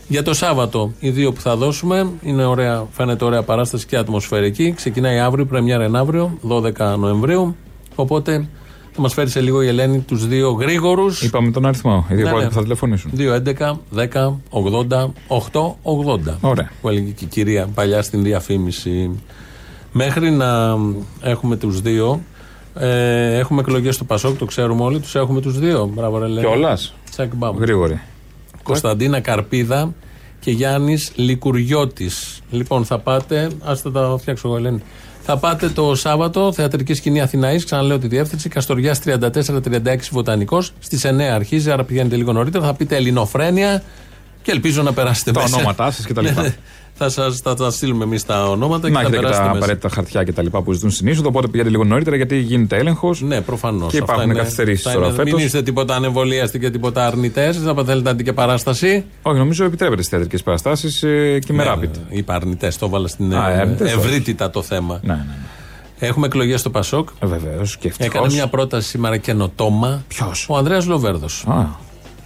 Για 0.08 0.22
το 0.22 0.34
Σάββατο, 0.34 0.92
οι 0.98 1.10
δύο 1.10 1.32
που 1.32 1.40
θα 1.40 1.56
δώσουμε 1.56 2.10
είναι 2.22 2.44
ωραία, 2.44 2.86
φαίνεται 2.90 3.24
ωραία 3.24 3.42
παράσταση 3.42 3.86
και 3.86 3.96
ατμοσφαιρική. 3.96 4.72
Ξεκινάει 4.76 5.18
αύριο, 5.18 5.46
πρεμιέρα 5.46 5.84
είναι 5.84 5.98
αύριο, 5.98 6.38
12 6.48 6.96
Νοεμβρίου. 6.98 7.56
Οπότε 7.94 8.48
θα 8.94 9.00
μας 9.00 9.12
φέρει 9.12 9.30
σε 9.30 9.40
λίγο 9.40 9.62
η 9.62 9.66
Ελένη 9.66 9.98
τους 9.98 10.26
δύο 10.26 10.50
γρήγορους. 10.50 11.22
Είπαμε 11.22 11.50
τον 11.50 11.66
αριθμό. 11.66 12.07
Οι 12.11 12.14
δύο 12.14 12.28
πρώτοι 12.28 12.46
που 12.46 12.52
θα 12.52 12.62
τηλεφωνήσουν. 12.62 13.11
2, 13.16 13.35
11, 13.35 13.80
10, 13.90 14.40
80, 14.50 15.12
8, 15.28 15.76
80. 15.83 16.38
Ωραία. 16.40 16.70
Που 16.80 16.88
έλεγε 16.88 17.11
και 17.11 17.24
η 17.24 17.28
κυρία 17.28 17.66
παλιά 17.74 18.02
στην 18.02 18.22
διαφήμιση. 18.22 19.20
Μέχρι 19.92 20.30
να 20.30 20.76
έχουμε 21.20 21.57
τους 21.57 21.80
δύο, 21.80 22.20
ε, 22.74 23.38
έχουμε 23.38 23.61
εκλογές 23.61 23.94
στο 23.94 24.04
Πασόκ, 24.04 24.38
το 24.38 24.44
ξέρουμε 24.44 24.83
όλοι, 24.83 25.00
τους 25.00 25.14
έχουμε 25.14 25.40
τους 25.40 25.59
δύο. 25.59 25.90
Μπράβο, 25.94 26.18
ρε 26.18 26.24
Ελένη. 26.24 26.46
Κιόλας; 26.46 26.94
Τσακ, 27.11 27.35
μπαμ. 27.35 27.57
Γρήγορη. 27.59 28.00
Κωνσταντίνα 28.62 29.20
Καρπίδα 29.20 29.94
και 30.40 30.50
Γιάννης 30.50 31.12
Λικουριώτης. 31.14 32.42
Λοιπόν, 32.50 32.85
θα 32.85 32.98
πάτε. 32.98 33.50
Άστα 33.62 33.90
τα 33.92 34.16
φτιάξω 34.20 34.48
εγώ, 34.48 34.57
Ελένη. 34.57 34.83
Θα 35.26 35.37
πάτε 35.38 35.68
το 35.68 35.94
Σάββατο, 35.94 36.52
θεατρική 36.52 36.94
σκηνή 36.94 37.20
Αθηναή, 37.20 37.64
ξαναλέω 37.64 37.98
τη 37.98 38.08
διεύθυνση, 38.08 38.48
Καστοριάς 38.48 39.00
34-36 39.04 40.10
Βοτανικός. 40.10 40.72
Στις 40.80 41.04
9 41.04 41.20
αρχίζει, 41.20 41.70
άρα 41.70 41.84
πηγαίνετε 41.84 42.16
λίγο 42.16 42.32
νωρίτερα. 42.32 42.64
Θα 42.64 42.74
πείτε 42.74 42.96
Ελληνοφρένια 42.96 43.82
και 44.42 44.50
ελπίζω 44.50 44.82
να 44.82 44.92
περάσετε 44.92 45.30
Τα 45.30 45.40
μέσα. 45.42 45.56
ονόματά 45.56 45.90
σας 45.90 46.06
και 46.06 46.12
τα 46.98 47.04
λοιπά. 47.07 47.20
Ναι, 47.20 47.30
θα 47.30 47.30
σας 47.30 47.40
θα 47.40 47.54
τα 47.54 47.70
στείλουμε 47.70 48.04
εμείς 48.04 48.24
τα 48.24 48.48
ονόματα 48.48 48.88
Να 48.88 48.88
και 48.88 48.94
θα 48.94 49.00
έχετε 49.00 49.16
και 49.16 49.22
περάσετε 49.22 49.44
τα 49.44 49.52
μέσα. 49.52 49.64
απαραίτητα 49.64 49.88
χαρτιά 49.88 50.24
και 50.24 50.33
τα 50.33 50.42
λοιπά 50.42 50.62
που 50.62 50.72
ζητούν 50.72 50.90
στην 50.90 51.07
είσοδο. 51.07 51.28
Οπότε 51.28 51.46
πηγαίνετε 51.46 51.70
λίγο 51.70 51.85
νωρίτερα 51.85 52.16
γιατί 52.16 52.38
γίνεται 52.38 52.76
έλεγχος. 52.76 53.20
Ναι, 53.20 53.40
προφανώς. 53.40 53.90
Και 53.90 53.96
υπάρχουν 53.96 54.35
καθυστερήσεις 54.35 54.92
τώρα 54.92 55.11
φέτος. 55.11 55.33
Μην 55.33 55.44
είστε 55.44 55.62
τίποτα 55.62 55.94
ανεμβολίαστοι 55.94 56.59
και 56.59 56.70
τίποτα 56.70 57.07
αρνητές. 57.07 57.57
Θα 57.57 57.74
θέλετε 57.74 57.92
να 58.02 58.11
δείτε 58.11 58.22
και 58.22 58.33
παράσταση. 58.33 59.04
Όχι, 59.22 59.38
νομίζω 59.38 59.64
επιτρέπεται 59.64 60.02
στις 60.02 60.11
θεατρικές 60.12 60.42
παραστάσεις 60.42 60.98
και 61.46 61.52
με 61.52 61.64
Ναι, 61.64 61.72
rapid. 61.74 61.90
Είπα 62.09 62.35
αρνητές, 62.35 62.78
το 62.78 62.87
έβαλα 62.87 63.09
στην 63.09 63.35
Α, 63.35 63.50
ε, 63.50 63.59
αρνητές, 63.61 63.92
ευρύτητα 63.92 64.50
το 64.50 64.62
θέμα. 64.62 65.00
Ναι, 65.02 65.12
ναι. 65.12 65.24
Έχουμε 65.98 66.26
εκλογές 66.26 66.61
στο 66.61 66.70
Πασόκ. 66.70 67.09
Βεβαίως 67.22 67.76
και 67.76 67.88
ευτυχώς. 67.88 68.14
Έκανε 68.14 68.33
μια 68.35 68.46
πρόταση 68.46 68.88
σήμερα 68.88 69.16
καινοτόμα. 69.16 70.04
Ποιος; 70.09 70.46
Ο 70.48 70.57
Ανδρέας 70.57 70.87
Λοβέρδος. 70.87 71.44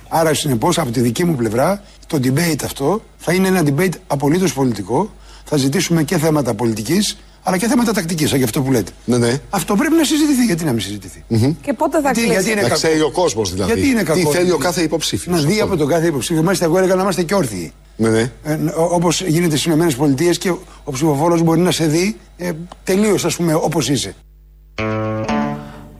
Άρα, 0.08 0.34
συνεπώς, 0.34 0.78
από 0.78 0.90
τη 0.90 1.00
δική 1.00 1.24
μου 1.24 1.34
πλευρά, 1.36 1.82
το 2.08 2.20
debate 2.22 2.64
αυτό 2.64 3.02
θα 3.16 3.32
είναι 3.32 3.48
ένα 3.48 3.62
debate 3.66 3.92
απολύτως 4.06 4.52
πολιτικό. 4.52 5.10
Θα 5.44 5.56
ζητήσουμε 5.56 6.02
και 6.02 6.18
θέματα 6.18 6.54
πολιτικής, 6.54 7.18
αλλά 7.42 7.56
και 7.56 7.66
θέματα 7.66 7.92
τακτικής, 7.92 8.28
σαν 8.28 8.38
και 8.38 8.44
αυτό 8.44 8.62
που 8.62 8.70
λέτε. 8.70 8.90
Ναι, 9.04 9.18
ναι. 9.18 9.40
Αυτό 9.50 9.74
πρέπει 9.76 9.94
να 9.94 10.04
συζητηθεί. 10.04 10.44
Γιατί 10.44 10.64
να 10.64 10.72
μην 10.72 10.80
συζητηθεί; 10.80 11.24
Και 11.62 11.72
πότε 11.72 12.00
θα 12.00 12.10
Γιατί, 12.12 12.20
κλείσει; 12.20 12.32
γιατί 12.32 12.50
είναι 12.50 12.60
Να 12.60 12.68
κακό; 12.68 12.74
ξέρει 12.80 13.00
ο 13.00 13.10
κόσμος 13.10 13.52
δηλαδή. 13.52 13.72
Γιατί 13.72 13.88
είναι 13.88 14.02
κακό; 14.02 14.18
Τι 14.18 14.36
θέλει 14.36 14.50
ο 14.50 14.58
κάθε 14.58 14.82
υποψήφιος. 14.82 15.42
Να 15.42 15.48
δει 15.48 15.60
από 15.60 15.76
τον 15.76 15.88
κάθε 15.88 16.06
υποψήφιο. 16.06 16.42
Μάλιστα, 16.42 16.64
εγώ 16.64 16.78
έλεγα 16.78 16.94
να 16.94 17.02
είμαστε 17.02 17.22
και 17.22 17.34
όρθιοι. 17.34 17.72
Ναι, 17.96 18.08
ναι. 18.08 18.32
Ε, 18.44 18.58
Όπως 18.76 19.22
γίνεται 19.22 19.56
στις 19.56 19.72
ΗΠΑ 19.72 20.32
και 20.38 20.50
ο 20.84 20.92
ψηφοφόρος 20.92 21.42
μπορεί 21.42 21.60
να 21.60 21.70
σε 21.70 21.86
δει 21.86 22.16
ε, 22.36 22.50
τελείως, 22.84 23.24
ας 23.24 23.36
πούμε, 23.36 23.54
όπως 23.54 23.88
είσαι. 23.88 24.14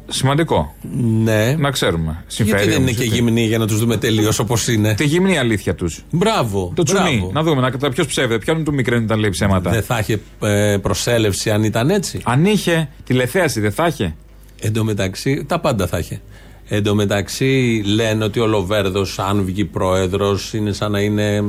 Σημαντικό. 0.09 0.75
Ναι. 1.23 1.55
Να 1.59 1.71
ξέρουμε. 1.71 2.25
Συμφέρει. 2.27 2.57
Γιατί 2.57 2.71
δεν 2.73 2.81
είναι 2.81 2.91
όμως, 2.91 3.01
και 3.01 3.05
έτσι. 3.05 3.15
γυμνοί 3.15 3.47
για 3.47 3.59
να 3.59 3.67
τους 3.67 3.79
δούμε 3.79 3.97
τελείως 3.97 4.39
όπως 4.39 4.69
είναι; 4.69 4.95
Τη 4.95 5.05
γυμνή 5.05 5.39
αλήθεια 5.39 5.75
τους. 5.75 6.05
Μπράβο. 6.11 6.73
Το 6.75 6.83
τσουνί. 6.83 7.17
μπράβο. 7.17 7.31
Να 7.33 7.43
δούμε, 7.43 7.71
να 7.81 7.91
ποιος 7.91 8.07
ψεύδε. 8.07 8.39
Ποιον 8.39 8.65
του 8.65 8.75
μικραίνει 8.75 9.05
όταν 9.05 9.19
λέει 9.19 9.31
ψέματα. 9.31 9.71
Δεν 9.71 9.83
θα 9.83 9.99
είχε 9.99 10.21
ε, 10.43 10.77
προσέλευση 10.83 11.51
αν 11.51 11.63
ήταν 11.63 11.91
έτσι. 11.91 12.21
Αν 12.25 12.45
είχε 12.45 12.89
τηλεθέαση, 13.05 13.61
δεν 13.61 13.73
θα 13.73 13.87
είχε. 13.87 14.15
Εν 14.61 14.73
τω 14.73 14.85
μεταξύ, 14.85 15.45
τα 15.49 15.61
πάντα 15.61 15.87
θα 15.87 15.99
είχε. 15.99 16.21
Εν 16.69 16.83
τω 16.83 16.95
μεταξύ, 16.95 17.83
λένε 17.87 18.25
ότι 18.25 18.41
ο 18.41 18.47
Λοβέρδος, 18.47 19.19
αν 19.19 19.45
βγει 19.45 19.65
πρόεδρος, 19.65 20.55
είναι 20.55 20.73
σαν 20.73 20.91
να 20.91 21.01
είναι 21.01 21.45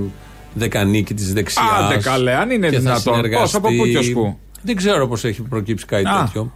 δεκανίκη 0.54 1.14
της 1.14 1.34
δεξιάς. 1.34 1.66
Άντε 1.86 1.98
καλέ, 1.98 2.36
αν 2.36 2.50
είναι 2.50 2.70
δυνατόν. 2.70 3.22
Πώς, 3.32 3.56
από 3.56 3.68
πού 3.68 3.86
και 3.86 3.98
ως 3.98 4.12
πού. 4.12 4.38
Δεν 4.62 4.76
ξέρω 4.76 5.08
πώς 5.08 5.24
έχει 5.24 5.42
προκύψει 5.42 5.86
κάτι 5.86 6.08
Α. 6.08 6.24
τέτοιο. 6.24 6.54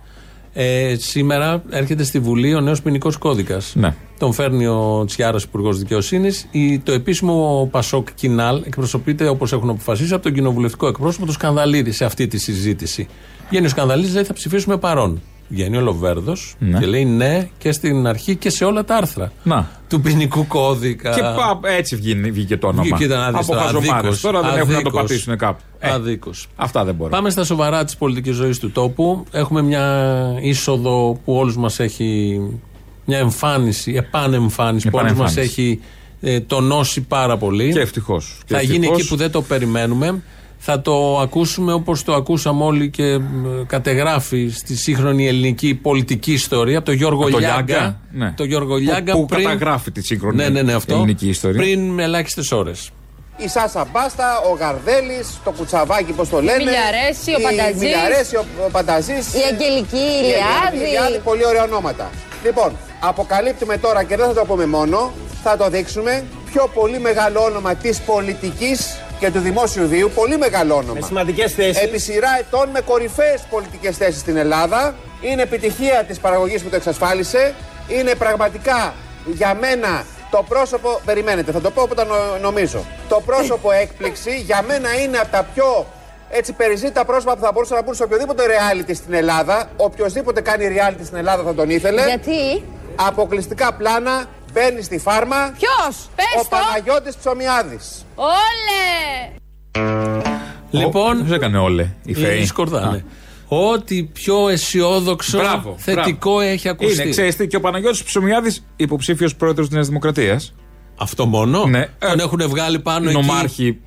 Ε, 0.53 0.95
σήμερα 0.97 1.63
έρχεται 1.69 2.03
στη 2.03 2.19
Βουλή 2.19 2.55
ο 2.55 2.61
νέος 2.61 2.81
ποινικός 2.81 3.17
κώδικας. 3.17 3.73
Ναι. 3.75 3.95
Τον 4.19 4.33
φέρνει 4.33 4.67
ο 4.67 5.03
Τσιάρα, 5.05 5.37
Υπουργός 5.43 5.77
Δικαιοσύνης. 5.77 6.47
Το 6.83 6.91
επίσημο 6.91 7.67
Πασόκ 7.71 8.07
Κινάλ 8.13 8.61
εκπροσωπείται 8.65 9.27
όπως 9.27 9.53
έχουν 9.53 9.69
αποφασίσει 9.69 10.13
από 10.13 10.23
τον 10.23 10.33
κοινοβουλευτικό 10.33 10.87
εκπρόσωπο 10.87 11.25
του 11.25 11.31
Σκανδαλίδη 11.31 11.91
σε 11.91 12.05
αυτή 12.05 12.27
τη 12.27 12.37
συζήτηση. 12.37 13.07
Βγαίνει 13.49 13.65
ο 13.65 13.69
Σκανδαλίδης, 13.69 14.13
λέει 14.13 14.23
θα 14.23 14.33
ψηφίσουμε 14.33 14.77
παρόν. 14.77 15.21
Βγαίνει 15.47 15.77
ο 15.77 15.81
Λοβέρδο 15.81 16.33
Ναι. 16.59 16.79
και 16.79 16.85
λέει 16.85 17.05
ναι 17.05 17.49
και 17.57 17.71
στην 17.71 18.07
αρχή 18.07 18.35
και 18.35 18.49
σε 18.49 18.65
όλα 18.65 18.83
τα 18.83 18.95
άρθρα 18.95 19.31
Να. 19.43 19.69
του 19.89 20.01
ποινικού 20.01 20.47
κώδικα. 20.47 21.13
Και 21.13 21.21
πά, 21.21 21.59
έτσι 21.77 21.95
βγήκε, 21.95 22.31
βγήκε 22.31 22.57
το 22.57 22.67
όνομα. 22.67 22.83
Βγήκε, 22.83 23.03
ήταν 23.03 23.35
Από 23.35 23.53
χαζομάρες. 23.53 24.21
Τώρα 24.21 24.41
δεν 24.41 24.57
έχουν 24.57 24.73
να 24.73 24.81
το 24.81 24.89
πατήσουν 24.89 25.37
κάπου. 25.37 25.61
Ε, 25.79 25.89
Αδίκως. 25.89 26.47
Αυτά 26.55 26.83
δεν 26.83 26.95
μπορούν. 26.95 27.11
Πάμε 27.11 27.29
στα 27.29 27.43
σοβαρά 27.43 27.83
της 27.83 27.95
πολιτικής 27.97 28.35
ζωής 28.35 28.59
του 28.59 28.71
τόπου. 28.71 29.25
Έχουμε 29.31 29.61
μια 29.61 30.15
είσοδο 30.41 31.19
που 31.25 31.33
όλους 31.33 31.57
μας 31.57 31.79
έχει. 31.79 32.39
Μια 33.05 33.17
εμφάνιση, 33.17 33.93
επανεμφάνιση 33.95 34.89
που 34.89 34.97
όλους 34.97 35.11
μας 35.13 35.17
Επανεμφάνιση. 35.37 35.61
έχει 35.61 35.79
ε, 36.21 36.39
τονώσει 36.39 37.01
πάρα 37.01 37.37
πολύ. 37.37 37.71
Και 37.73 37.79
ευτυχώς. 37.79 38.37
Θα 38.47 38.61
γίνει 38.61 38.87
εκεί 38.87 39.07
που 39.07 39.15
δεν 39.15 39.31
το 39.31 39.41
περιμένουμε. 39.41 40.21
Θα 40.65 40.81
το 40.81 41.19
ακούσουμε 41.19 41.73
όπως 41.73 42.03
το 42.03 42.13
ακούσαμε 42.13 42.63
όλοι 42.63 42.89
και 42.89 43.03
ε, 43.03 43.19
κατεγράφει 43.67 44.49
στη 44.49 44.75
σύγχρονη 44.75 45.27
ελληνική 45.27 45.75
πολιτική 45.75 46.31
ιστορία 46.33 46.77
από 46.77 46.85
τον 46.85 46.95
Γιώργο 46.95 47.21
Από 47.21 47.31
το 47.31 47.37
Λιάγκα. 47.37 47.63
Λιάγκα, 47.63 47.99
ναι. 48.11 48.33
Το 48.37 48.43
Γιώργο 48.43 48.75
Λιάγκα 48.75 49.13
Που- 49.13 49.25
που 49.25 49.35
καταγράφει 49.35 49.91
τη 49.91 50.01
σύγχρονη 50.01 50.35
ναι, 50.35 50.49
ναι, 50.49 50.61
ναι, 50.61 50.73
αυτό, 50.73 50.93
ελληνική 50.93 51.27
ιστορία. 51.27 51.61
Πριν 51.61 51.89
με 51.89 52.03
ελάχιστες 52.03 52.51
ώρες. 52.51 52.89
Η 53.37 53.47
Σάσα 53.47 53.87
Μπάστα, 53.91 54.39
ο 54.51 54.53
Γαρδέλης, 54.55 55.27
το 55.43 55.51
Κουτσαβάκι, 55.51 56.11
πώς 56.11 56.29
το 56.29 56.41
λένε. 56.41 56.63
Μιλιαρέση, 56.63 57.31
ο 57.31 57.39
η 57.39 57.43
Πανταζής. 57.43 57.81
Μιλιαρέση, 57.81 58.35
ο, 58.35 58.45
ο 58.65 58.69
Πανταζής. 58.71 59.33
Η 59.33 59.41
Αγγελική 59.51 59.95
η 59.95 60.19
Ηλιάδη. 60.23 60.85
Ηλιάδη, 60.87 61.17
Πολύ 61.23 61.45
ωραία 61.45 61.63
ονόματα. 61.63 62.09
Λοιπόν, 62.43 62.71
αποκαλύπτουμε 62.99 63.77
τώρα 63.77 64.03
και 64.03 64.15
δεν 64.15 64.25
θα 64.27 64.33
το 64.33 64.45
πούμε 64.47 64.65
μόνο, 64.65 65.11
θα 65.43 65.57
το 65.57 65.69
δείξουμε. 65.69 66.23
Πιο 66.51 66.69
πολύ 66.73 66.99
μεγάλο 66.99 67.39
όνομα 67.43 67.75
της 67.75 67.99
πολιτικής 67.99 68.97
και 69.23 69.31
του 69.31 69.39
δημόσιου 69.39 69.87
βίου. 69.87 70.11
Πολύ 70.15 70.37
μεγάλο 70.37 70.75
όνομα. 70.75 70.93
Με 70.93 71.01
σημαντικές 71.01 71.53
θέσεις. 71.53 71.81
Επί 71.83 71.99
σειρά 71.99 72.29
ετών 72.39 72.69
με 72.69 72.81
κορυφαίες 72.81 73.41
πολιτικές 73.49 73.97
θέσεις 73.97 74.19
στην 74.19 74.37
Ελλάδα. 74.37 74.95
Είναι 75.21 75.41
επιτυχία 75.41 76.03
της 76.07 76.19
παραγωγής 76.19 76.61
που 76.63 76.69
το 76.69 76.75
εξασφάλισε. 76.75 77.53
Είναι 77.87 78.15
πραγματικά 78.15 78.93
για 79.25 79.53
μένα 79.53 80.05
το 80.31 80.45
πρόσωπο. 80.49 80.99
Περιμένετε, 81.05 81.51
θα 81.51 81.61
το 81.61 81.71
πω 81.71 81.87
όταν 81.91 82.07
νο- 82.07 82.37
νομίζω. 82.41 82.85
Το 83.09 83.21
πρόσωπο 83.25 83.71
έκπληξη 83.83 84.39
για 84.39 84.61
μένα 84.67 84.93
είναι 85.01 85.17
από 85.17 85.31
τα 85.31 85.45
πιο 85.53 85.85
έτσι 86.29 86.53
περιζήτα 86.53 87.05
πρόσωπα 87.05 87.35
που 87.35 87.41
θα 87.41 87.51
μπορούσαν 87.51 87.77
να 87.77 87.83
μπουν 87.83 87.95
σε 87.95 88.03
οποιοδήποτε 88.03 88.43
reality 88.45 88.91
στην 88.95 89.13
Ελλάδα. 89.13 89.69
Οποιοδήποτε 89.77 90.41
κάνει 90.41 90.65
reality 90.77 91.01
στην 91.05 91.17
Ελλάδα 91.17 91.43
θα 91.43 91.53
τον 91.53 91.69
ήθελε. 91.69 92.05
Γιατί; 92.05 92.63
Αποκλειστικά 92.95 93.73
πλάνα, 93.73 94.25
μπαίνει 94.53 94.81
στη 94.81 94.97
φάρμα. 94.97 95.35
Ποιος, 95.59 96.09
πες 96.15 96.25
Ο 96.37 96.41
το. 96.41 96.47
Παναγιώτης 96.49 97.15
Ψωμιάδης. 97.15 98.05
Όλε! 98.15 98.83
Λοιπόν. 100.71 101.23
Ποιος 101.23 101.35
έκανε 101.35 101.57
όλε, 101.57 101.89
η 102.05 102.13
Φέη; 102.13 102.39
Η 102.39 102.45
Σκορδά, 102.45 102.89
ναι. 102.91 103.03
Ό,τι 103.47 104.03
πιο 104.03 104.49
αισιόδοξο, 104.49 105.37
Μπράβο, 105.37 105.75
θετικό 105.77 106.33
μπράβο. 106.33 106.49
έχει 106.49 106.69
ακουστεί. 106.69 107.01
Είναι, 107.01 107.09
ξέρεις 107.11 107.35
τι, 107.35 107.47
και 107.47 107.55
ο 107.55 107.59
Παναγιώτης 107.59 108.03
Ψωμιάδης 108.03 108.65
υποψήφιος 108.75 109.35
πρόεδρος 109.35 109.65
της 109.65 109.75
Νέας 109.75 109.87
Δημοκρατίας. 109.87 110.53
Αυτό 110.99 111.25
μόνο; 111.25 111.65
Ναι. 111.65 111.87
Τον 111.99 112.19
έχουν 112.19 112.49
βγάλει 112.49 112.79
πάνω 112.79 113.09
εκεί; 113.09 113.19
Νομάρχη 113.19 113.79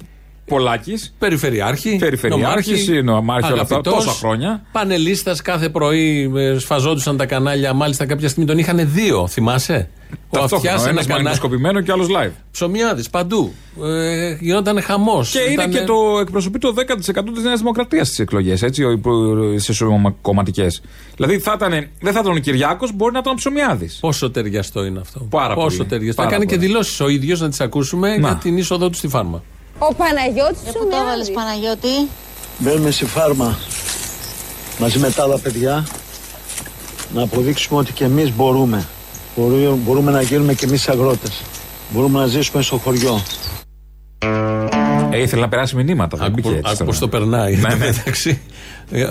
Πολάκης. 0.45 1.15
Περιφερειάρχη. 1.19 1.97
Περιφερειάρχης, 1.97 2.89
νομάρχη 3.05 3.53
όλα 3.53 3.63
αυτά, 3.63 3.75
αγαπητός, 3.75 4.05
τόσα 4.05 4.19
χρόνια. 4.19 4.63
Πανελίστας 4.73 5.43
κάθε 5.43 5.69
πρωί 5.69 6.33
ε, 6.37 6.59
σφαζόντουσαν 6.59 7.17
τα 7.17 7.27
κανάλια. 7.27 7.73
Μάλιστα 7.73 8.07
κάποια 8.07 8.29
στιγμή 8.29 8.49
τον 8.49 8.59
είχαν 8.59 8.93
δύο, 8.93 9.27
θυμάσαι; 9.27 9.91
Ο 10.11 10.39
Ταυτόχρονα, 10.39 10.55
Αυτιά 10.55 10.71
ένας 10.71 10.87
ένας 10.87 11.07
κανάλι. 11.07 11.23
μαγνητοσκοπημένο 11.25 11.81
και 11.81 11.93
άλλος 11.93 12.07
live. 12.11 12.31
Ψωμιάδης 12.51 13.11
παντού. 13.11 13.53
Ε, 13.85 14.37
γινόταν 14.41 14.83
χαμός. 14.83 15.31
Και 15.31 15.39
είναι 15.39 15.67
και 15.69 15.81
το 15.85 15.95
εκπροσωπεί 16.21 16.59
το 16.59 16.73
10% 16.73 17.33
της 17.35 17.43
Νέας 17.45 17.59
Δημοκρατίας 17.59 18.07
στις 18.07 18.19
εκλογές, 18.19 18.63
έτσι, 18.63 18.83
στι 19.59 19.85
κομματικέ. 20.23 20.67
Δηλαδή 21.17 21.39
θα 21.39 21.53
ήταν, 21.57 21.71
δεν 22.01 22.13
θα 22.13 22.21
ήταν 22.21 22.33
ο 22.33 22.39
Κυριάκος, 22.39 22.93
μπορεί 22.95 23.13
να 23.13 23.19
ήταν 23.19 23.33
ο 23.33 23.35
Ψωμιάδης. 23.37 23.99
Πόσο 24.01 24.31
ταιριαστό 24.31 24.85
είναι 24.85 25.01
αυτό. 25.01 25.21
Πάρα 25.31 25.55
Πόσο 25.55 25.77
πολύ. 25.77 25.89
ταιριαστό. 25.89 26.23
Πάρα 26.23 26.35
Έκανε 26.35 26.45
και 26.51 26.55
πολύ. 26.57 26.67
δηλώσεις 26.67 27.01
ο 27.01 27.09
ίδιος 27.09 27.41
να 27.41 27.49
τις 27.49 27.61
ακούσουμε 27.61 28.09
Να. 28.17 28.29
για 28.29 28.39
την 28.43 28.57
είσοδό 28.57 28.89
του 28.91 28.97
στη 28.97 29.09
φάρμα. 29.09 29.43
Ο 29.79 29.95
Παναγιώτης 29.95 30.61
Ε, 30.67 30.73
πού 30.73 30.89
το 30.91 30.97
έβαλες, 31.03 31.31
Παναγιώτη; 31.31 32.09
Μπαίνουμε 32.59 32.91
στη 32.91 33.05
φάρμα 33.05 33.59
μαζί 34.79 34.99
με 34.99 35.11
τα 35.11 35.23
άλλα 35.23 35.39
παιδιά 35.39 35.87
να 37.15 37.23
αποδείξουμε 37.23 37.79
ότι 37.81 37.93
και 37.93 38.05
εμείς 38.05 38.33
μπορούμε. 38.37 38.87
Μπορούμε, 39.37 39.77
μπορούμε 39.85 40.11
να 40.11 40.23
γίνουμε 40.23 40.55
και 40.55 40.65
εμείς 40.67 40.89
αγρότες. 40.89 41.43
Μπορούμε 41.91 42.19
να 42.21 42.27
ζήσουμε 42.27 42.63
στο 42.63 42.77
χωριό. 42.77 43.21
Ε, 45.11 45.21
ήθελε 45.23 45.41
να 45.43 45.49
περάσει 45.49 45.77
μηνύματα. 45.77 46.17
Δεν 46.17 46.31
μπήκε 46.33 46.49
έτσι. 46.49 46.61
Άκου 46.65 46.77
τώρα. 46.79 46.91
πώ 46.93 46.99
το 46.99 47.09
περνάει. 47.09 47.57
Ναι, 47.57 47.59
Εν 47.63 47.71
τω 47.71 47.77
ναι. 47.77 47.85
μεταξύ, 47.87 48.41
ε, 48.91 49.07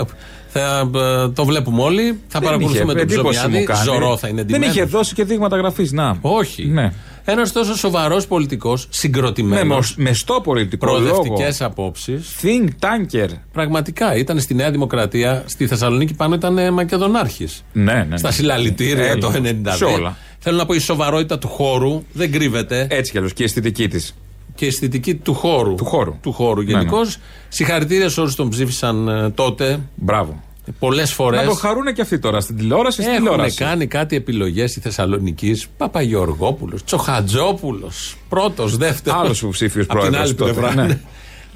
Θα, 0.48 0.90
ε, 0.94 1.28
το 1.28 1.44
βλέπουμε 1.44 1.82
όλοι. 1.82 2.02
Θα 2.28 2.38
Δεν 2.38 2.42
παρακολουθούμε 2.42 2.78
είχε, 2.78 2.92
τον 2.92 2.98
εντύπωση 2.98 3.24
μου 3.26 3.30
Ψωμιάδη. 3.30 3.64
κάνει. 3.64 3.82
Ζωρό 3.84 4.16
θα 4.16 4.28
είναι 4.28 4.42
Δεν 4.42 4.50
εντυμένος. 4.54 4.74
είχε 4.76 4.84
δώσει 4.84 5.14
και 5.14 5.24
δείγματα 5.24 5.56
γραφής. 5.56 5.92
Να. 5.92 6.16
Όχι. 6.20 6.66
Ναι. 6.66 6.92
Ένας 7.28 7.52
τόσο 7.52 7.76
σοβαρός 7.76 8.26
πολιτικός, 8.26 8.80
Ναι, 8.84 8.92
συγκροτημένος. 8.92 9.94
με, 9.96 10.02
με 10.04 10.12
στο 10.12 10.40
πολιτικό 10.44 10.86
Προοδευτικές 10.86 11.60
λόγο. 11.60 11.72
απόψεις. 11.72 12.36
Think 12.42 12.64
tanker. 12.80 13.28
Πραγματικά 13.52 14.16
ήταν 14.16 14.40
στη 14.40 14.54
Νέα 14.54 14.70
Δημοκρατία. 14.70 15.42
Στη 15.46 15.66
Θεσσαλονίκη 15.66 16.14
πάνω 16.14 16.34
ήταν 16.34 16.58
ε, 16.58 16.70
Μακεδονάρχης. 16.70 17.64
Ναι, 17.72 17.92
ναι, 17.92 18.04
ναι. 18.08 18.16
Στα 18.16 18.30
συλλαλητήρια 18.30 19.04
Ε, 19.10 19.16
το 19.16 19.32
92. 19.34 19.72
σε 19.76 19.84
όλα. 19.84 20.16
Θέλω 20.38 20.56
να 20.56 20.66
πω 20.66 20.74
η 20.74 20.78
σοβαρότητα 20.78 21.38
του 21.38 21.48
χώρου 21.48 22.02
δεν 22.12 22.32
κρύβεται. 22.32 22.86
Έτσι 22.90 23.10
κι 23.10 23.16
αλλιώς 23.16 23.32
και 23.32 23.42
η 23.42 23.44
αισθητική 23.44 23.88
της. 23.88 24.14
Και 24.54 24.64
η 24.64 24.68
αισθητική 24.68 25.14
του 25.14 25.34
χώρου. 25.34 25.74
Του 25.74 25.84
χώρου. 25.84 26.14
Του 26.22 26.32
χώρου 26.32 26.62
Ναι, 26.62 26.70
γενικώς. 26.70 27.16
Συγχαρητήρια 27.48 28.08
σε 28.08 28.20
όσου 28.20 28.36
τον 28.36 28.48
ψήφισαν 28.48 29.08
ε, 29.08 29.30
τότε. 29.30 29.80
Μπράβο. 29.94 30.42
Πολλές 30.78 31.12
φορέ. 31.12 31.36
Να 31.36 31.44
το 31.44 31.54
χαρούνε 31.54 31.92
και 31.92 32.00
αυτοί 32.02 32.18
τώρα 32.18 32.40
στην 32.40 32.56
τηλεόραση. 32.56 33.00
Στην 33.02 33.12
Έχουν 33.12 33.24
τηλεόραση. 33.24 33.56
κάνει 33.56 33.86
κάτι 33.86 34.16
επιλογές 34.16 34.76
η 34.76 34.80
Θεσσαλονίκη. 34.80 35.62
Παπαγεωργόπουλος, 35.76 36.84
Τσοχατζόπουλος. 36.84 38.16
Πρώτος, 38.28 38.76
δεύτερος. 38.76 39.20
Άλλος 39.20 39.40
υποψήφιος 39.42 39.84
Από 39.88 39.92
την 39.92 39.98
πρόεδρος 40.10 40.28
άλλη 40.28 40.34
τότε, 40.38 40.52
πλευρά. 40.52 40.86
ναι. 40.86 40.98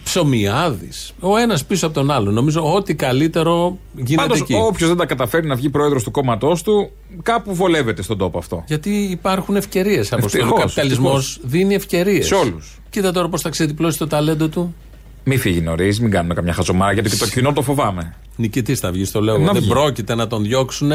Ψωμιάδης. 0.05 1.12
Ο 1.20 1.37
ένας 1.37 1.64
πίσω 1.64 1.87
από 1.87 1.94
τον 1.94 2.11
άλλο. 2.11 2.31
Νομίζω 2.31 2.73
ότι 2.75 2.94
καλύτερο 2.94 3.79
γίνεται 3.94 4.23
Πάντως, 4.23 4.40
εκεί. 4.40 4.55
όποιος 4.55 4.88
δεν 4.88 4.99
τα 4.99 5.07
καταφέρει 5.07 5.46
να 5.46 5.55
βγει 5.55 5.70
πρόεδρος 5.70 6.03
του 6.03 6.11
κόμματός 6.11 6.62
του, 6.62 6.90
κάπου 7.23 7.55
βολεύεται 7.55 8.03
στον 8.03 8.18
τόπο 8.18 8.38
αυτό. 8.38 8.64
Γιατί 8.66 8.90
υπάρχουν 8.90 9.57
ευκαιρίες. 9.57 10.12
Από 10.12 10.20
τον 10.20 10.31
Ευτυχώς, 10.40 10.61
καπιταλισμός 10.61 11.27
ευτυχώς. 11.29 11.51
δίνει 11.51 11.75
ευκαιρίες. 11.75 12.27
Σε 12.27 12.35
όλους. 12.35 12.79
Κοίτα 12.90 13.12
τώρα 13.12 13.29
πώς 13.29 13.40
θα 13.40 13.49
ξεδιπλώσει 13.49 13.99
το 13.99 14.07
ταλέντο 14.07 14.49
του. 14.49 14.75
Μην 15.24 15.38
φύγει 15.38 15.61
νωρίς, 15.61 16.00
μην 16.00 16.11
κάνουμε 16.11 16.35
καμιά 16.35 16.52
χαζομάρα, 16.52 16.92
γιατί 16.92 17.11
και 17.11 17.16
το 17.16 17.26
κοινό 17.26 17.52
το 17.52 17.62
φοβάμαι. 17.62 18.14
Νικητής 18.37 18.80
θα 18.80 18.90
βγει, 18.92 19.06
το 19.06 19.20
λέω. 19.20 19.37
Να 19.38 19.42
εγώ. 19.42 19.52
Δεν 19.52 19.61
βγει. 19.62 19.70
πρόκειται 19.70 20.14
να 20.14 20.26
τον 20.26 20.42
διώξουν. 20.42 20.90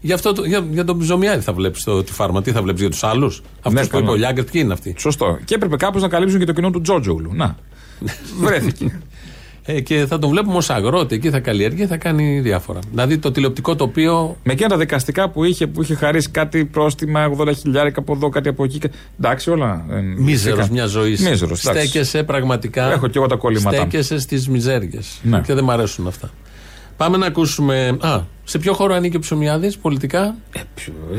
Γι' 0.00 0.12
αυτό 0.12 0.32
το- 0.32 0.44
για, 0.44 0.66
για 0.70 0.84
τον 0.84 0.98
Ψωμιάδη 0.98 1.42
θα 1.42 1.52
βλέπεις 1.52 1.84
τη 2.04 2.12
φάρμα. 2.12 2.42
Τι 2.42 2.52
θα 2.52 2.62
βλέπεις 2.62 2.80
για 2.80 2.90
τους 2.90 3.04
άλλους; 3.04 3.42
Αυτός 3.56 3.72
Ναι, 3.72 3.80
που 3.80 3.86
είπε 3.86 3.96
καλά. 3.96 4.10
ο 4.10 4.14
Λιάγκερ, 4.14 4.44
ποιοι 4.44 4.60
είναι 4.64 4.72
αυτοί; 4.72 4.94
Σωστό. 4.98 5.38
Και 5.44 5.54
έπρεπε 5.54 5.76
κάπως 5.76 6.02
να 6.02 6.08
καλύψουν 6.08 6.38
και 6.38 6.44
το 6.44 6.52
κοινό 6.52 6.70
του 6.70 6.80
Τζότζογλου. 6.80 7.34
Να. 7.34 7.56
Βρέθηκε. 8.40 9.00
Ε, 9.66 9.80
και 9.80 10.06
θα 10.06 10.18
τον 10.18 10.30
βλέπουμε 10.30 10.56
ως 10.56 10.70
αγρότη. 10.70 11.14
Εκεί 11.14 11.30
θα 11.30 11.40
καλλιεργεί, 11.40 11.86
θα 11.86 11.96
κάνει 11.96 12.40
διάφορα. 12.40 12.78
Δηλαδή 12.90 13.18
το 13.18 13.30
τηλεοπτικό 13.30 13.76
τοπίο. 13.76 14.36
Με 14.42 14.52
εκείνα 14.52 14.68
τα 14.68 14.76
δικαστικά 14.76 15.28
που 15.28 15.44
είχε, 15.44 15.66
που 15.66 15.82
είχε 15.82 15.94
χαρίσει 15.94 16.30
κάτι 16.30 16.64
πρόστιμα 16.64 17.30
80 17.38 17.54
χιλιάρικα 17.56 18.00
από 18.00 18.12
εδώ, 18.12 18.28
κάτι 18.28 18.48
από 18.48 18.64
εκεί. 18.64 18.80
Εντάξει, 19.20 19.50
όλα. 19.50 19.84
Μίζερος 20.16 20.68
μια 20.68 20.86
ζωή. 20.86 21.10
Μίζερος. 21.10 21.60
Στέκεσαι 21.60 22.22
πραγματικά. 22.22 22.92
Έχω 22.92 23.06
και 23.06 23.18
εγώ 23.18 23.26
τα 23.26 23.36
κολλήματά 23.36 23.76
μου. 23.76 23.82
Στέκεσαι 23.88 24.18
στις 24.18 24.48
μιζέριε. 24.48 25.00
Ναι. 25.22 25.40
Και 25.40 25.54
δεν 25.54 25.64
μ' 25.64 25.70
αρέσουν 25.70 26.06
αυτά. 26.06 26.30
Πάμε 26.96 27.16
να 27.16 27.26
ακούσουμε. 27.26 27.96
Α, 28.00 28.20
σε 28.44 28.58
ποιο 28.58 28.72
χώρο 28.74 28.94
ανήκει 28.94 29.16
ο 29.16 29.20
Ψωμιάδης 29.20 29.78
πολιτικά; 29.78 30.34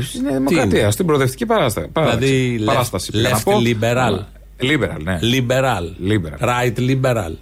Στην 0.00 0.22
Νέα 0.22 0.32
Δημοκρατία, 0.32 0.90
στην 0.90 1.06
προοδευτική 1.06 1.46
παράσταση. 1.46 1.90
Δηλαδή, 1.92 2.62
παράσταση. 2.64 3.10
left, 3.12 3.16
πήγα 3.16 3.30
να 3.30 3.38
left 3.38 3.42
πω. 3.44 3.52
liberal. 3.64 4.24
Liberal, 4.60 5.02
ναι. 5.02 5.18
Liberal. 5.22 6.10
Liberal. 6.10 6.48
Right 6.48 6.78
liberal. 6.78 7.32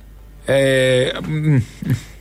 Ε, 0.46 1.08
μ, 1.28 1.56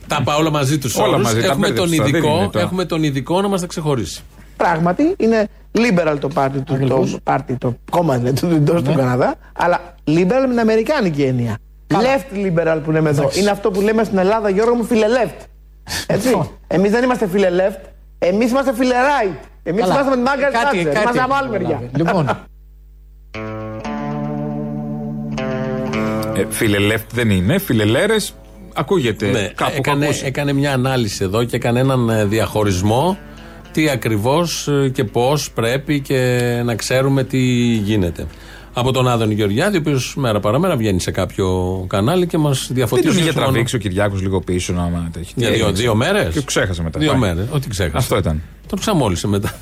Τα 0.06 0.22
πάω 0.24 0.38
όλα 0.38 0.50
μαζί 0.50 0.78
τους 0.78 0.96
Όλα 0.96 1.18
μαζί, 1.18 1.40
τα 1.40 1.46
Έχουμε, 1.46 1.66
τον 1.70 1.74
μπέρδεψα, 1.88 2.04
δεν 2.04 2.14
ειδικό, 2.14 2.36
είναι 2.36 2.48
τώρα. 2.48 2.64
έχουμε 2.64 2.84
τον 2.84 3.02
ειδικό 3.02 3.40
να 3.40 3.48
μα 3.48 3.58
τα 3.58 3.66
ξεχωρίσει. 3.66 4.22
Πράγματι 4.56 5.14
είναι 5.18 5.48
liberal 5.78 6.16
το 6.20 6.28
πάρτι 6.28 6.60
του, 6.60 6.78
το, 6.88 7.08
πάρτι, 7.22 7.54
το 7.56 7.76
κόμμα 7.90 8.16
δηλαδή, 8.18 8.40
του 8.40 8.46
εντό 8.54 8.82
του 8.82 8.94
Καναδά, 8.96 9.34
αλλά 9.52 9.94
liberal 10.06 10.40
με 10.42 10.48
την 10.48 10.58
αμερικάνικη 10.58 11.22
έννοια. 11.22 11.58
Left 11.94 12.36
liberal 12.46 12.80
που 12.84 12.90
λέμε 12.90 13.08
εδώ. 13.10 13.30
Είναι 13.34 13.50
αυτό 13.50 13.70
που 13.70 13.80
λέμε 13.80 14.04
στην 14.04 14.18
Ελλάδα, 14.18 14.48
Γιώργο 14.50 14.74
μου, 14.74 14.84
φίλε 14.84 15.06
left. 15.24 15.44
Έτσι. 16.06 16.50
Εμείς 16.66 16.90
δεν 16.90 17.04
είμαστε 17.04 17.26
φίλε 17.28 17.48
left, 17.50 17.80
εμείς 18.18 18.50
είμαστε 18.50 18.74
φίλε 18.74 18.94
right. 18.94 19.36
Εμείς 19.62 19.80
Καλά. 19.80 19.94
είμαστε 19.94 20.10
με 20.10 20.16
την 20.16 20.24
Margaret 20.26 20.52
Κάτι- 20.52 20.78
Thatcher. 20.80 20.84
κάτι 20.84 20.98
Είμαστε 21.00 21.20
από 21.20 21.34
έχει 21.34 21.42
άλλη 21.42 21.50
μεριά. 21.50 21.68
καταλάβει. 21.68 21.90
Λοιπόν, 21.96 22.26
ε, 26.40 26.46
φιλελεύθ 26.48 27.14
δεν 27.14 27.30
είναι. 27.30 27.58
Φιλελέρες 27.58 28.34
ακούγεται. 28.74 29.26
Ναι, 29.30 29.48
κάπου 29.54 29.72
έκανε, 29.76 30.04
ακούσει. 30.04 30.22
έκανε 30.26 30.52
μια 30.52 30.72
ανάλυση 30.72 31.24
εδώ 31.24 31.44
και 31.44 31.56
έκανε 31.56 31.80
έναν 31.80 32.08
ε, 32.08 32.24
διαχωρισμό 32.24 33.18
τι 33.72 33.88
ακριβώς 33.90 34.68
ε, 34.68 34.88
και 34.88 35.04
πώς 35.04 35.50
πρέπει 35.50 36.00
και 36.00 36.40
να 36.64 36.74
ξέρουμε 36.74 37.24
τι 37.24 37.38
γίνεται. 37.84 38.26
Από 38.78 38.92
τον 38.92 39.08
Άδωνη 39.08 39.34
Γεωργιάδη, 39.34 39.76
ο 39.76 39.80
οποίος 39.80 40.14
μέρα 40.16 40.40
παραμέρα 40.40 40.76
βγαίνει 40.76 41.00
σε 41.00 41.10
κάποιο 41.10 41.84
κανάλι 41.88 42.26
και 42.26 42.38
μας 42.38 42.64
Δεν 42.66 42.76
διαφωτίζει. 42.76 43.08
τον 43.08 43.16
είχε 43.18 43.28
ως 43.28 43.34
μόνο- 43.34 43.46
τραβήξει 43.46 43.76
ο 43.76 43.78
Κυριάκος 43.78 44.20
λίγο 44.22 44.40
πίσω 44.40 44.72
να 44.72 44.80
μάθει. 44.82 45.10
Τι 45.12 45.20
Για 45.34 45.48
δύο, 45.50 45.54
έγινε. 45.66 45.70
δύο 45.80 45.94
μέρες; 45.94 46.34
Και 46.34 46.40
ξέχασε 46.44 46.82
μετά. 46.82 46.98
Δύο 46.98 47.10
Πάει. 47.10 47.18
μέρες. 47.20 47.46
Ό,τι 47.50 47.68
ξέχασε. 47.68 47.96
Αυτό 47.96 48.16
ήταν. 48.16 48.42
Τον 48.66 48.78
ξαμόλυσε 48.78 49.26
μετά. 49.28 49.52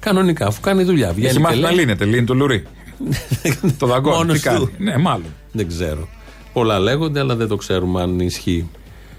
Κανονικά, 0.00 0.46
αφού 0.46 0.60
κάνει 0.60 0.82
δουλειά. 0.82 1.08
Βγαίνει 1.12 1.26
Έχει 1.26 1.36
και 1.36 1.42
μάθει 1.42 1.58
να 1.58 1.68
λέει- 1.70 1.78
λύνεται, 1.78 2.04
λύνει 2.04 2.24
το 2.26 2.34
λουρί. 2.34 2.62
το 3.78 3.86
δαγκώνει. 3.86 4.16
Μόνος 4.16 4.36
Τι 4.36 4.42
κάνει. 4.48 4.58
του. 4.58 4.70
Ναι, 4.78 4.96
μάλλον. 4.96 5.26
Δεν 5.52 5.68
ξέρω. 5.68 6.08
Πολλά 6.54 6.78
λέγονται, 6.78 7.20
αλλά 7.20 7.36
δεν 7.36 7.48
το 7.48 7.56
ξέρουμε 7.56 8.02
αν 8.02 8.20
ισχύει. 8.20 8.68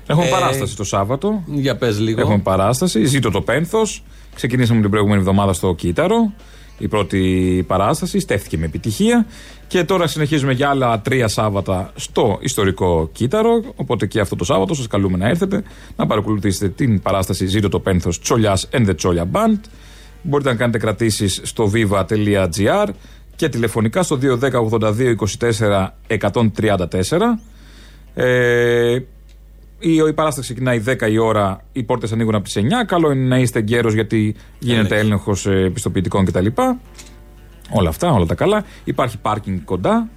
Έχουμε 0.08 0.26
Ε, 0.26 0.30
παράσταση 0.30 0.76
το 0.76 0.84
Σάββατο. 0.84 1.44
Για 1.46 1.76
πες 1.76 2.00
λίγο. 2.00 2.22
Έχουμε 2.22 2.38
παράσταση. 2.40 3.06
Ζήτω 3.06 3.32
το 3.32 3.42
πένθος. 3.42 4.04
Ξεκινήσαμε 4.36 4.82
την 4.82 4.90
προηγούμενη 4.90 5.20
εβδομάδα 5.20 5.54
στο 5.54 5.74
Κύτταρο. 5.74 6.34
η 6.78 6.88
πρώτη 6.88 7.64
παράσταση. 7.68 8.20
Στέφθηκε 8.20 8.58
με 8.58 8.66
επιτυχία. 8.66 9.26
Και 9.68 9.84
τώρα 9.84 10.08
συνεχίζουμε 10.08 10.54
για 10.54 10.70
άλλα 10.70 11.02
τρία 11.02 11.28
Σάββατα 11.28 11.92
στο 11.96 12.38
ιστορικό 12.42 13.10
κύτταρο. 13.12 13.62
Οπότε 13.76 14.06
και 14.06 14.20
αυτό 14.20 14.36
το 14.36 14.44
Σάββατο 14.44 14.74
σας 14.74 14.88
καλούμε 14.88 15.18
να 15.18 15.28
έρθετε 15.28 15.64
να 15.96 16.06
παρακολουθήσετε 16.06 16.70
την 16.70 17.02
παράσταση 17.02 17.46
Ζήτω 17.46 17.70
το 17.70 17.80
πένθος 17.80 18.20
Τσολιάς 18.20 18.68
and 18.72 18.86
the 18.88 18.96
Cholia 19.04 19.24
Band. 19.32 19.60
Μπορείτε 20.22 20.50
να 20.50 20.56
κάνετε 20.56 20.78
κρατήσεις 20.78 21.42
στο 21.44 21.72
viva.gr 21.74 22.88
και 23.36 23.50
τηλεφωνικά 23.50 24.04
στο 24.04 24.20
210 24.22 24.38
82 24.70 25.16
24 25.40 25.88
134. 26.08 27.18
Ε, 28.14 28.94
η, 29.80 29.94
η 30.10 30.14
παράσταση 30.14 30.54
ξεκινάει 30.54 30.84
10 30.88 31.12
η 31.12 31.18
ώρα, 31.18 31.62
οι 31.72 31.84
πόρτες 31.84 32.12
ανοίγουν 32.12 32.36
από 32.36 32.44
τις 32.44 32.56
9. 32.58 32.62
Καλό 32.88 33.12
είναι 33.12 33.28
να 33.28 33.38
είστε 33.40 33.60
γέρος 33.60 33.94
γιατί 33.94 34.36
γίνεται 34.60 34.98
έλεγχος 35.00 35.46
επιστοποιητικών 35.46 36.26
κτλ. 36.26 36.46
Όλα 37.72 37.90
αυτά, 37.90 38.12
όλα 38.12 38.26
τα 38.26 38.36
καλά. 38.36 38.64
Υπάρχει 38.84 39.18
πάρκινγκ 39.18 39.60
κοντά. 39.66 40.08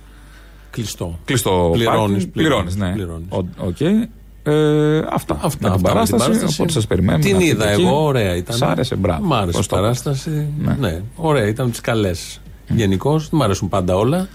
Κλειστό. 0.70 1.18
Κλειστό 1.24 1.70
Πληρώνεις, 1.72 2.10
πάρκινγκ. 2.10 2.32
Πληρώνεις, 2.32 2.76
ναι. 2.76 2.92
πληρώνεις. 2.92 3.26
Ο- 3.30 3.66
Οκ. 3.66 3.80
Ε, 4.42 4.98
αυτά. 5.10 5.38
Αυτά, 5.42 5.44
με 5.44 5.48
την 5.48 5.66
αυτά 5.66 5.70
με 5.70 5.76
την 5.76 5.82
παράσταση. 5.82 6.22
παράσταση. 6.24 6.54
Οπότε 6.54 6.72
σας 6.72 6.86
περιμένουμε. 6.86 7.24
Την 7.24 7.36
να 7.36 7.42
είδα 7.42 7.64
έρθετε 7.64 7.82
εγώ, 7.82 7.90
εκεί. 7.90 7.98
ωραία 8.06 8.36
ήταν. 8.36 8.56
Σ' 8.56 8.62
άρεσε, 8.62 8.96
μπράβο. 8.96 9.24
Μ' 9.26 9.32
άρεσε 9.34 9.56
Πώς 9.56 9.66
η 9.66 9.68
το 9.68 9.76
είπες. 9.76 9.88
παράσταση. 10.02 10.46
Ναι. 10.80 11.02
ωραία, 11.16 11.46
ήταν 11.46 11.70
τις 11.70 11.80
καλές. 11.80 12.40
Γενικώ, 12.68 13.18
δεν 13.18 13.28
μ' 13.30 13.42
αρέσουν 13.42 13.68
πάντα 13.68 13.96
όλα. 13.96 14.28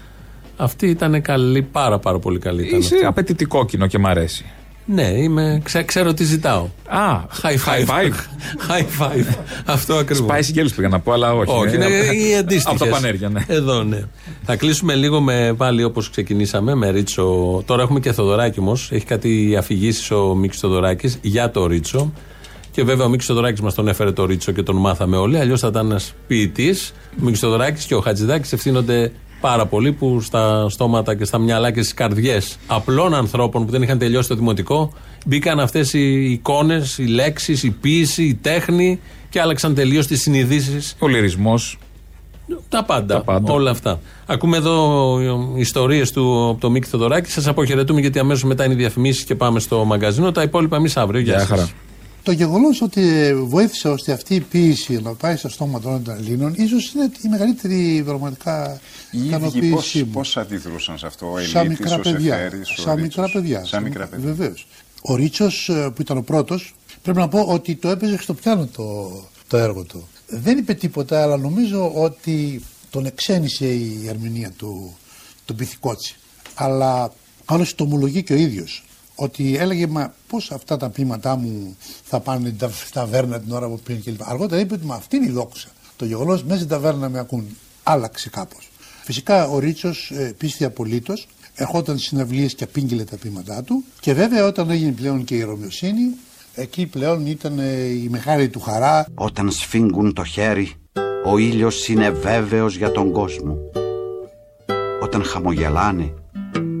Αυτή 0.56 0.86
ήταν 0.86 1.22
καλή, 1.22 1.62
πάρα 1.62 1.98
πάρα 1.98 2.18
πολύ 2.18 2.38
καλή. 2.38 2.66
Ήταν 2.66 2.78
Είσαι 2.78 2.94
αυτή. 2.94 3.06
απαιτητικό 3.06 3.64
κοινό 3.66 3.86
και 3.86 3.98
μ' 3.98 4.06
αρέσει. 4.06 4.44
Ναι, 4.86 5.02
είμαι, 5.02 5.60
ξέ- 5.64 5.84
ξέρω 5.84 6.14
τι 6.14 6.24
ζητάω. 6.24 6.66
Α, 6.88 7.20
high 7.42 7.46
five. 7.46 7.86
high 7.86 7.88
five. 7.88 8.12
high 8.70 9.02
five. 9.02 9.34
Αυτό 9.64 9.94
ακριβώς. 9.94 10.26
Πάει 10.26 10.42
συγγέλου 10.42 10.68
πήγα 10.76 10.88
να 10.88 11.00
πω, 11.00 11.12
αλλά 11.12 11.34
όχι. 11.34 11.50
Όχι, 11.50 11.74
είναι 11.74 11.84
οι 11.84 12.36
αντίστοιχε. 12.36 12.74
Από 12.76 12.84
τα 12.84 12.90
πανέρια, 12.90 13.28
ναι. 13.28 13.44
Εδώ, 13.46 13.82
ναι. 13.82 14.02
Θα 14.42 14.56
κλείσουμε 14.56 14.94
λίγο 14.94 15.20
με 15.20 15.54
πάλι 15.56 15.84
όπως 15.84 16.10
ξεκινήσαμε 16.10 16.74
με 16.74 16.90
Ρίτσο. 16.90 17.62
Τώρα 17.66 17.82
έχουμε 17.82 18.00
και 18.00 18.12
Θοδωράκη 18.12 18.60
όμως. 18.60 18.88
Έχει 18.92 19.04
κάτι 19.04 19.56
αφηγήσεις 19.58 20.10
ο 20.10 20.34
Μίξ 20.34 20.58
Θοδωράκης 20.58 21.18
για 21.22 21.50
το 21.50 21.66
Ρίτσο. 21.66 22.12
Και 22.74 22.84
βέβαια 22.84 23.06
ο 23.06 23.08
Μίξ 23.08 23.26
Θοδωράκη 23.26 23.62
μας 23.62 23.74
τον 23.74 23.88
έφερε 23.88 24.12
το 24.12 24.24
Ρίτσο 24.24 24.52
και 24.52 24.62
τον 24.62 24.76
μάθαμε 24.76 25.16
όλοι. 25.16 25.38
Αλλιώς 25.38 25.60
θα 25.60 25.68
ήταν 25.68 25.86
ένας 25.90 26.14
ποιητής. 26.26 26.92
Ο 27.10 27.24
Μίξ 27.24 27.38
Θοδωράκη 27.38 27.86
και 27.86 27.94
ο 27.94 28.00
Χατζηδάκης 28.00 28.52
ευθύνονται 28.52 29.12
πάρα 29.40 29.66
πολύ 29.66 29.92
που 29.92 30.20
στα 30.20 30.68
στόματα 30.68 31.14
και 31.14 31.24
στα 31.24 31.38
μυαλά 31.38 31.70
και 31.70 31.80
στις 31.80 31.94
καρδιές 31.94 32.56
απλών 32.66 33.14
ανθρώπων 33.14 33.64
που 33.66 33.70
δεν 33.70 33.82
είχαν 33.82 33.98
τελειώσει 33.98 34.28
το 34.28 34.34
δημοτικό 34.34 34.92
μπήκαν 35.26 35.60
αυτές 35.60 35.92
οι 35.92 36.30
εικόνες, 36.30 36.98
οι 36.98 37.04
λέξεις, 37.06 37.62
η 37.62 37.70
ποίηση, 37.70 38.22
η 38.24 38.34
τέχνη 38.34 39.00
και 39.28 39.40
άλλαξαν 39.40 39.74
τελείως 39.74 40.06
τις 40.06 40.20
συνειδήσεις. 40.20 40.96
Ο 40.98 41.06
λυρισμός. 41.08 41.78
Τα 42.68 42.84
πάντα, 42.84 43.24
Όλα 43.42 43.70
αυτά. 43.70 44.00
Ακούμε 44.26 44.56
εδώ 44.56 45.18
ιστορίες 45.56 46.12
του 46.12 46.48
από 46.50 46.60
το 46.60 46.70
Μίκη 46.70 46.88
Θοδωράκη. 46.88 47.30
Σας 47.30 47.46
αποχαιρετούμε 47.46 48.00
γιατί 48.00 48.18
αμέσως 48.18 48.44
μετά 48.44 48.64
είναι 48.64 48.74
οι 48.74 48.76
διαφημίσεις 48.76 49.24
και 49.24 49.34
πάμε 49.34 49.60
στο 49.60 49.84
μαγκαζίνο. 49.84 50.32
Τα 50.32 50.42
υπόλοιπα 50.42 50.76
εμείς 50.76 50.96
αύριο. 50.96 51.20
Γεια 51.20 51.32
Γεια 51.32 51.40
σας. 51.40 51.48
χαρά. 51.48 51.68
Το 52.24 52.32
γεγονός 52.32 52.82
ότι 52.82 53.34
βοήθησε 53.34 53.88
ώστε 53.88 54.12
αυτή 54.12 54.34
η 54.34 54.40
ποίηση 54.40 55.00
να 55.02 55.14
πάει 55.14 55.36
στα 55.36 55.48
στόματα 55.48 55.88
όλων 55.88 56.02
των 56.04 56.14
Ελλήνων, 56.14 56.54
ίσως 56.56 56.92
είναι 56.92 57.10
η 57.24 57.28
μεγαλύτερη 57.28 58.02
πραγματικά 58.04 58.80
Οι 59.10 59.18
ίδιοι 59.18 59.26
ικανοποίησή 59.26 59.70
πώς, 59.70 59.94
μου. 59.94 60.06
πώς 60.06 60.36
αντιδρούσαν 60.36 60.98
σε 60.98 61.06
αυτό, 61.06 61.32
ο 61.32 61.38
Σαν 61.40 61.66
Ελίτης, 61.66 61.78
μικρά 61.80 61.94
ο 61.96 62.00
παιδιά. 62.00 62.34
Σεφέρης, 62.36 62.70
ο 62.70 62.74
Σαν 62.82 62.94
Ρίτσος. 62.94 63.24
μικρά 63.24 63.40
παιδιά. 63.40 63.64
Σαν 63.64 63.82
μικρά 63.82 64.06
παιδιά. 64.06 64.26
Βεβαίως. 64.26 64.66
Ο 65.02 65.14
Ρίτσο 65.14 65.48
που 65.94 66.00
ήταν 66.02 66.16
ο 66.16 66.22
πρώτος, 66.22 66.74
πρέπει 67.02 67.18
να 67.18 67.28
πω 67.28 67.40
ότι 67.40 67.74
το 67.74 67.88
έπαιζε 67.88 68.18
στο 68.20 68.34
πιάνο 68.34 68.66
το, 68.66 69.10
το 69.48 69.56
έργο 69.56 69.82
του. 69.82 70.08
Δεν 70.26 70.58
είπε 70.58 70.74
τίποτα, 70.74 71.22
αλλά 71.22 71.36
νομίζω 71.36 71.92
ότι 71.94 72.62
τον 72.90 73.06
εξένησε 73.06 73.66
η 73.66 74.04
ερμηνεία 74.08 74.50
του, 74.50 74.96
τον 75.44 75.56
Πυθικότσι. 75.56 76.16
Αλλά 76.54 77.12
άλλωστε 77.44 77.74
το 77.76 77.84
ομολογεί 77.84 78.22
και 78.22 78.32
ο 78.32 78.36
ίδιος. 78.36 78.84
Ότι 79.14 79.56
έλεγε, 79.56 79.86
μα 79.86 80.14
πώς 80.28 80.50
αυτά 80.50 80.76
τα 80.76 80.88
ποίηματά 80.90 81.36
μου 81.36 81.76
θα 82.04 82.20
πάνε 82.20 82.46
στην 82.46 82.58
τα- 82.58 82.70
ταβέρνα 82.92 83.40
την 83.40 83.52
ώρα 83.52 83.68
που 83.68 83.80
πήγαινε 83.84 84.02
κλπ. 84.16 84.28
Αργότερα 84.28 84.60
είπε 84.60 84.74
ότι 84.74 84.86
μα 84.86 84.94
αυτή 84.94 85.16
είναι 85.16 85.26
η 85.26 85.30
δόξα. 85.30 85.68
Το 85.96 86.04
γεγονός 86.04 86.42
μέσα 86.42 86.56
στην 86.56 86.68
ταβέρνα 86.68 87.08
με 87.08 87.18
ακούν. 87.18 87.56
Άλλαξε 87.82 88.28
κάπως. 88.30 88.70
Φυσικά 89.02 89.48
ο 89.48 89.58
Ρίτσος 89.58 90.10
ε, 90.10 90.34
πίστη 90.38 90.64
απολύτως. 90.64 91.26
Ερχόταν 91.54 91.96
στις 91.96 92.08
συναυλίες 92.08 92.54
και 92.54 92.64
απήγγειλε 92.64 93.04
τα 93.04 93.16
ποίηματά 93.16 93.62
του. 93.62 93.84
Και 94.00 94.12
βέβαια 94.14 94.44
όταν 94.46 94.70
έγινε 94.70 94.92
πλέον 94.92 95.24
και 95.24 95.34
η 95.34 95.42
Ρωμιοσύνη, 95.42 96.14
εκεί 96.54 96.86
πλέον 96.86 97.26
ήταν 97.26 97.58
ε, 97.58 97.82
η 97.84 98.08
μεγάλη 98.10 98.48
του 98.48 98.60
χαρά. 98.60 99.06
Όταν 99.14 99.50
σφίγγουν 99.50 100.12
το 100.12 100.24
χέρι, 100.24 100.72
ο 101.26 101.38
ήλιος 101.38 101.88
είναι 101.88 102.10
βέβαιος 102.10 102.76
για 102.76 102.90
τον 102.92 103.12
κόσμο. 103.12 103.56
Όταν 105.02 105.24
χαμογελάνε, 105.24 106.12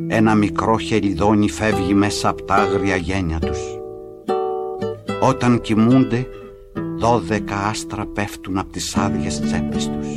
ένα 0.08 0.34
μικρό 0.34 0.78
χελιδόνι 0.78 1.50
φεύγει 1.50 1.94
μέσα 1.94 2.28
από 2.28 2.42
τα 2.42 2.54
άγρια 2.54 2.96
γένια 2.96 3.38
τους. 3.38 3.58
Όταν 5.20 5.60
κοιμούνται, 5.60 6.26
δώδεκα 6.98 7.56
άστρα 7.56 8.06
πέφτουν 8.14 8.58
από 8.58 8.72
τις 8.72 8.96
άδειες 8.96 9.40
τσέπες 9.40 9.86
τους. 9.86 10.08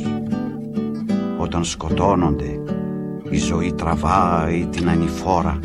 Όταν 1.38 1.64
σκοτώνονται, 1.64 2.60
η 3.30 3.38
ζωή 3.38 3.72
τραβάει 3.72 4.66
την 4.70 4.88
ανηφόρα. 4.88 5.58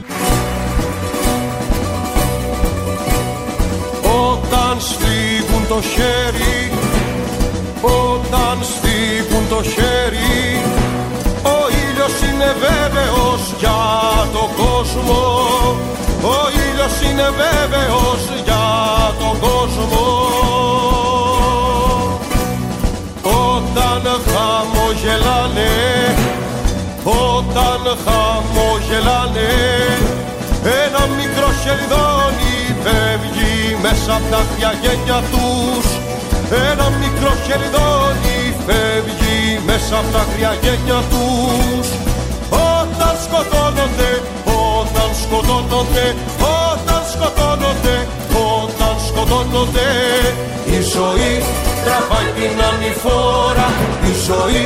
Όταν 4.32 4.80
σφίγγουν 4.80 5.68
το 5.68 5.82
χέρι 5.82 6.72
Όταν 7.82 8.58
σφίγγουν 8.62 9.48
το 9.50 9.64
χέρι 9.64 10.24
Ο 10.60 10.62
ήλιος 10.74 10.93
είναι 12.44 12.56
βέβαιος 12.60 13.42
για 13.60 13.82
τον 14.34 14.50
κόσμο. 14.62 15.22
Ο 16.34 16.38
ήλιος 16.64 16.96
είναι 17.08 17.28
βέβαιος 17.44 18.22
για 18.46 18.66
τον 19.20 19.40
κόσμο. 19.40 20.06
Όταν 23.24 24.04
χαμογελάνε 24.32 25.74
Όταν 27.04 27.82
χαμογελάνε 28.06 29.52
Ένα 30.84 31.02
μικρό 31.20 31.50
χεριδόνι 31.62 32.56
φεύγει 32.84 33.78
μέσα 33.82 34.14
από 34.18 34.28
τα 34.32 34.42
χρειαγένια 34.52 35.20
τους. 35.32 35.86
Ένα 36.72 36.88
μικρό 37.02 37.32
χεριδόνι 37.46 38.40
φεύγει 38.66 39.62
μέσα 39.66 39.96
από 40.00 40.12
τα 40.16 40.24
χρειαγένια 40.34 41.00
τους. 41.12 41.88
Όταν 41.88 42.13
σκοτώνονται, 43.34 44.12
όταν 44.80 45.10
σκοτώνονται, 45.22 46.06
όταν 46.70 47.02
σκοτώνονται, 47.12 47.96
όταν 48.58 48.96
σκοτώνονται. 49.08 49.90
Η 50.76 50.80
ζωή 50.96 51.34
τραβάει 51.86 52.30
την 52.38 52.56
ανηφόρα, 52.70 53.68
η 54.10 54.14
ζωή 54.28 54.66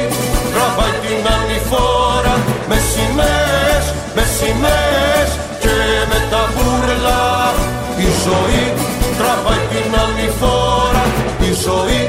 τραβάει 0.53 0.97
την 1.05 1.23
ανηφόρα. 1.37 2.35
Με 2.69 2.77
σημαίες, 2.91 3.85
με 4.15 4.23
σημαίες 4.37 5.29
και 5.63 5.77
με 6.09 6.19
τα 6.31 6.41
μπούρλα 6.51 7.23
Η 8.07 8.09
ζωή 8.25 8.65
τραβάει 9.19 9.65
την 9.73 9.91
ανηφόρα, 10.05 11.03
η 11.49 11.51
ζωή 11.65 12.01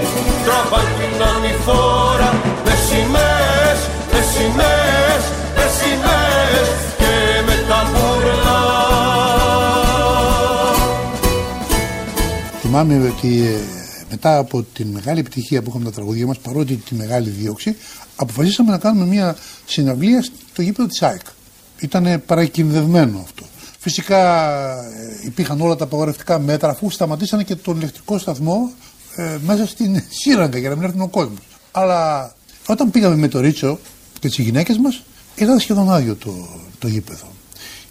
τραβάει 0.44 0.90
την 0.98 1.16
ανηφόρα. 1.32 2.30
Με 2.66 2.74
σημαίες, 2.86 3.80
με 4.12 4.20
σημαίες, 4.32 5.22
με 5.56 5.64
σημαίες 5.78 6.17
Θυμάμαι 12.60 13.08
ότι 13.08 13.46
ε, 13.46 13.56
μετά 14.10 14.38
από 14.38 14.62
τη 14.62 14.84
μεγάλη 14.84 15.20
επιτυχία 15.20 15.62
που 15.62 15.68
είχαμε 15.70 15.84
τα 15.84 15.90
τραγουδία 15.90 16.26
μας, 16.26 16.38
παρότι 16.38 16.76
τη 16.76 16.94
μεγάλη 16.94 17.30
δίωξη, 17.30 17.76
αποφασίσαμε 18.16 18.70
να 18.70 18.78
κάνουμε 18.78 19.06
μια 19.06 19.36
συναυλία 19.66 20.22
στο 20.22 20.62
γήπεδο 20.62 20.88
της 20.88 21.02
ΑΕΚ. 21.02 21.20
Ήταν 21.78 22.22
παρακινδευμένο 22.26 23.20
αυτό. 23.24 23.44
Φυσικά 23.78 24.42
ε, 24.80 25.24
υπήρχαν 25.24 25.60
όλα 25.60 25.76
τα 25.76 25.84
απαγορευτικά 25.84 26.38
μέτρα 26.38 26.70
αφού 26.70 26.90
σταματήσανε 26.90 27.42
και 27.42 27.54
τον 27.56 27.76
ηλεκτρικό 27.76 28.18
σταθμό 28.18 28.70
ε, 29.16 29.36
μέσα 29.44 29.66
στην 29.66 30.02
σύραγγα 30.08 30.58
για 30.58 30.68
να 30.68 30.74
μην 30.74 30.84
έρθουν 30.84 31.00
ο 31.00 31.08
κόσμος. 31.08 31.40
Αλλά 31.70 32.32
όταν 32.66 32.90
πήγαμε 32.90 33.16
με 33.16 33.28
το 33.28 33.40
Ρίτσο 33.40 33.78
και 34.18 34.28
τις 34.28 34.38
γυναίκες 34.38 34.78
μας 34.78 35.02
ήταν 35.36 35.58
σχεδόν 35.58 35.90
άδειο 35.90 36.14
το, 36.14 36.48
το 36.78 36.88
γήπεδο. 36.88 37.37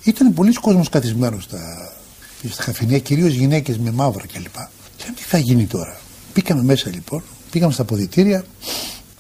Ήταν 0.03 0.33
πολλοί 0.33 0.53
κόσμος 0.53 0.89
καθισμένος 0.89 1.43
στα, 1.43 1.91
στα 2.49 2.63
καφενεία, 2.63 2.99
κυρίως 2.99 3.33
γυναίκες 3.33 3.77
με 3.77 3.91
μαύρα 3.91 4.25
κλπ. 4.33 4.55
Και 4.97 5.05
τι 5.15 5.21
θα 5.23 5.37
γίνει 5.37 5.65
τώρα; 5.65 5.99
Μπήκαμε 6.33 6.63
μέσα 6.63 6.89
λοιπόν, 6.89 7.23
πήγαμε 7.51 7.73
στα 7.73 7.83
ποδητήρια, 7.83 8.45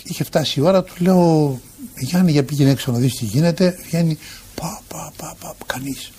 είχε 0.03 0.23
φτάσει 0.23 0.59
η 0.59 0.63
ώρα, 0.63 0.83
του 0.83 0.93
λέω 0.97 1.59
Γιάννη 1.99 2.31
για 2.31 2.43
πήγαινε 2.43 2.69
έξω 2.69 2.91
να 2.91 2.97
δεις 2.97 3.15
τι 3.15 3.25
γίνεται, 3.25 3.79
βγαίνει 3.85 4.17
πα 4.55 4.81
πα 4.87 5.11
πα 5.17 5.35
πα, 5.39 5.55
κανείς. 5.65 6.11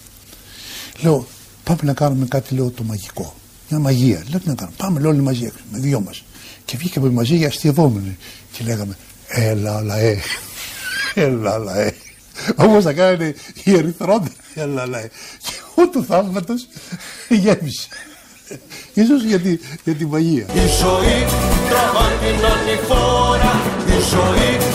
Λέω 1.00 1.26
πάμε 1.64 1.80
να 1.82 1.92
κάνουμε 1.92 2.26
κάτι 2.26 2.54
λέω 2.54 2.70
το 2.70 2.82
μαγικό, 2.82 3.34
μια 3.68 3.78
μαγεία. 3.78 4.24
Λέω 4.30 4.38
τι 4.40 4.48
να 4.48 4.54
κάνουμε, 4.54 4.76
πάμε 4.76 5.00
λέω 5.00 5.10
όλοι 5.10 5.20
μαζί 5.20 5.44
έξω, 5.44 5.60
με 5.72 5.78
δυο 5.78 6.00
μας. 6.00 6.24
Και 6.64 6.76
βγήκαμε 6.76 7.10
μαζί 7.10 7.36
για 7.36 7.48
αστειευόμενοι 7.48 8.16
και 8.52 8.64
λέγαμε 8.64 8.96
Έλα 9.28 9.82
λαέ. 9.82 10.18
Έλα 11.14 11.58
λαέ. 11.58 11.92
Όπως 12.56 12.84
θα 12.84 12.92
κάνανε 12.92 13.34
οι 13.64 13.74
ερυθρόντεροι. 13.76 14.34
Έλα 14.54 14.86
λαέ. 14.86 15.08
Και 15.42 15.52
ο 15.74 15.88
του 15.88 16.04
θαύματος 16.04 16.68
γέμισε. 17.28 17.88
Ίσως 18.94 19.22
για, 19.22 19.38
τη, 19.40 19.58
για 19.84 19.94
τη 19.94 20.06
μαγεία. 20.06 20.46
Η 20.54 20.66
ζωή 20.80 21.26
τραβάει 21.68 22.16
την 22.22 22.44
ανηφόρα 22.44 23.60
Η 23.86 24.00
ζωή 24.10 24.67